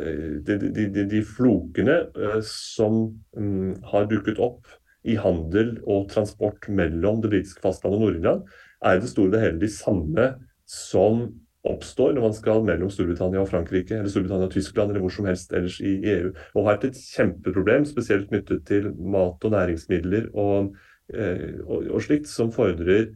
de, 0.46 0.56
de, 0.70 0.86
de, 0.94 1.04
de 1.10 1.22
flokene 1.26 1.96
uh, 2.14 2.38
som 2.46 3.02
um, 3.36 3.72
har 3.90 4.06
dukket 4.10 4.38
opp 4.42 4.70
i 5.08 5.16
handel 5.18 5.78
og 5.88 6.10
transport 6.12 6.68
mellom 6.68 7.22
det 7.22 7.32
britiske 7.32 7.62
fastlandet 7.64 7.98
og 7.98 8.04
Nord-Irland, 8.04 8.44
er 8.84 9.00
det 9.00 9.10
store 9.10 9.32
og 9.32 9.42
hele 9.42 9.62
de 9.62 9.70
samme 9.72 10.28
som 10.68 11.24
oppstår 11.66 12.14
når 12.16 12.24
man 12.24 12.36
skal 12.36 12.62
mellom 12.64 12.92
Storbritannia 12.92 13.42
og 13.42 13.50
Frankrike, 13.50 13.98
eller 13.98 14.12
Storbritannia 14.12 14.48
og 14.48 14.54
Tyskland 14.54 14.92
eller 14.92 15.02
hvor 15.04 15.12
som 15.12 15.26
helst 15.28 15.50
ellers 15.56 15.80
i 15.84 15.96
EU. 16.14 16.30
Og 16.54 16.68
har 16.68 16.78
et 16.78 17.02
kjempeproblem, 17.16 17.84
spesielt 17.88 18.30
knyttet 18.30 18.62
til 18.68 18.92
mat 18.96 19.44
og 19.44 19.56
næringsmidler 19.56 20.30
og, 20.38 20.70
uh, 21.16 21.52
og, 21.66 21.90
og 21.90 22.04
slikt, 22.06 22.30
som 22.30 22.52
fordrer 22.54 23.10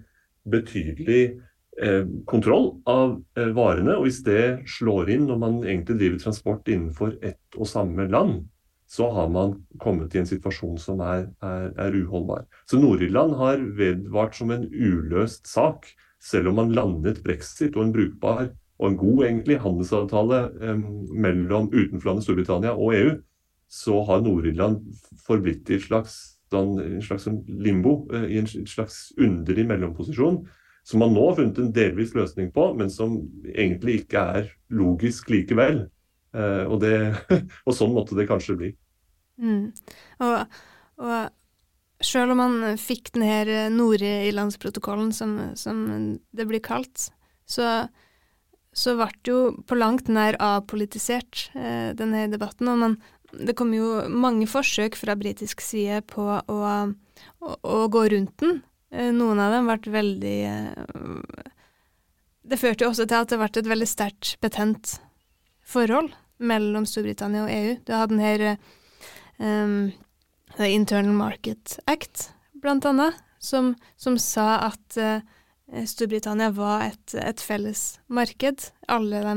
betydelig 0.50 1.22
Eh, 1.30 1.44
kontroll 2.30 2.70
av 2.86 3.16
eh, 3.38 3.50
varene. 3.54 3.96
Og 3.98 4.06
hvis 4.06 4.22
det 4.26 4.64
slår 4.76 5.10
inn 5.14 5.28
når 5.28 5.38
man 5.42 5.60
egentlig 5.64 5.98
driver 6.00 6.20
transport 6.22 6.68
innenfor 6.70 7.16
ett 7.24 7.58
og 7.58 7.68
samme 7.68 8.06
land, 8.10 8.44
så 8.86 9.08
har 9.10 9.30
man 9.32 9.56
kommet 9.82 10.14
i 10.14 10.20
en 10.20 10.28
situasjon 10.28 10.76
som 10.78 11.00
er, 11.02 11.26
er, 11.42 11.70
er 11.80 11.96
uholdbar. 11.96 12.44
Så 12.70 12.78
Nord-Irland 12.78 13.34
har 13.40 13.62
vedvart 13.78 14.36
som 14.38 14.52
en 14.54 14.68
uløst 14.70 15.48
sak, 15.50 15.88
selv 16.22 16.52
om 16.52 16.60
man 16.60 16.74
landet 16.76 17.22
brexit 17.24 17.74
og 17.76 17.88
en 17.88 17.94
brukbar 17.96 18.46
og 18.78 18.86
en 18.88 18.98
god 19.00 19.24
egentlig 19.26 19.58
handelsavtale 19.62 20.40
eh, 20.62 20.84
mellom 21.10 21.70
utenforlandet 21.72 22.26
Storbritannia 22.26 22.74
og 22.74 22.94
EU, 22.94 23.14
så 23.70 23.98
har 24.06 24.22
Nord-Irland 24.22 24.84
forblitt 25.26 25.70
i 25.72 25.78
et 25.78 25.88
slags, 25.88 26.38
sånn, 26.52 26.76
en 26.78 27.02
slags 27.02 27.26
limbo, 27.48 28.04
eh, 28.14 28.28
i 28.36 28.38
en 28.42 28.50
slags 28.68 29.08
underlig 29.18 29.66
mellomposisjon 29.70 30.44
som 30.84 31.00
man 31.00 31.14
nå 31.16 31.22
har 31.30 31.38
funnet 31.38 31.60
en 31.60 31.72
delvis 31.74 32.12
løsning 32.16 32.50
på, 32.54 32.68
men 32.78 32.92
som 32.92 33.16
egentlig 33.54 34.02
ikke 34.02 34.24
er 34.38 34.50
logisk 34.74 35.30
likevel. 35.32 35.86
Eh, 36.36 36.64
og, 36.68 36.78
det, 36.84 36.96
og, 37.66 37.72
sånn 37.76 37.94
måtte 37.96 38.18
det 38.18 38.28
kanskje 38.28 38.58
bli. 38.60 38.70
Mm. 39.40 39.70
Og, 40.24 40.60
og 41.02 42.04
selv 42.04 42.34
om 42.34 42.42
man 42.42 42.80
fikk 42.80 43.14
denne 43.16 43.68
Nord-Irlandsprotokollen, 43.74 45.12
som, 45.16 45.38
som, 45.58 45.84
det 46.36 46.48
blir 46.50 46.62
kalt, 46.64 47.08
så 47.48 47.86
så 48.74 48.96
ble 48.98 49.06
det 49.22 49.30
jo 49.30 49.40
på 49.68 49.76
langt 49.78 50.08
nær 50.10 50.36
avpolitisert, 50.42 51.48
eh, 51.54 51.94
denne 51.96 52.26
debatten. 52.32 52.68
Og 52.72 52.80
man, 52.80 52.96
det 53.30 53.54
kom 53.58 53.70
jo 53.74 54.02
mange 54.10 54.48
forsøk 54.50 54.98
fra 54.98 55.14
britisk 55.18 55.62
side 55.62 56.02
på 56.10 56.26
å, 56.26 56.58
å, 57.38 57.52
å 57.54 57.78
gå 57.86 58.06
rundt 58.12 58.34
den. 58.42 58.58
Eh, 58.94 59.10
noen 59.10 59.40
av 59.42 59.50
dem 59.50 59.66
ble 59.66 59.92
veldig 59.92 60.36
eh, 60.46 61.38
Det 62.46 62.58
førte 62.60 62.84
jo 62.84 62.92
også 62.92 63.08
til 63.10 63.24
at 63.24 63.32
det 63.32 63.40
ble 63.40 63.50
et 63.50 63.70
veldig 63.72 63.88
sterkt 63.90 64.36
betent 64.44 64.98
forhold 65.66 66.12
mellom 66.38 66.86
Storbritannia 66.86 67.46
og 67.46 67.52
EU. 67.52 67.76
Du 67.86 67.92
hadde 67.94 68.12
den 68.12 68.22
her 68.22 68.42
um, 69.38 69.92
Internal 70.58 71.14
Market 71.16 71.78
Act, 71.88 72.28
blant 72.60 72.84
annet, 72.84 73.16
som, 73.40 73.72
som 73.96 74.18
sa 74.20 74.58
at 74.66 74.98
uh, 75.00 75.24
Storbritannia 75.88 76.50
var 76.52 76.90
et, 76.90 77.16
et, 77.16 77.40
felles 77.40 77.84
marked. 78.12 78.68
Alle 78.92 79.22
de 79.24 79.34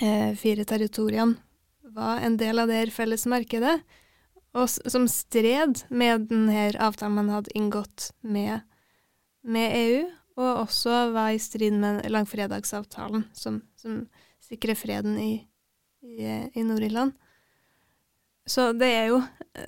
uh, 0.00 0.32
fire 0.40 0.64
territoriene 0.64 1.36
var 1.92 2.24
en 2.24 2.40
del 2.40 2.64
av 2.64 2.72
det 2.72 2.86
felles 2.94 3.26
markedet, 3.28 3.76
og 4.58 4.68
som 4.70 5.06
stred 5.10 5.84
med 5.88 6.28
denne 6.30 6.68
avtalen 6.82 7.18
man 7.20 7.30
hadde 7.32 7.54
inngått 7.58 8.10
med, 8.20 8.64
med 9.46 9.76
EU, 9.78 10.02
og 10.38 10.64
også 10.66 10.98
var 11.14 11.34
i 11.34 11.40
strid 11.42 11.74
med 11.78 12.04
langfredagsavtalen, 12.10 13.24
som, 13.34 13.62
som 13.78 14.04
sikrer 14.44 14.78
freden 14.78 15.18
i, 15.18 15.32
i, 16.04 16.20
i 16.54 16.66
Nord-Irland. 16.66 17.16
Så 18.48 18.70
det 18.72 18.88
er 18.96 19.10
jo 19.10 19.18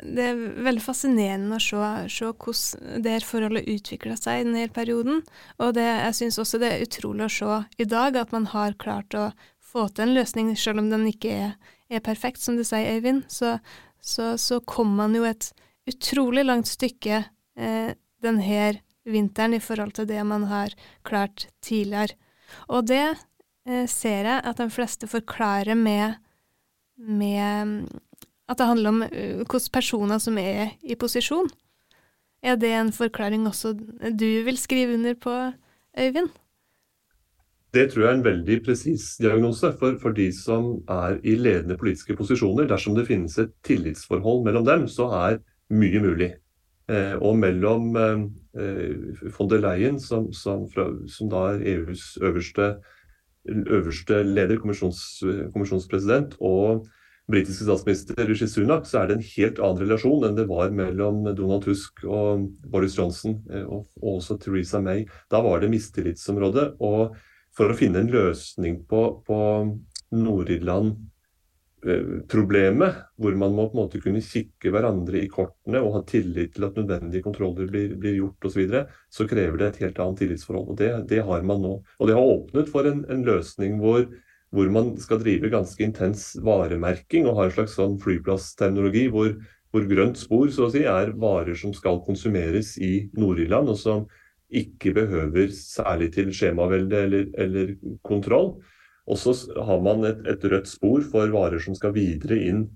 det 0.06 0.24
er 0.24 0.38
veldig 0.64 0.82
fascinerende 0.82 1.58
å 1.58 1.62
se, 1.62 1.80
se 2.12 2.28
hvordan 2.30 3.02
det 3.04 3.16
her 3.16 3.26
forholdet 3.26 3.68
utvikla 3.68 4.16
seg 4.16 4.40
i 4.40 4.46
denne 4.46 4.68
perioden. 4.72 5.20
Og 5.60 5.74
det, 5.76 5.84
jeg 5.84 6.16
syns 6.20 6.38
også 6.40 6.60
det 6.62 6.70
er 6.72 6.84
utrolig 6.86 7.26
å 7.26 7.34
se 7.34 7.58
i 7.82 7.88
dag 7.88 8.16
at 8.20 8.32
man 8.34 8.48
har 8.54 8.78
klart 8.80 9.16
å 9.18 9.30
få 9.70 9.86
til 9.90 10.08
en 10.08 10.16
løsning, 10.16 10.54
selv 10.58 10.82
om 10.82 10.90
den 10.90 11.06
ikke 11.10 11.34
er, 11.34 11.52
er 11.90 12.02
perfekt, 12.04 12.42
som 12.42 12.56
du 12.58 12.64
sier, 12.66 12.96
Øyvind. 12.96 13.26
Så, 13.30 13.58
så, 14.00 14.34
så 14.38 14.60
kom 14.60 14.94
man 14.98 15.14
jo 15.16 15.24
et 15.28 15.50
utrolig 15.90 16.44
langt 16.46 16.68
stykke 16.70 17.22
eh, 17.56 17.92
denne 18.22 18.70
vinteren 19.08 19.56
i 19.56 19.62
forhold 19.62 19.94
til 19.96 20.08
det 20.08 20.20
man 20.26 20.46
har 20.50 20.74
klart 21.06 21.48
tidligere. 21.64 22.16
Og 22.68 22.88
det 22.90 23.04
eh, 23.66 23.86
ser 23.90 24.28
jeg 24.28 24.44
at 24.44 24.60
de 24.60 24.68
fleste 24.72 25.08
forklarer 25.10 25.78
med, 25.78 26.18
med 26.96 27.88
at 28.50 28.58
det 28.58 28.66
handler 28.66 28.90
om 28.90 29.02
uh, 29.06 29.42
hvilke 29.44 29.62
personer 29.72 30.18
som 30.18 30.38
er 30.42 30.74
i 30.82 30.96
posisjon. 30.98 31.48
Er 32.42 32.56
det 32.56 32.72
en 32.74 32.92
forklaring 32.92 33.46
også 33.46 33.74
du 33.76 34.28
vil 34.46 34.58
skrive 34.58 34.96
under 34.96 35.14
på, 35.14 35.34
Øyvind? 35.98 36.30
Det 37.70 37.84
tror 37.90 38.02
jeg 38.02 38.10
er 38.10 38.18
en 38.18 38.26
veldig 38.26 38.56
presis 38.66 39.04
diagnose 39.22 39.70
for, 39.78 39.94
for, 40.02 40.14
de 40.16 40.26
som 40.34 40.72
er 40.90 41.20
i 41.22 41.36
ledende 41.38 41.78
politiske 41.78 42.16
posisjoner. 42.18 42.66
Dersom 42.70 42.96
det 42.96 43.06
finnes 43.06 43.36
et 43.38 43.52
tillitsforhold 43.66 44.42
mellom 44.46 44.66
dem, 44.66 44.86
så 44.90 45.06
er 45.20 45.38
mye 45.70 46.02
mulig. 46.02 46.32
Eh, 46.90 47.14
og 47.22 47.38
mellom 47.38 47.94
eh, 47.96 48.24
eh 48.58 49.28
von 49.36 49.50
der 49.50 49.62
Leyen, 49.62 50.00
som, 50.02 50.32
som, 50.32 50.66
fra, 50.70 50.88
som 51.06 51.30
da 51.30 51.44
er 51.52 51.62
EUs 51.76 52.16
øverste, 52.18 52.72
øverste 53.46 54.22
leder, 54.26 54.58
kommisjons, 54.58 55.22
kommisjonspresident, 55.54 56.34
og 56.40 56.88
britiske 57.30 57.64
statsminister 57.64 58.26
Rishi 58.26 58.48
Sunak, 58.48 58.86
så 58.86 59.00
er 59.00 59.10
det 59.10 59.16
en 59.18 59.26
helt 59.36 59.60
annen 59.62 59.82
relasjon 59.84 60.26
enn 60.26 60.36
det 60.38 60.46
var 60.50 60.72
mellom 60.74 61.22
Donald 61.28 61.64
Tusk 61.64 62.04
og 62.04 62.48
Boris 62.72 62.96
Johnson 62.98 63.38
eh, 63.52 63.66
og, 63.66 63.86
også 64.02 64.38
Theresa 64.42 64.80
May. 64.82 65.06
Da 65.30 65.42
var 65.44 65.62
det 65.62 65.70
mistillitsområdet. 65.72 66.72
Og 66.82 67.14
for 67.56 67.72
å 67.72 67.78
finne 67.78 68.02
en 68.02 68.12
løsning 68.12 68.82
på, 68.88 69.04
på 69.26 69.38
Nord-Irland 70.16 70.98
problemet, 72.28 73.06
hvor 73.16 73.36
man 73.40 73.54
må 73.56 73.64
på 73.70 73.72
en 73.72 73.78
måte 73.86 74.00
kunne 74.04 74.20
kikke 74.20 74.68
hverandre 74.74 75.22
i 75.22 75.30
kortene 75.32 75.80
og 75.80 75.94
ha 75.94 76.02
tillit 76.04 76.52
til 76.52 76.66
at 76.66 76.76
nødvendige 76.76 77.24
kontroller 77.24 77.70
blir, 77.70 77.94
blir 77.96 78.18
gjort 78.18 78.44
osv., 78.44 78.52
så, 78.52 78.60
videre, 78.60 78.82
så 79.08 79.26
krever 79.30 79.56
det 79.56 79.68
et 79.70 79.78
helt 79.86 80.00
annet 80.04 80.20
tillitsforhold. 80.20 80.74
og 80.74 80.76
Det, 80.76 80.90
det 81.08 81.22
har 81.24 81.46
man 81.48 81.64
nå. 81.64 81.78
Og 81.80 82.10
det 82.10 82.18
har 82.18 82.34
åpnet 82.34 82.68
for 82.68 82.88
en, 82.90 83.06
en 83.08 83.24
løsning 83.24 83.78
hvor 83.80 84.04
hvor 84.50 84.70
man 84.74 84.96
skal 84.98 85.20
drive 85.22 85.50
ganske 85.50 85.82
intens 85.84 86.32
varemerking 86.42 87.28
og 87.28 87.36
ha 87.38 87.46
en 87.46 87.54
slags 87.54 87.76
sånn 87.78 87.98
flyplassterminologi 88.02 89.06
hvor, 89.12 89.36
hvor, 89.70 89.86
grønt 89.90 90.18
spor 90.18 90.50
så 90.50 90.66
å 90.66 90.72
si, 90.74 90.82
er 90.90 91.14
varer 91.22 91.54
som 91.58 91.74
skal 91.76 92.02
konsumeres 92.06 92.74
i 92.82 93.06
Nord-Irland, 93.14 93.70
og 93.70 93.78
som 93.78 94.08
ikke 94.50 94.92
behøver 94.96 95.52
særlig 95.54 96.10
til 96.16 96.30
skjemavelde 96.34 97.04
eller, 97.06 97.26
eller 97.38 97.72
kontroll. 98.06 98.54
Og 99.10 99.18
så 99.18 99.34
har 99.56 99.80
man 99.82 100.04
et, 100.06 100.20
et, 100.28 100.44
rødt 100.52 100.68
spor 100.70 101.02
for 101.12 101.32
varer 101.34 101.62
som 101.62 101.74
skal 101.74 101.94
videre 101.96 102.38
inn 102.50 102.66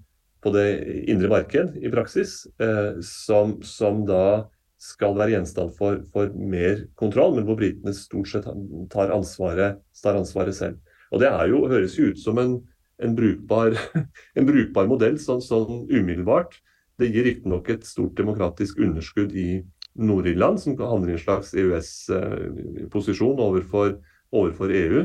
på 0.44 0.52
det 0.54 0.66
indre 1.08 1.30
marked 1.32 1.78
i 1.80 1.90
praksis, 1.92 2.42
eh, 2.60 2.98
som, 3.04 3.56
som, 3.64 4.02
da 4.08 4.44
skal 4.82 5.14
være 5.16 5.36
gjenstand 5.36 5.72
for, 5.78 6.02
for, 6.12 6.32
mer 6.36 6.84
kontroll, 7.00 7.36
men 7.36 7.46
hvor 7.48 7.56
britene 7.60 7.94
stort 7.96 8.28
sett 8.28 8.48
tar 8.92 9.14
ansvaret, 9.14 9.80
tar 10.02 10.18
ansvaret 10.18 10.56
selv. 10.56 10.80
Og 11.14 11.22
Det 11.22 11.30
jo, 11.48 11.64
høres 11.70 11.96
jo 11.96 12.10
ut 12.10 12.20
som 12.20 12.40
en, 12.42 12.58
en, 13.00 13.14
brukbar, 13.16 13.78
en 14.38 14.48
brukbar, 14.48 14.90
modell 14.90 15.16
sånn, 15.22 15.42
sånn 15.44 15.86
umiddelbart. 15.88 16.58
Det 17.00 17.08
gir 17.10 17.26
riktignok 17.26 17.70
et 17.72 17.86
stort 17.86 18.18
demokratisk 18.18 18.78
underskudd 18.82 19.32
i 19.34 19.62
Nord-Irland, 19.94 20.60
som 20.60 20.76
havner 20.78 21.12
i 21.12 21.16
en 21.16 21.22
slags 21.22 21.52
EØS-posisjon 21.54 23.42
overfor, 23.42 23.96
overfor, 24.34 24.72
EU. 24.74 25.04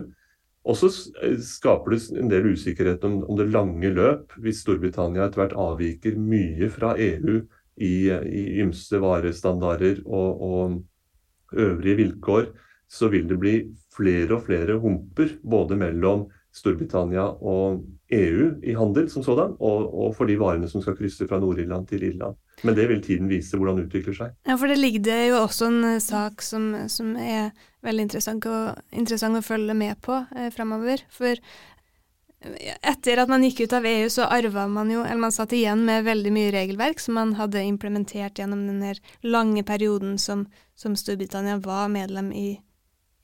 Og 0.69 0.77
så 0.77 0.89
skaper 0.91 1.93
det 1.93 1.99
en 2.19 2.31
del 2.31 2.49
usikkerhet 2.53 3.03
om, 3.07 3.21
om, 3.23 3.37
det 3.39 3.51
lange 3.53 3.91
løp, 3.93 4.33
hvis 4.41 4.63
Storbritannia 4.65 5.27
etter 5.27 5.43
hvert 5.43 5.57
avviker 5.57 6.17
mye 6.19 6.69
fra 6.73 6.95
EU 6.99 7.39
i, 7.79 8.09
i 8.09 8.43
ymse 8.63 8.99
varestandarder 9.01 10.01
og, 10.05 10.41
og 10.49 11.59
øvrige 11.59 12.01
vilkår 12.03 12.51
så 12.89 13.07
vil 13.13 13.27
det 13.29 13.37
bli 13.39 13.55
flere 13.93 14.35
og 14.35 14.45
flere 14.47 14.79
humper 14.81 15.35
både 15.45 15.77
mellom 15.77 16.25
Storbritannia 16.55 17.27
og 17.45 17.83
EU 18.11 18.47
i 18.65 18.73
handel 18.73 19.09
som 19.13 19.23
sådan, 19.23 19.53
og, 19.59 19.91
og 19.93 20.15
for 20.17 20.29
de 20.29 20.39
varene 20.39 20.69
som 20.69 20.81
skal 20.81 20.97
krysse 20.97 21.27
fra 21.29 21.37
Nord-Irland 21.39 21.85
til 21.91 22.07
Irland. 22.07 22.37
Men 22.65 22.75
det 22.77 22.89
vil 22.91 23.01
tiden 23.03 23.31
vise 23.31 23.57
hvordan 23.57 23.79
det 23.79 23.87
utvikler 23.87 24.17
seg. 24.17 24.37
Ja, 24.47 24.57
for 24.59 24.71
det 24.71 24.79
ligger 24.79 25.25
jo 25.29 25.41
også 25.43 25.69
en 25.69 25.81
eh, 25.93 26.03
sak 26.03 26.43
som, 26.45 26.71
som 26.91 27.15
er 27.15 27.51
veldig 27.85 28.07
interessant, 28.09 28.47
og, 28.49 28.79
interessant 28.91 29.39
å 29.39 29.45
følge 29.45 29.75
med 29.77 29.99
på 30.05 30.17
eh, 30.35 30.49
fremover. 30.55 31.03
For 31.15 31.35
eh, 31.39 32.77
etter 32.91 33.23
at 33.23 33.31
man 33.31 33.45
gikk 33.47 33.63
ut 33.65 33.75
av 33.79 33.87
EU, 33.87 34.07
så 34.11 34.27
arva 34.27 34.67
man 34.71 34.91
jo, 34.91 35.03
eller 35.05 35.23
man 35.27 35.35
satt 35.35 35.55
igjen 35.55 35.85
med 35.87 36.07
veldig 36.07 36.33
mye 36.35 36.55
regelverk 36.55 37.03
som 37.03 37.19
man 37.19 37.35
hadde 37.39 37.63
implementert 37.67 38.41
gjennom 38.41 38.65
den 38.67 38.83
lange 39.27 39.63
perioden 39.67 40.17
som, 40.19 40.47
som 40.75 40.99
Storbritannia 40.99 41.61
var 41.63 41.87
medlem 41.93 42.33
i. 42.35 42.49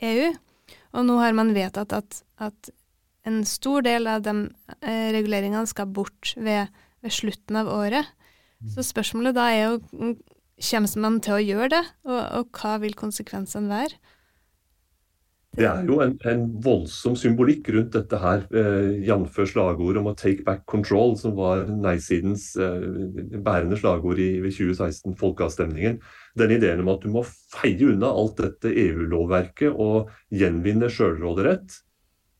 EU. 0.03 0.33
Og 0.95 1.05
nå 1.07 1.19
har 1.19 1.35
man 1.35 1.53
vedtatt 1.55 1.93
at, 1.95 2.21
at 2.41 2.71
en 3.25 3.41
stor 3.47 3.85
del 3.85 4.07
av 4.07 4.23
de 4.25 4.35
eh, 4.81 5.09
reguleringene 5.15 5.65
skal 5.69 5.89
bort 5.91 6.33
ved, 6.37 6.71
ved, 7.01 7.13
slutten 7.13 7.59
av 7.59 7.71
året. 7.71 8.11
Så 8.73 8.85
spørsmålet 8.85 9.35
da 9.37 9.49
er 9.51 9.61
jo 9.63 9.77
mm, 9.91 10.15
kommer 10.71 11.01
man 11.03 11.21
til 11.23 11.37
å 11.37 11.43
gjøre 11.43 11.71
det, 11.75 11.85
og, 12.07 12.19
og 12.39 12.59
hva 12.61 12.77
vil 12.83 12.95
konsekvensene 12.97 13.71
være? 13.71 13.99
Det 15.55 15.63
er 15.63 15.85
jo 15.87 16.01
en, 16.03 16.17
en, 16.27 16.41
voldsom 16.63 17.13
symbolikk 17.15 17.69
rundt 17.71 17.93
dette 17.95 18.17
her, 18.19 18.41
eh, 18.59 19.05
jf. 19.07 19.37
slagordet 19.47 20.01
om 20.01 20.09
å 20.11 20.15
'take 20.15 20.43
back 20.43 20.65
control', 20.67 21.15
som 21.17 21.35
var 21.37 21.63
nei-sidens 21.69 22.57
eh, 22.59 23.39
bærende 23.39 23.79
slagord 23.79 24.19
i 24.19 24.41
2016, 24.43 25.15
folkeavstemningen. 25.15 26.01
Den 26.35 26.51
ideen 26.57 26.83
om 26.83 26.91
at 26.91 27.07
du 27.07 27.09
må 27.13 27.23
feie 27.23 27.87
unna 27.87 28.11
alt 28.11 28.35
dette 28.43 28.67
EU-lovverket 28.67 29.71
og 29.71 30.11
gjenvinne 30.27 30.91
sjølråderett. 30.91 31.79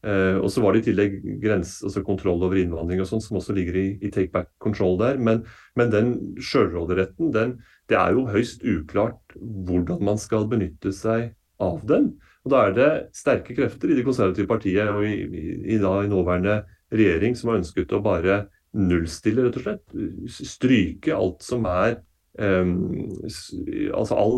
Eh, 0.05 0.37
og 0.37 0.51
så 0.53 0.61
var 0.61 0.75
det 0.75 0.83
i 0.83 0.85
tillegg 0.91 1.15
grens, 1.41 1.79
altså 1.85 2.03
kontroll 2.05 2.43
over 2.45 2.59
innvandring 2.61 3.01
og 3.01 3.09
sånn, 3.09 3.23
som 3.23 3.39
også 3.39 3.55
ligger 3.57 3.79
i, 3.81 3.85
i, 4.05 4.11
take 4.13 4.29
back 4.33 4.51
control 4.61 4.99
der. 5.01 5.17
Men, 5.17 5.41
men 5.79 5.93
den 5.93 6.11
sjølråderetten, 6.37 7.33
det 7.33 7.97
er 7.97 8.13
jo 8.13 8.27
høyst 8.29 8.65
uklart 8.65 9.35
hvordan 9.35 10.03
man 10.05 10.21
skal 10.21 10.45
benytte 10.51 10.93
seg 10.93 11.33
av 11.63 11.81
den. 11.89 12.13
Og 12.45 12.53
Da 12.53 12.67
er 12.67 12.75
det 12.77 12.89
sterke 13.17 13.57
krefter 13.57 13.89
i 13.89 13.97
det 13.97 14.05
konservative 14.05 14.49
partiet 14.49 14.91
og 14.93 15.01
i, 15.07 15.15
i, 15.25 15.45
i, 15.73 15.79
da, 15.81 15.97
i 16.05 16.11
nåværende 16.11 16.59
regjering 16.93 17.33
som 17.37 17.49
har 17.51 17.63
ønsket 17.63 17.95
å 17.97 18.03
bare 18.05 18.43
nullstille, 18.75 19.47
rett 19.47 19.57
og 19.57 19.65
slett. 19.65 19.95
Stryke 20.35 21.15
alt 21.15 21.41
som 21.45 21.65
er 21.71 21.97
Altså 22.35 24.17
all 24.19 24.35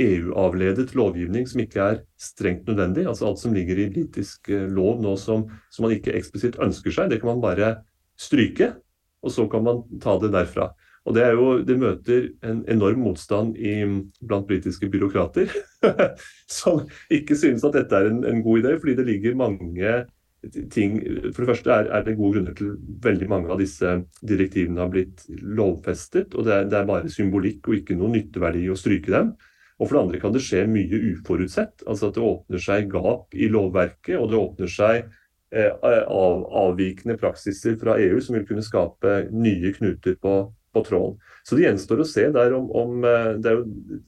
EU-avledet 0.00 0.94
lovgivning 0.96 1.44
som 1.50 1.60
ikke 1.60 1.82
er 1.84 1.98
strengt 2.20 2.68
nødvendig. 2.70 3.04
Altså 3.06 3.28
alt 3.28 3.42
som 3.42 3.52
ligger 3.56 3.82
i 3.82 3.90
britisk 3.92 4.48
uh, 4.48 4.64
lov 4.72 5.02
nå 5.04 5.16
som, 5.20 5.44
som 5.68 5.86
man 5.86 5.96
ikke 5.98 6.14
eksplisitt 6.16 6.56
ønsker 6.62 6.94
seg. 6.94 7.12
Det 7.12 7.20
kan 7.20 7.34
man 7.34 7.44
bare 7.44 7.74
stryke, 8.16 8.72
og 9.20 9.34
så 9.34 9.44
kan 9.52 9.66
man 9.66 9.84
ta 10.00 10.16
det 10.22 10.32
derfra. 10.32 10.70
Og 11.06 11.14
Det, 11.14 11.22
jo, 11.38 11.50
det 11.62 11.76
møter 11.78 12.24
en 12.42 12.64
enorm 12.66 13.04
motstand 13.06 13.54
i, 13.56 13.76
blant 14.26 14.48
britiske 14.48 14.88
byråkrater, 14.90 15.52
som 16.58 16.82
ikke 17.14 17.36
synes 17.38 17.64
at 17.66 17.76
dette 17.78 17.94
er 17.94 18.10
en, 18.10 18.24
en, 18.26 18.42
god 18.42 18.64
idé, 18.64 18.72
fordi 18.80 18.96
det 18.98 19.06
ligger 19.06 19.38
mange 19.38 19.92
ting 20.72 20.96
For 21.34 21.42
det 21.42 21.50
første 21.50 21.72
er, 21.72 21.90
er, 21.90 22.04
det 22.06 22.16
gode 22.18 22.38
grunner 22.38 22.56
til 22.56 22.72
veldig 23.04 23.28
mange 23.30 23.52
av 23.52 23.60
disse 23.60 23.92
direktivene 24.26 24.82
har 24.82 24.92
blitt 24.92 25.26
lovfestet. 25.28 26.34
og 26.34 26.46
det 26.46 26.54
er, 26.54 26.64
det 26.70 26.78
er, 26.80 26.88
bare 26.88 27.12
symbolikk 27.12 27.68
og 27.68 27.78
ikke 27.80 27.98
noe 27.98 28.12
nytteverdi 28.14 28.66
å 28.70 28.78
stryke 28.78 29.12
dem. 29.12 29.34
Og 29.76 29.88
for 29.88 29.96
det 29.96 30.02
andre 30.02 30.20
kan 30.22 30.34
det 30.34 30.44
skje 30.44 30.64
mye 30.70 31.00
uforutsett. 31.12 31.84
altså 31.86 32.08
At 32.08 32.18
det 32.18 32.26
åpner 32.26 32.62
seg 32.62 32.90
gap 32.92 33.34
i 33.36 33.48
lovverket, 33.52 34.16
og 34.18 34.30
det 34.32 34.40
åpner 34.40 34.72
seg 34.72 35.02
eh, 35.52 35.72
av, 35.72 36.46
avvikende 36.64 37.18
praksiser 37.20 37.76
fra 37.80 37.98
EU 38.00 38.20
som 38.24 38.38
vil 38.38 38.46
kunne 38.48 38.64
skape 38.64 39.26
nye 39.32 39.74
knuter 39.76 40.20
på, 40.20 40.38
tråden. 40.76 41.14
Så 41.40 41.56
det 41.56 41.62
gjenstår 41.62 42.02
å 42.02 42.04
se 42.04 42.26
der 42.34 42.52
om, 42.52 42.66
om 42.76 42.98
det, 43.00 43.48
er 43.48 43.54
jo, 43.56 43.62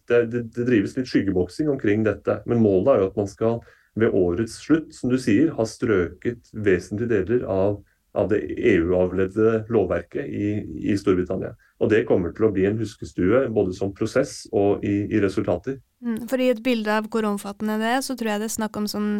det, 0.05 0.18
det 0.53 0.66
drives 0.68 0.99
litt 0.99 1.09
skyggeboksing 1.09 1.70
omkring 1.72 2.03
dette. 2.05 2.43
Men 2.45 2.61
målet 2.61 2.91
er 2.93 3.01
jo 3.01 3.07
at 3.09 3.16
man 3.16 3.30
skal 3.30 3.62
ved 4.01 4.15
årets 4.15 4.59
slutt, 4.63 4.95
som 4.95 5.13
du 5.13 5.19
sier, 5.21 5.53
har 5.57 5.69
strøket 5.69 6.51
vesentlige 6.53 7.11
deler 7.11 7.45
av, 7.51 7.79
av 8.19 8.31
det 8.33 8.41
EU-avledde 8.57 9.65
lovverket 9.73 10.27
i, 10.27 10.53
i, 10.83 10.97
Storbritannia. 10.99 11.55
Og 11.79 11.91
Det 11.93 12.05
kommer 12.09 12.33
til 12.35 12.49
å 12.49 12.53
bli 12.55 12.67
en 12.69 12.81
huskestue 12.81 13.47
både 13.55 13.77
som 13.77 13.93
prosess 13.95 14.47
og 14.53 14.85
i, 14.87 15.05
i 15.13 15.23
resultater. 15.23 15.79
Mm, 16.05 16.25
for 16.31 16.43
i 16.43 16.51
et 16.53 16.63
bilde 16.65 16.95
av 16.95 17.11
hvor 17.13 17.27
omfattende 17.29 17.79
det 17.83 17.93
er, 17.99 18.03
så 18.07 18.17
tror 18.19 18.35
jeg 18.35 18.43
det 18.43 18.51
er 18.51 18.57
snakk 18.57 18.81
om 18.81 18.89
sånn 18.91 19.13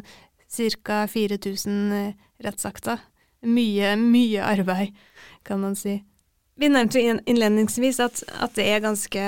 ca. 0.49 1.05
4000 1.11 1.79
eh, 1.93 2.13
rettsakter. 2.43 3.03
Mye, 3.47 3.95
mye 4.01 4.43
arbeid, 4.43 4.97
kan 5.47 5.61
man 5.63 5.77
si. 5.79 6.01
Vi 6.59 6.67
nevnte 6.73 6.99
innledningsvis 6.99 8.01
at, 8.03 8.25
at 8.43 8.57
det 8.59 8.67
er 8.67 8.83
ganske 8.83 9.27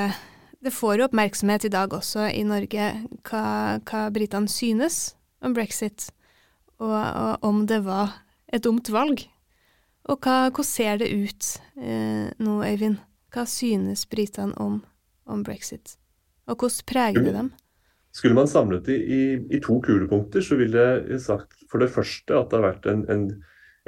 det 0.60 0.72
får 0.76 0.98
jo 0.98 1.06
oppmerksomhet 1.06 1.64
i 1.64 1.72
dag 1.72 1.92
også 1.96 2.26
i 2.34 2.42
Norge 2.44 2.90
hva, 3.24 3.44
hva 3.88 4.02
britene 4.12 4.50
synes 4.50 5.14
om 5.44 5.54
brexit, 5.56 6.10
og, 6.80 6.94
og, 6.94 7.44
om 7.46 7.64
det 7.68 7.82
var 7.84 8.20
et 8.52 8.64
dumt 8.64 8.90
valg. 8.92 9.24
Og 10.10 10.18
hva, 10.24 10.48
hvordan 10.48 10.66
ser 10.66 11.00
det 11.00 11.10
ut 11.12 11.48
eh, 11.78 12.28
nå, 12.40 12.60
Øyvind? 12.64 13.00
Hva 13.30 13.44
synes 13.46 14.06
britene 14.10 14.56
om, 14.58 14.80
om, 15.30 15.42
brexit? 15.46 15.96
Og 16.50 16.56
hvordan 16.56 16.86
preger 16.88 17.26
det 17.26 17.34
dem? 17.36 17.52
Skulle 18.16 18.34
man 18.34 18.50
samlet 18.50 18.88
det 18.88 18.96
i, 19.06 19.22
i, 19.54 19.60
to 19.62 19.78
kulepunkter, 19.84 20.42
så 20.42 20.58
ville 20.58 20.82
jeg 20.82 21.20
sagt 21.22 21.62
for 21.70 21.78
det 21.78 21.92
første 21.94 22.34
at 22.34 22.50
det 22.50 22.58
har 22.58 22.66
vært 22.66 22.88
en, 22.90 23.04
en, 23.12 23.28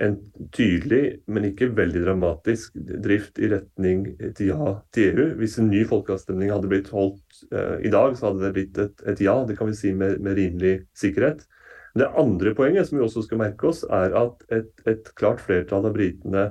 en 0.03 0.16
tydelig, 0.55 1.03
men 1.30 1.46
ikke 1.46 1.70
veldig 1.76 2.03
dramatisk 2.05 2.74
drift 3.05 3.38
i 3.38 3.50
retning 3.53 4.05
til 4.36 4.50
ja 4.50 4.76
til 4.94 5.12
EU. 5.12 5.26
Hvis 5.38 5.59
en 5.62 5.70
ny 5.70 5.84
folkeavstemning 5.88 6.50
hadde 6.53 6.70
blitt 6.70 6.90
holdt 6.94 7.42
uh, 7.55 7.78
i 7.78 7.92
dag, 7.92 8.16
så 8.18 8.30
hadde 8.30 8.46
det 8.46 8.53
blitt 8.57 8.80
et, 8.82 9.05
et 9.12 9.22
ja. 9.22 9.36
Det 9.46 9.57
kan 9.59 9.70
vi 9.70 9.78
si 9.78 9.92
med, 9.94 10.18
med 10.24 10.38
rimelig 10.38 10.74
sikkerhet. 10.98 11.46
Det 11.98 12.09
andre 12.18 12.55
poenget 12.57 12.88
som 12.88 12.98
vi 12.98 13.05
også 13.05 13.26
skal 13.26 13.40
merke 13.42 13.68
oss, 13.68 13.82
er 13.84 14.14
at 14.16 14.44
et, 14.55 14.72
et 14.88 15.11
klart 15.18 15.42
flertall 15.44 15.86
av 15.90 15.96
britene 15.96 16.46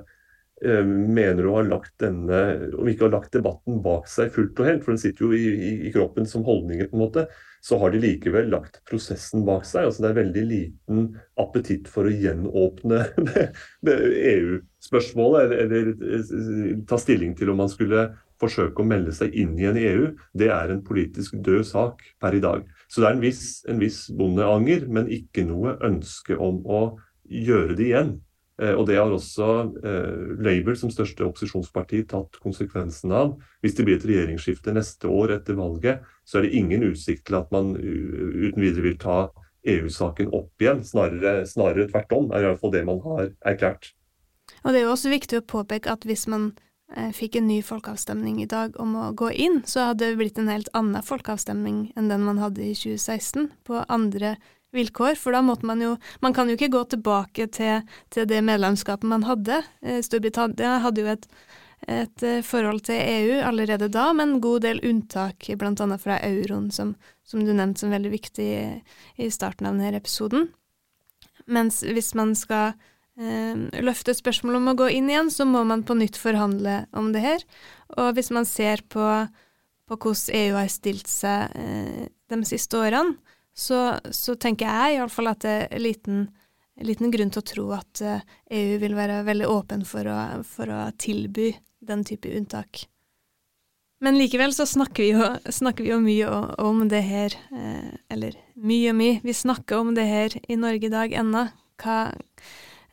eh, 0.61 0.85
mener 0.85 1.47
å 1.47 1.55
ha 1.57 1.63
lagt 1.65 1.95
denne, 2.03 2.41
om 2.77 2.89
ikke 2.89 3.07
har 3.07 3.15
lagt 3.15 3.33
debatten 3.33 3.81
bak 3.81 4.09
seg 4.11 4.29
fullt 4.35 4.61
og 4.61 4.69
helt, 4.69 4.85
for 4.85 4.93
den 4.93 5.01
sitter 5.01 5.25
jo 5.25 5.31
i, 5.33 5.47
i, 5.49 5.71
i, 5.87 5.93
kroppen 5.95 6.29
som 6.29 6.45
holdninger, 6.45 6.91
på 6.91 6.97
en 6.97 7.03
måte, 7.07 7.25
så 7.61 7.77
har 7.77 7.93
de 7.93 8.01
likevel 8.01 8.49
lagt 8.49 8.79
prosessen 8.89 9.45
bak 9.45 9.67
seg. 9.69 9.85
altså 9.85 10.03
Det 10.03 10.09
er 10.09 10.17
veldig 10.17 10.43
liten 10.49 11.03
appetitt 11.39 11.89
for 11.91 12.09
å 12.09 12.13
gjenåpne 12.13 13.03
EU-spørsmålet, 14.33 15.53
eller, 15.61 15.93
eller, 15.93 15.93
eh, 16.17 16.73
ta 16.89 16.97
stilling 17.01 17.35
til 17.37 17.53
om 17.53 17.61
man 17.61 17.69
skulle 17.71 18.07
forsøke 18.41 18.81
å 18.81 18.87
melde 18.89 19.13
seg 19.13 19.35
inn 19.37 19.53
igjen 19.59 19.77
i 19.77 19.85
EU. 19.91 20.09
Det 20.33 20.49
er 20.49 20.73
en 20.73 20.81
politisk 20.85 21.37
død 21.45 21.67
sak 21.69 22.01
per 22.21 22.37
i 22.37 22.41
dag. 22.41 22.65
Så 22.89 23.03
det 23.03 23.11
er 23.11 23.17
en 23.19 23.23
viss, 23.27 23.45
en 23.69 23.81
viss 23.81 24.01
bondeanger, 24.17 24.87
men 24.89 25.11
ikke 25.13 25.45
noe 25.45 25.77
ønske 25.85 26.37
om 26.41 26.63
å 26.65 26.81
gjøre 27.29 27.77
det 27.77 27.91
igjen. 27.91 28.15
Eh, 28.61 28.73
og 28.77 28.87
Det 28.87 28.97
har 28.99 29.11
også 29.11 29.49
eh, 29.83 30.33
Labour 30.45 30.77
som 30.79 30.93
største 30.93 31.25
opposisjonsparti 31.25 32.03
tatt 32.13 32.39
konsekvensen 32.43 33.11
av. 33.11 33.35
Hvis 33.61 33.75
det 33.77 33.87
blir 33.87 33.99
et 33.99 34.07
regjeringsskifte 34.07 34.75
neste 34.77 35.11
år 35.11 35.37
etter 35.39 35.59
valget, 35.59 36.05
så 36.23 36.39
er 36.39 36.47
det 36.47 36.55
ingen 36.57 36.85
utsikt 36.91 37.25
til 37.27 37.41
at 37.41 37.51
man 37.51 37.75
uten 37.75 38.61
videre 38.61 38.87
vil 38.87 38.99
ta 39.01 39.19
EU-saken 39.67 40.31
opp 40.33 40.63
igjen. 40.63 40.81
Snarere, 40.85 41.45
snarere 41.45 41.89
tvert 41.89 42.17
om, 42.17 42.31
er 42.33 42.53
fall 42.57 42.73
det 42.73 42.85
man 42.87 43.01
har 43.05 43.31
erklært. 43.45 43.93
Og 44.63 44.73
Det 44.73 44.81
er 44.81 44.85
jo 44.85 44.95
også 44.95 45.11
viktig 45.11 45.39
å 45.39 45.47
påpeke 45.47 45.91
at 45.91 46.05
hvis 46.05 46.27
man 46.29 46.51
Eh, 46.91 47.11
fikk 47.15 47.37
en 47.39 47.47
ny 47.47 47.61
folkeavstemning 47.63 48.41
i 48.43 48.49
dag 48.51 48.75
om 48.81 48.97
å 48.99 49.11
gå 49.15 49.29
inn, 49.31 49.61
så 49.63 49.91
hadde 49.91 50.09
det 50.09 50.17
blitt 50.19 50.39
en 50.41 50.51
helt 50.51 50.67
annen 50.75 51.03
folkeavstemning 51.05 51.85
enn 51.95 52.09
den 52.11 52.25
man 52.25 52.41
hadde 52.41 52.65
i 52.65 52.73
2016, 52.75 53.47
på 53.63 53.85
andre 53.87 54.35
vilkår. 54.75 55.15
For 55.19 55.35
da 55.35 55.41
måtte 55.45 55.67
man 55.67 55.81
jo 55.83 55.95
Man 56.21 56.33
kan 56.33 56.49
jo 56.49 56.57
ikke 56.57 56.71
gå 56.73 56.83
tilbake 56.95 57.47
til, 57.47 57.81
til 58.09 58.27
det 58.27 58.41
medlemskapet 58.45 59.07
man 59.07 59.25
hadde. 59.27 59.61
Eh, 59.81 60.01
Storbritannia 60.05 60.79
hadde 60.83 61.01
jo 61.03 61.11
et, 61.11 61.27
et, 61.87 62.23
eh, 62.23 62.41
forhold 62.45 62.83
til 62.87 62.95
EU 62.95 63.41
allerede 63.41 63.89
da, 63.91 64.11
med 64.13 64.27
en 64.27 64.41
god 64.41 64.61
del 64.61 64.81
unntak, 64.83 65.49
annet 65.49 66.01
fra 66.01 66.19
euroen, 66.19 66.71
som, 66.71 66.95
som 67.23 67.43
du 67.45 67.53
nevnte 67.53 67.79
som 67.79 67.91
veldig 67.91 68.11
viktig 68.11 68.49
i, 69.17 69.29
starten 69.29 69.67
av 69.67 69.75
denne 69.75 69.97
episoden. 69.97 70.49
Mens 71.47 71.81
hvis 71.83 72.13
man 72.15 72.35
skal 72.35 72.73
eh, 73.17 73.55
løfte 73.81 74.13
spørsmål 74.13 74.59
om 74.59 74.71
å 74.71 74.77
gå 74.77 74.89
inn 74.89 75.09
igjen, 75.09 75.31
så 75.31 75.45
må 75.45 75.63
man 75.63 75.83
på 75.83 75.97
nytt 75.97 76.19
forhandle 76.19 76.85
om 76.93 77.11
det 77.13 77.25
her. 77.25 77.45
Og 77.97 78.13
hvis 78.15 78.31
man 78.31 78.45
ser 78.45 78.85
på, 78.87 79.07
på 79.89 79.97
hvordan 79.97 80.37
EU 80.37 80.55
har 80.59 80.71
stilt 80.71 81.09
seg 81.09 81.51
eh, 81.57 82.07
de 82.31 82.43
siste 82.47 82.77
årene, 82.77 83.17
så, 83.53 83.99
så 84.11 84.35
tenker 84.39 84.69
jeg 84.69 84.97
iallfall 84.97 85.31
at 85.33 85.43
det 85.45 85.57
er 85.67 85.83
liten, 85.83 86.23
liten 86.81 87.11
grunn 87.13 87.33
til 87.33 87.43
å 87.43 87.49
tro 87.51 87.65
at 87.77 88.01
eh, 88.05 88.23
EU 88.61 88.79
vil 88.81 88.95
være 88.97 89.21
veldig 89.27 89.49
åpen 89.51 89.85
for 89.87 90.07
å, 90.07 90.17
for 90.47 90.71
å 90.71 90.85
tilby 91.01 91.51
den 91.81 92.05
type 92.07 92.31
unntak. 92.31 92.85
Men 94.01 94.17
likevel 94.17 94.53
så 94.55 94.65
snakker 94.65 95.03
vi 95.03 95.11
jo, 95.13 95.27
snakker 95.61 95.85
vi 95.85 95.91
jo 95.91 95.99
mye 96.01 96.29
om 96.63 96.87
det 96.89 97.03
her, 97.05 97.37
eh, 97.53 97.93
eller 98.09 98.39
mye 98.57 98.93
og 98.93 98.97
mye, 98.97 99.21
vi 99.25 99.37
snakker 99.37 99.83
om 99.83 99.93
det 99.97 100.07
her 100.09 100.39
i 100.47 100.57
Norge 100.57 100.89
i 100.89 100.93
dag 100.93 101.13
ennå. 101.21 101.47
Hva, 101.81 101.99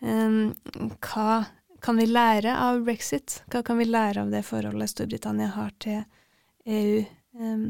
Um, 0.01 0.55
hva 1.03 1.45
kan 1.83 1.99
vi 1.99 2.07
lære 2.07 2.55
av 2.55 2.85
brexit? 2.87 3.41
Hva 3.51 3.65
kan 3.67 3.81
vi 3.81 3.89
lære 3.89 4.23
av 4.23 4.31
det 4.31 4.45
forholdet 4.47 4.93
Storbritannia 4.93 5.51
har 5.57 5.73
til 5.83 6.05
EU 6.67 7.03
um, 7.35 7.65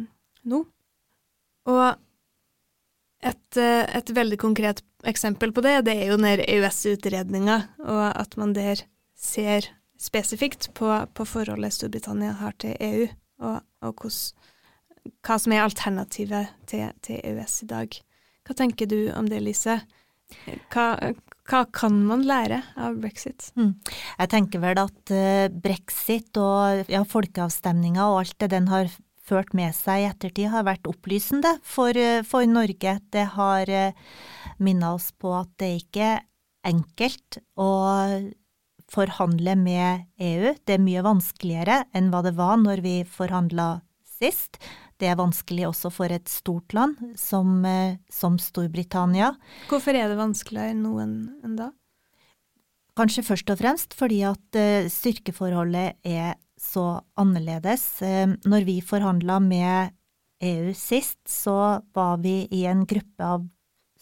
nå? 0.45 0.61
Og 1.69 1.85
et, 3.23 3.57
eh, 3.57 3.97
et, 3.97 4.11
veldig 4.15 4.39
konkret 4.39 4.83
eksempel 5.07 5.53
på 5.55 5.63
det, 5.65 5.83
det 5.89 5.97
er 5.97 6.13
jo 6.13 6.19
den 6.21 6.43
EØS-utredninga, 6.45 7.59
og 7.85 8.05
at 8.15 8.37
man 8.39 8.55
der 8.55 8.85
ser 9.19 9.71
spesifikt 9.99 10.71
på, 10.79 10.91
på 11.15 11.27
forholdet 11.27 11.75
Storbritannia 11.75 12.37
har 12.39 12.55
til 12.63 12.77
EU, 12.79 13.09
og, 13.43 13.63
og 13.83 14.05
hos, 14.05 14.21
hva 15.27 15.39
som 15.43 15.55
er 15.55 15.65
alternativet 15.65 16.53
til, 16.71 16.87
til, 17.03 17.19
EØS 17.25 17.63
i 17.67 17.71
dag. 17.73 17.99
Hva 18.47 18.59
tenker 18.59 18.91
du 18.91 19.01
om 19.15 19.27
det, 19.31 19.43
Lise? 19.43 19.81
Hva, 20.73 20.87
hva 21.49 21.63
kan 21.73 21.97
man 22.07 22.23
lære 22.29 22.61
av 22.77 22.99
brexit? 23.01 23.49
Mm. 23.57 23.73
Jeg 24.21 24.31
tenker 24.35 24.63
vel 24.63 24.81
at 24.83 25.13
uh, 25.15 25.49
brexit 25.49 26.37
og 26.41 26.91
ja, 26.93 27.03
folkeavstemninga 27.09 28.11
og 28.13 28.23
alt 28.23 28.37
det 28.43 28.51
den 28.53 28.69
har 28.71 28.91
ført 29.29 29.55
med 29.57 29.77
seg 29.77 30.03
i 30.03 30.09
ettertid, 30.09 30.51
har 30.53 30.67
vært 30.69 30.89
opplysende 30.89 31.55
for, 31.67 31.93
uh, 31.93 32.25
for 32.27 32.49
Norge. 32.49 32.99
Det 33.13 33.27
har 33.37 33.71
eh, 33.71 33.97
minna 34.59 34.95
oss 34.97 35.13
på 35.13 35.35
at 35.37 35.53
det 35.61 35.75
ikke 35.83 36.13
er 36.17 36.27
enkelt 36.69 37.39
å 37.61 37.71
forhandle 38.89 39.55
med 39.61 40.09
EU. 40.21 40.55
Det 40.65 40.77
er 40.77 40.83
mye 40.83 41.05
vanskeligere 41.05 41.83
enn 41.97 42.11
hva 42.13 42.23
det 42.25 42.35
var 42.39 42.57
når 42.61 42.83
vi 42.85 42.95
forhandla 43.09 43.79
sist. 44.19 44.59
Det 44.99 45.07
er 45.07 45.19
vanskelig 45.19 45.69
også 45.69 45.93
for 45.95 46.11
et 46.11 46.27
stort 46.31 46.75
land 46.75 46.99
som, 47.19 47.65
eh, 47.65 47.99
som 48.11 48.39
Storbritannia. 48.39 49.37
Hvorfor 49.71 49.95
er 49.95 50.09
det 50.09 50.19
vanskeligere 50.19 50.75
nå 50.75 50.99
enn 51.05 51.57
da? 51.57 51.71
Kanskje 52.99 53.23
først 53.23 53.51
og 53.53 53.61
fremst 53.61 53.95
fordi 53.95 54.25
at 54.27 54.59
eh, 54.59 54.91
styrkeforholdet 54.91 56.01
er 56.03 56.35
så 56.61 57.01
annerledes. 57.19 57.87
Eh, 58.03 58.27
når 58.45 58.67
vi 58.67 58.81
forhandla 58.85 59.39
med 59.45 59.95
EU 60.45 60.75
sist, 60.75 61.21
så 61.29 61.81
var 61.95 62.21
vi 62.23 62.47
i 62.55 62.65
en 62.71 62.85
gruppe 62.87 63.25
av 63.25 63.47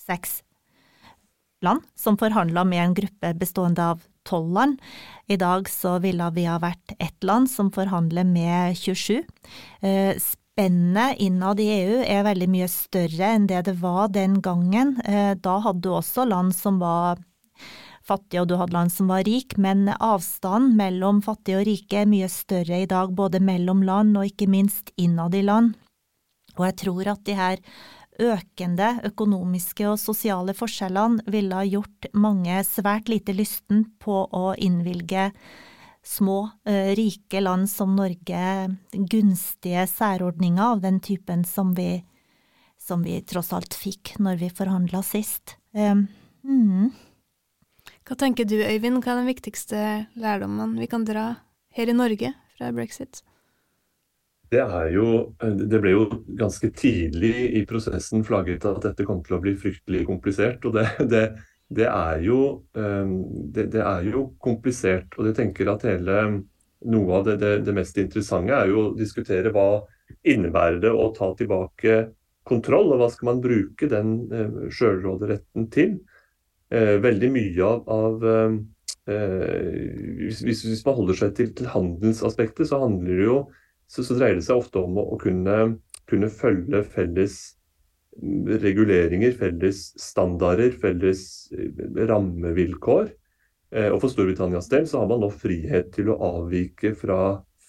seks 0.07 0.43
land 1.65 1.85
som 1.97 2.19
forhandla 2.21 2.65
med 2.69 2.83
en 2.85 2.97
gruppe 2.97 3.33
bestående 3.41 3.85
av 3.95 4.03
tolv 4.29 4.53
land. 4.53 4.81
I 5.27 5.39
dag 5.41 5.69
så 5.71 5.97
ville 6.05 6.27
vi 6.37 6.45
ha 6.49 6.59
vært 6.61 6.97
ett 6.99 7.25
land 7.25 7.51
som 7.51 7.73
forhandler 7.73 8.27
med 8.29 8.77
27 8.77 9.23
spennet 10.57 11.19
innad 11.21 11.61
i 11.61 11.69
EU 11.69 11.97
er 12.01 12.23
veldig 12.25 12.47
mye 12.49 12.67
større 12.73 13.29
enn 13.37 13.45
det 13.51 13.67
det 13.67 13.75
var 13.83 14.09
den 14.09 14.39
gangen. 14.41 14.95
Eh, 15.05 15.35
da 15.37 15.59
hadde 15.61 15.85
du 15.85 15.91
også 15.93 16.25
land 16.25 16.55
som 16.57 16.79
var 16.81 17.21
fattige, 18.07 18.43
og 18.43 18.51
du 18.51 18.57
hadde 18.61 18.77
land 18.77 18.93
som 18.95 19.11
var 19.11 19.27
rik, 19.27 19.57
men 19.59 19.89
avstanden 19.97 20.77
mellom 20.79 21.21
fattige 21.25 21.61
og 21.61 21.69
rike 21.69 22.03
er 22.03 22.11
mye 22.11 22.31
større 22.33 22.83
i 22.85 22.89
dag, 22.91 23.13
både 23.17 23.43
mellom 23.43 23.83
land 23.87 24.17
og 24.19 24.31
ikke 24.31 24.49
minst 24.51 24.95
innad 24.97 25.35
i 25.35 25.45
land. 25.47 25.75
Og 26.57 26.67
jeg 26.71 26.79
tror 26.87 27.13
at 27.13 27.25
de 27.27 27.37
her 27.37 27.63
økende 28.23 28.95
økonomiske 29.05 29.85
og 29.91 30.01
sosiale 30.01 30.55
forskjellene 30.57 31.25
ville 31.31 31.59
ha 31.59 31.67
gjort 31.69 32.09
mange 32.17 32.63
svært 32.65 33.11
lite 33.13 33.35
lysten 33.37 33.85
på 34.01 34.23
å 34.33 34.55
innvilge 34.57 35.31
små, 36.07 36.51
eh, 36.65 36.95
rike 36.97 37.41
land 37.41 37.69
som 37.71 37.97
Norge 37.97 38.77
gunstige 38.93 39.87
særordninger 39.91 40.63
av 40.63 40.81
den 40.81 41.01
typen 41.01 41.45
som 41.45 41.75
vi, 41.75 42.05
som 42.79 43.03
vi 43.03 43.21
tross 43.21 43.53
alt 43.53 43.75
fikk 43.75 44.15
når 44.19 44.39
vi 44.41 44.51
forhandla 44.55 45.03
sist. 45.03 45.57
Um, 45.75 46.07
mm. 46.47 46.93
Hva 48.07 48.15
tenker 48.15 48.47
du, 48.47 48.61
Øyvind, 48.63 49.01
hva 49.03 49.17
er 49.17 49.23
den 49.23 49.31
viktigste 49.33 49.79
lærdommen 50.21 50.77
vi 50.79 50.87
kan 50.91 51.03
dra 51.07 51.33
her 51.75 51.91
i 51.91 51.97
Norge 51.97 52.31
fra 52.55 52.71
brexit? 52.75 53.25
Det, 54.53 54.63
jo, 54.95 55.07
det 55.43 55.81
ble 55.83 55.91
jo 55.91 56.05
ganske 56.39 56.71
tidlig 56.79 57.35
i 57.59 57.65
prosessen 57.67 58.23
flagget 58.27 58.65
at 58.69 58.79
dette 58.85 59.07
kom 59.09 59.25
til 59.27 59.37
å 59.37 59.41
bli 59.43 59.57
fryktelig 59.59 60.05
komplisert. 60.07 60.63
og 60.65 60.77
det, 60.79 60.87
det, 61.13 61.25
det, 61.67 61.89
er, 61.91 62.23
jo, 62.23 62.39
ehm, 62.79 63.17
er 63.59 64.07
jo, 64.07 64.29
komplisert. 64.39 65.19
Og 65.19 65.33
jeg 65.33 65.41
tenker 65.41 65.73
at 65.75 65.89
hele, 65.91 66.23
noe 66.87 67.19
av 67.19 67.27
det, 67.43 67.75
mest 67.75 67.99
interessante 67.99 68.55
er 68.55 68.71
jo 68.71 68.85
å 68.85 68.95
diskutere 68.95 69.51
hva 69.51 69.83
innebærer 70.23 70.79
det 70.85 70.95
å 70.95 71.11
ta 71.17 71.33
tilbake 71.35 72.05
kontroll, 72.47 72.93
og 72.95 73.03
hva 73.03 73.11
skal 73.11 73.33
man 73.33 73.43
bruke 73.43 73.89
den 73.91 74.13
uh, 74.31 74.69
sjølråderetten 74.71 75.67
til. 75.75 75.97
Eh, 76.75 76.97
veldig 77.03 77.31
mye 77.31 77.67
av, 77.67 77.85
av 77.87 78.25
hvis, 79.07 80.41
hvis, 80.43 80.81
man 80.83 80.97
holder 80.97 81.19
seg 81.21 81.37
til, 81.39 81.53
til 81.55 81.69
handelsaspektet, 81.71 82.67
så 82.67 82.81
jo 83.07 83.37
så, 83.87 84.03
så 84.03 84.17
dreier 84.17 84.39
det 84.39 84.47
seg 84.47 84.59
ofte 84.61 84.83
om 84.83 84.99
å, 84.99 85.05
å 85.15 85.19
kunne, 85.21 85.77
kunne, 86.11 86.31
følge 86.33 86.83
felles 86.91 87.39
reguleringer, 88.65 89.35
felles 89.37 89.91
standarder, 90.01 90.75
felles 90.81 91.23
eh, 91.55 91.83
rammevilkår. 92.09 93.11
Eh, 93.77 93.91
og 93.93 94.01
For 94.03 94.13
Storbritannias 94.13 94.71
del 94.73 94.89
så 94.89 95.03
har 95.03 95.11
man 95.11 95.23
nå 95.23 95.31
frihet 95.35 95.93
til 95.95 96.11
å 96.13 96.21
avvike 96.41 96.95
fra, 96.99 97.21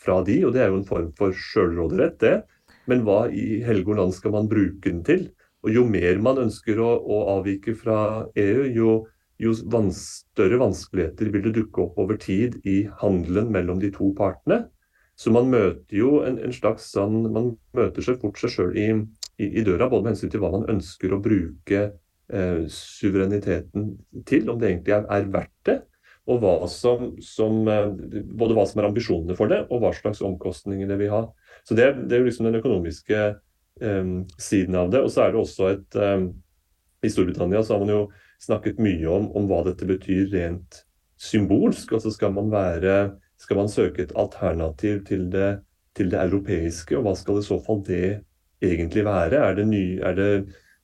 fra 0.01 0.21
de, 0.27 0.39
og 0.47 0.55
det 0.55 0.63
er 0.63 0.71
jo 0.71 0.81
en 0.81 0.87
form 0.87 1.11
for 1.19 1.35
sjølråderett, 1.35 2.19
det. 2.23 2.37
Men 2.87 3.03
hva 3.03 3.25
i 3.27 3.59
helge 3.67 3.97
land 3.97 4.15
skal 4.15 4.33
man 4.37 4.47
bruke 4.49 4.87
den 4.87 5.03
til? 5.05 5.27
Og 5.65 5.73
Jo 5.73 5.83
mer 5.89 6.19
man 6.23 6.39
ønsker 6.45 6.79
å, 6.79 6.89
å 7.01 7.21
avvike 7.37 7.73
fra 7.77 7.99
EU, 8.37 8.65
jo, 8.71 8.91
jo 9.41 9.53
vans, 9.73 10.01
større 10.31 10.59
vanskeligheter 10.61 11.31
vil 11.33 11.47
det 11.47 11.55
dukke 11.57 11.87
opp 11.87 11.99
over 12.03 12.19
tid 12.21 12.59
i 12.67 12.83
handelen 13.01 13.49
mellom 13.53 13.81
de 13.81 13.91
to 13.93 14.11
partene. 14.17 14.65
Så 15.17 15.33
man 15.33 15.49
møter 15.49 15.97
jo 15.97 16.19
en, 16.21 16.37
en 16.45 16.53
slags 16.53 16.91
sånn 16.93 17.23
Man 17.33 17.55
møter 17.73 18.05
seg 18.05 18.19
fort 18.21 18.37
seg 18.37 18.53
sjøl 18.53 18.75
i, 18.77 18.87
i, 19.41 19.47
i, 19.47 19.63
døra, 19.65 19.89
både 19.89 20.05
med 20.05 20.13
hensyn 20.13 20.33
til 20.33 20.43
hva 20.43 20.53
man 20.53 20.67
ønsker 20.69 21.15
å 21.15 21.21
bruke 21.23 21.79
eh, 21.89 22.59
suvereniteten 22.69 23.95
til, 24.29 24.51
om 24.53 24.61
det 24.61 24.71
egentlig 24.71 24.93
er, 24.99 25.07
er 25.17 25.31
verdt 25.33 25.71
det. 25.71 25.79
Og 26.27 26.41
hva 26.43 26.53
som, 26.69 27.15
som, 27.23 27.63
eh, 27.71 27.89
både 28.37 28.57
hva 28.57 28.67
som 28.69 28.83
er 28.83 28.91
ambisjonene 28.91 29.37
for 29.39 29.49
det, 29.49 29.63
og 29.71 29.81
hva 29.81 29.93
slags 29.97 30.21
omkostninger 30.27 30.89
det 30.89 30.99
vil 31.01 31.13
ha. 31.15 31.25
Så 31.65 31.77
Det, 31.77 31.89
det 32.05 32.17
er 32.17 32.21
jo 32.21 32.29
liksom 32.29 32.49
den 32.51 32.61
økonomiske 32.61 33.25
siden 33.79 34.75
av 34.75 34.91
det. 34.93 35.03
Og 35.03 35.11
så 35.13 35.25
er 35.25 35.33
det 35.33 35.41
også 35.41 35.71
et 35.73 35.97
eh, 35.99 36.27
I 37.05 37.11
Storbritannia 37.13 37.63
så 37.63 37.75
har 37.75 37.85
man 37.85 37.93
jo 37.93 38.01
snakket 38.43 38.81
mye 38.81 39.07
om, 39.09 39.31
om 39.37 39.47
hva 39.49 39.63
dette 39.67 39.87
betyr 39.87 40.29
rent 40.33 40.83
symbolsk. 41.17 41.93
Altså 41.97 42.13
skal 42.13 42.35
man 42.35 42.51
være 42.53 42.97
skal 43.37 43.59
man 43.59 43.69
søke 43.69 44.03
et 44.03 44.15
alternativ 44.17 45.03
til 45.05 45.27
det, 45.31 45.59
til 45.97 46.09
det 46.09 46.21
europeiske, 46.23 46.97
og 46.97 47.05
hva 47.05 47.13
skal 47.17 47.37
i 47.37 47.45
så 47.45 47.59
fall 47.61 47.83
det 47.85 48.23
egentlig 48.65 49.05
være? 49.05 49.37
Er 49.37 49.59
det, 49.59 49.67
ny, 49.69 49.99
er 50.01 50.17
det 50.17 50.31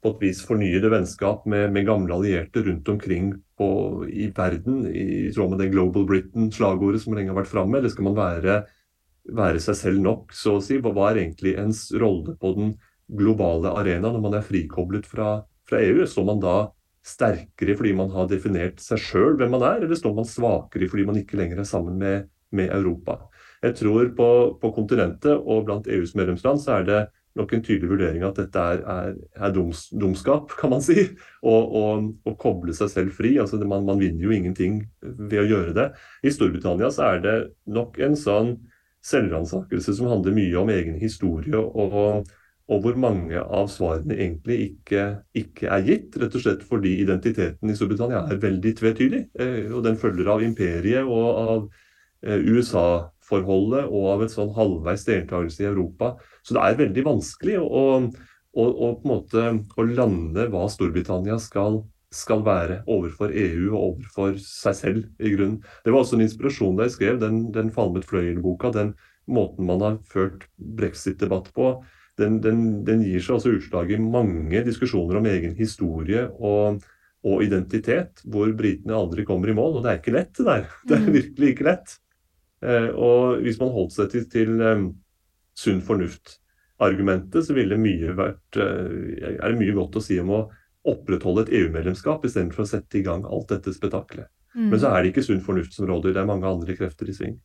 på 0.03 0.11
et 0.13 0.21
vis 0.21 0.43
fornyede 0.45 0.91
vennskap 0.91 1.47
med, 1.49 1.71
med 1.73 1.87
gamle 1.87 2.13
allierte 2.13 2.61
rundt 2.65 2.89
omkring 2.93 3.33
på, 3.57 3.69
i 4.05 4.29
verden, 4.35 4.83
i 4.89 5.31
tråd 5.33 5.53
med 5.53 5.63
det 5.63 5.71
Global 5.73 6.05
Britain-slagordet 6.09 7.01
som 7.01 7.17
lenge 7.17 7.33
har 7.33 7.39
vært 7.41 7.53
framme, 7.53 7.79
eller 7.79 7.93
skal 7.93 8.09
man 8.09 8.19
være, 8.19 8.59
være, 9.31 9.61
seg 9.63 9.79
selv 9.79 10.03
nok, 10.03 10.33
så 10.35 10.57
å 10.57 10.63
si? 10.63 10.79
Hva 10.83 11.09
er 11.09 11.23
egentlig 11.23 11.55
ens 11.61 11.87
rolle 11.95 12.35
på 12.39 12.53
den 12.57 12.73
globale 13.13 13.71
arena 13.77 14.11
når 14.11 14.23
man 14.23 14.37
er 14.39 14.45
frikoblet 14.45 15.07
fra, 15.09 15.37
fra 15.69 15.81
EU? 15.83 16.03
Står 16.09 16.27
man 16.27 16.43
da 16.43 16.57
sterkere 17.03 17.75
fordi 17.75 17.91
man 17.99 18.11
har 18.13 18.29
definert 18.31 18.79
seg 18.79 19.01
sjøl 19.03 19.35
hvem 19.39 19.51
man 19.55 19.65
er, 19.67 19.83
eller 19.83 19.99
står 19.99 20.15
man 20.19 20.27
svakere 20.27 20.87
fordi 20.91 21.07
man 21.07 21.19
ikke 21.19 21.39
lenger 21.39 21.59
er 21.63 21.67
sammen 21.67 21.99
med 21.99 22.29
med 22.53 22.71
Europa. 22.71 23.17
Jeg 23.63 23.75
tror 23.79 24.09
på, 24.17 24.29
på 24.61 24.71
kontinentet 24.75 25.33
og 25.33 25.67
blant 25.67 25.89
EUs 25.89 26.15
medlemsland 26.19 26.61
så 26.61 26.79
er 26.79 26.87
det 26.87 27.01
nok 27.39 27.53
en 27.55 27.63
tydelig 27.65 27.89
vurdering 27.89 28.25
at 28.27 28.37
dette 28.37 28.61
er, 28.61 28.83
er, 28.85 29.15
er 29.47 29.53
dums, 29.55 29.87
dumskap, 29.89 30.53
kan 30.59 30.73
man 30.75 30.83
si. 30.85 31.07
Å 31.41 32.35
koble 32.39 32.75
seg 32.77 32.91
selv 32.93 33.15
fri. 33.17 33.35
altså 33.41 33.57
man, 33.63 33.87
man, 33.87 34.01
vinner 34.01 34.27
jo 34.27 34.35
ingenting 34.35 34.83
ved 35.01 35.39
å 35.41 35.47
gjøre 35.49 35.73
det. 35.79 35.87
I 36.21 36.33
Storbritannia 36.33 36.91
så 36.93 37.15
er 37.15 37.23
det 37.25 37.37
nok 37.65 37.97
en 38.03 38.19
sånn 38.19 38.53
selvransakelse 39.03 39.97
som 39.97 40.09
handler 40.11 40.35
mye 40.35 40.57
om 40.61 40.71
egen 40.71 40.95
historie, 41.01 41.59
og, 41.59 42.25
og 42.71 42.83
hvor 42.85 42.99
mange 42.99 43.41
av 43.41 43.67
svarene 43.71 44.15
egentlig 44.15 44.59
ikke, 44.69 45.07
ikke, 45.35 45.67
er 45.67 45.87
gitt. 45.87 46.19
Rett 46.21 46.37
og 46.39 46.45
slett 46.45 46.63
fordi 46.67 46.97
identiteten 47.03 47.69
i 47.69 47.75
Storbritannia 47.75 48.23
er 48.31 48.43
veldig 48.43 48.75
tvetydig. 48.79 49.23
Eh, 49.39 49.65
og 49.71 49.83
den 49.87 49.99
følger 49.99 50.31
av 50.31 50.45
imperiet 50.45 51.03
og 51.03 51.27
av 51.43 51.65
Eh, 52.23 52.39
USA-forholdet 52.39 53.89
og 53.91 54.05
av 54.13 54.21
et 54.23 54.31
sånn 54.31 54.53
halvveis 54.55 55.03
deltakelse 55.03 55.65
i 55.65 55.67
Europa. 55.67 56.13
Så 56.43 56.55
det 56.55 56.61
er 56.63 56.77
veldig 56.79 57.03
vanskelig 57.09 57.57
å, 57.59 57.81
å, 58.07 58.63
å, 58.63 58.91
måte, 59.09 59.49
å 59.75 59.87
lande 59.89 60.47
hva 60.53 60.69
Storbritannia 60.71 61.35
skal, 61.43 61.81
skal, 62.13 62.43
være 62.45 62.81
overfor 62.91 63.33
EU 63.33 63.73
og 63.73 63.79
overfor 63.79 64.37
seg 64.41 64.77
selv. 64.77 65.03
i 65.19 65.33
grunnen. 65.35 65.59
Det 65.85 65.93
var 65.93 66.03
også 66.03 66.17
en 66.17 66.25
inspirasjon 66.27 66.77
da 66.77 66.87
jeg 66.87 66.95
skrev 66.97 67.19
den, 67.21 67.45
den 67.55 67.71
Falmet 67.73 68.07
fløyel-boka. 68.09 68.71
Den 68.75 68.93
måten 69.27 69.67
man 69.67 69.81
har 69.81 69.99
ført 70.09 70.47
brexit-debatt 70.57 71.51
på. 71.55 71.75
Den, 72.19 72.39
den, 72.43 72.83
den, 72.85 73.01
gir 73.01 73.23
seg 73.23 73.39
også 73.39 73.55
utslag 73.57 73.91
i 73.91 74.01
mange 74.01 74.61
diskusjoner 74.65 75.17
om 75.17 75.29
egen 75.31 75.55
historie 75.57 76.27
og, 76.37 76.83
og 77.25 77.43
identitet, 77.45 78.21
hvor 78.29 78.51
britene 78.57 78.97
aldri 78.97 79.25
kommer 79.25 79.49
i 79.49 79.57
mål. 79.57 79.79
Og 79.79 79.85
det 79.85 79.93
er 79.93 80.01
ikke 80.01 80.17
lett, 80.17 80.33
det 80.37 80.47
der. 80.49 80.67
Det 80.89 80.97
er 80.99 81.05
mm. 81.07 81.13
virkelig 81.17 81.53
ikke 81.55 81.69
lett. 81.71 81.95
Eh, 82.63 82.89
og 82.93 83.43
hvis 83.43 83.59
man 83.59 83.73
holdt 83.75 83.95
seg 83.97 84.11
til, 84.13 84.27
til 84.31 84.61
um, 84.61 84.85
sunn 85.57 85.81
fornuft-argumentet, 85.83 87.47
så 87.47 87.55
ville 87.57 87.79
mye 87.81 88.13
vært, 88.17 88.59
uh, 88.59 89.17
er 89.19 89.47
det 89.49 89.59
mye 89.59 89.75
godt 89.75 89.99
å 89.99 90.03
si 90.03 90.19
om 90.21 90.31
å 90.37 90.43
opprettholde 90.87 91.45
et 91.45 91.53
EU-medlemskap 91.61 92.25
istedenfor 92.27 92.65
å 92.65 92.69
sette 92.69 92.99
i 92.99 93.03
gang 93.05 93.23
alt 93.25 93.51
dette 93.53 93.73
spetakkelet. 93.75 94.29
Mm. 94.53 94.69
Men 94.69 94.79
så 94.81 94.91
er 94.91 95.01
det 95.01 95.13
ikke 95.13 95.25
sunn 95.25 95.43
fornuft 95.43 95.75
som 95.75 95.87
råder, 95.89 96.13
det 96.13 96.21
er 96.21 96.29
mange 96.29 96.49
andre 96.49 96.75
krefter 96.77 97.09
i 97.09 97.15
sving. 97.15 97.37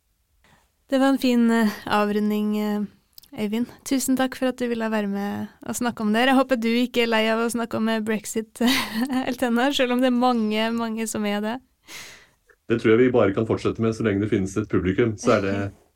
Det 0.89 0.99
var 0.99 1.13
en 1.13 1.21
fin 1.21 1.45
uh, 1.53 1.77
avrunding, 1.99 2.55
uh, 2.59 2.87
Øyvind. 3.29 3.69
Tusen 3.85 4.17
takk 4.17 4.33
for 4.39 4.49
at 4.49 4.57
du 4.57 4.65
ville 4.71 4.87
være 4.89 5.07
med 5.07 5.51
og 5.61 5.75
snakke 5.77 6.01
om 6.01 6.13
det. 6.13 6.23
Jeg 6.25 6.37
håper 6.39 6.57
du 6.57 6.69
ikke 6.69 7.03
er 7.03 7.11
lei 7.11 7.21
av 7.29 7.43
å 7.43 7.51
snakke 7.53 7.77
om 7.77 7.91
brexit 8.05 8.63
helt 9.13 9.43
ennå, 9.45 9.67
selv 9.77 9.93
om 9.93 10.01
det 10.01 10.09
er 10.09 10.17
mange, 10.17 10.71
mange 10.73 11.05
som 11.07 11.27
er 11.29 11.43
det. 11.45 11.59
Det 12.69 12.81
tror 12.81 12.95
jeg 12.95 13.03
vi 13.03 13.13
bare 13.13 13.33
kan 13.37 13.47
fortsette 13.49 13.81
med 13.81 13.93
så 13.97 14.05
lenge 14.05 14.25
det 14.25 14.33
finnes 14.33 14.57
et 14.57 14.69
publikum. 14.69 15.13
Så 15.17 15.37
er 15.37 15.45
det, 15.45 15.55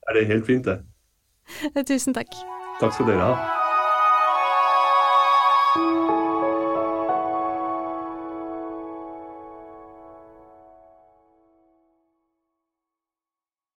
er 0.09 0.19
det 0.19 0.29
helt 0.29 0.45
fint, 0.45 0.69
det. 0.69 1.85
Tusen 1.89 2.13
takk. 2.13 2.33
Takk 2.81 2.93
skal 2.93 3.13
dere 3.13 3.33
ha. 3.33 3.62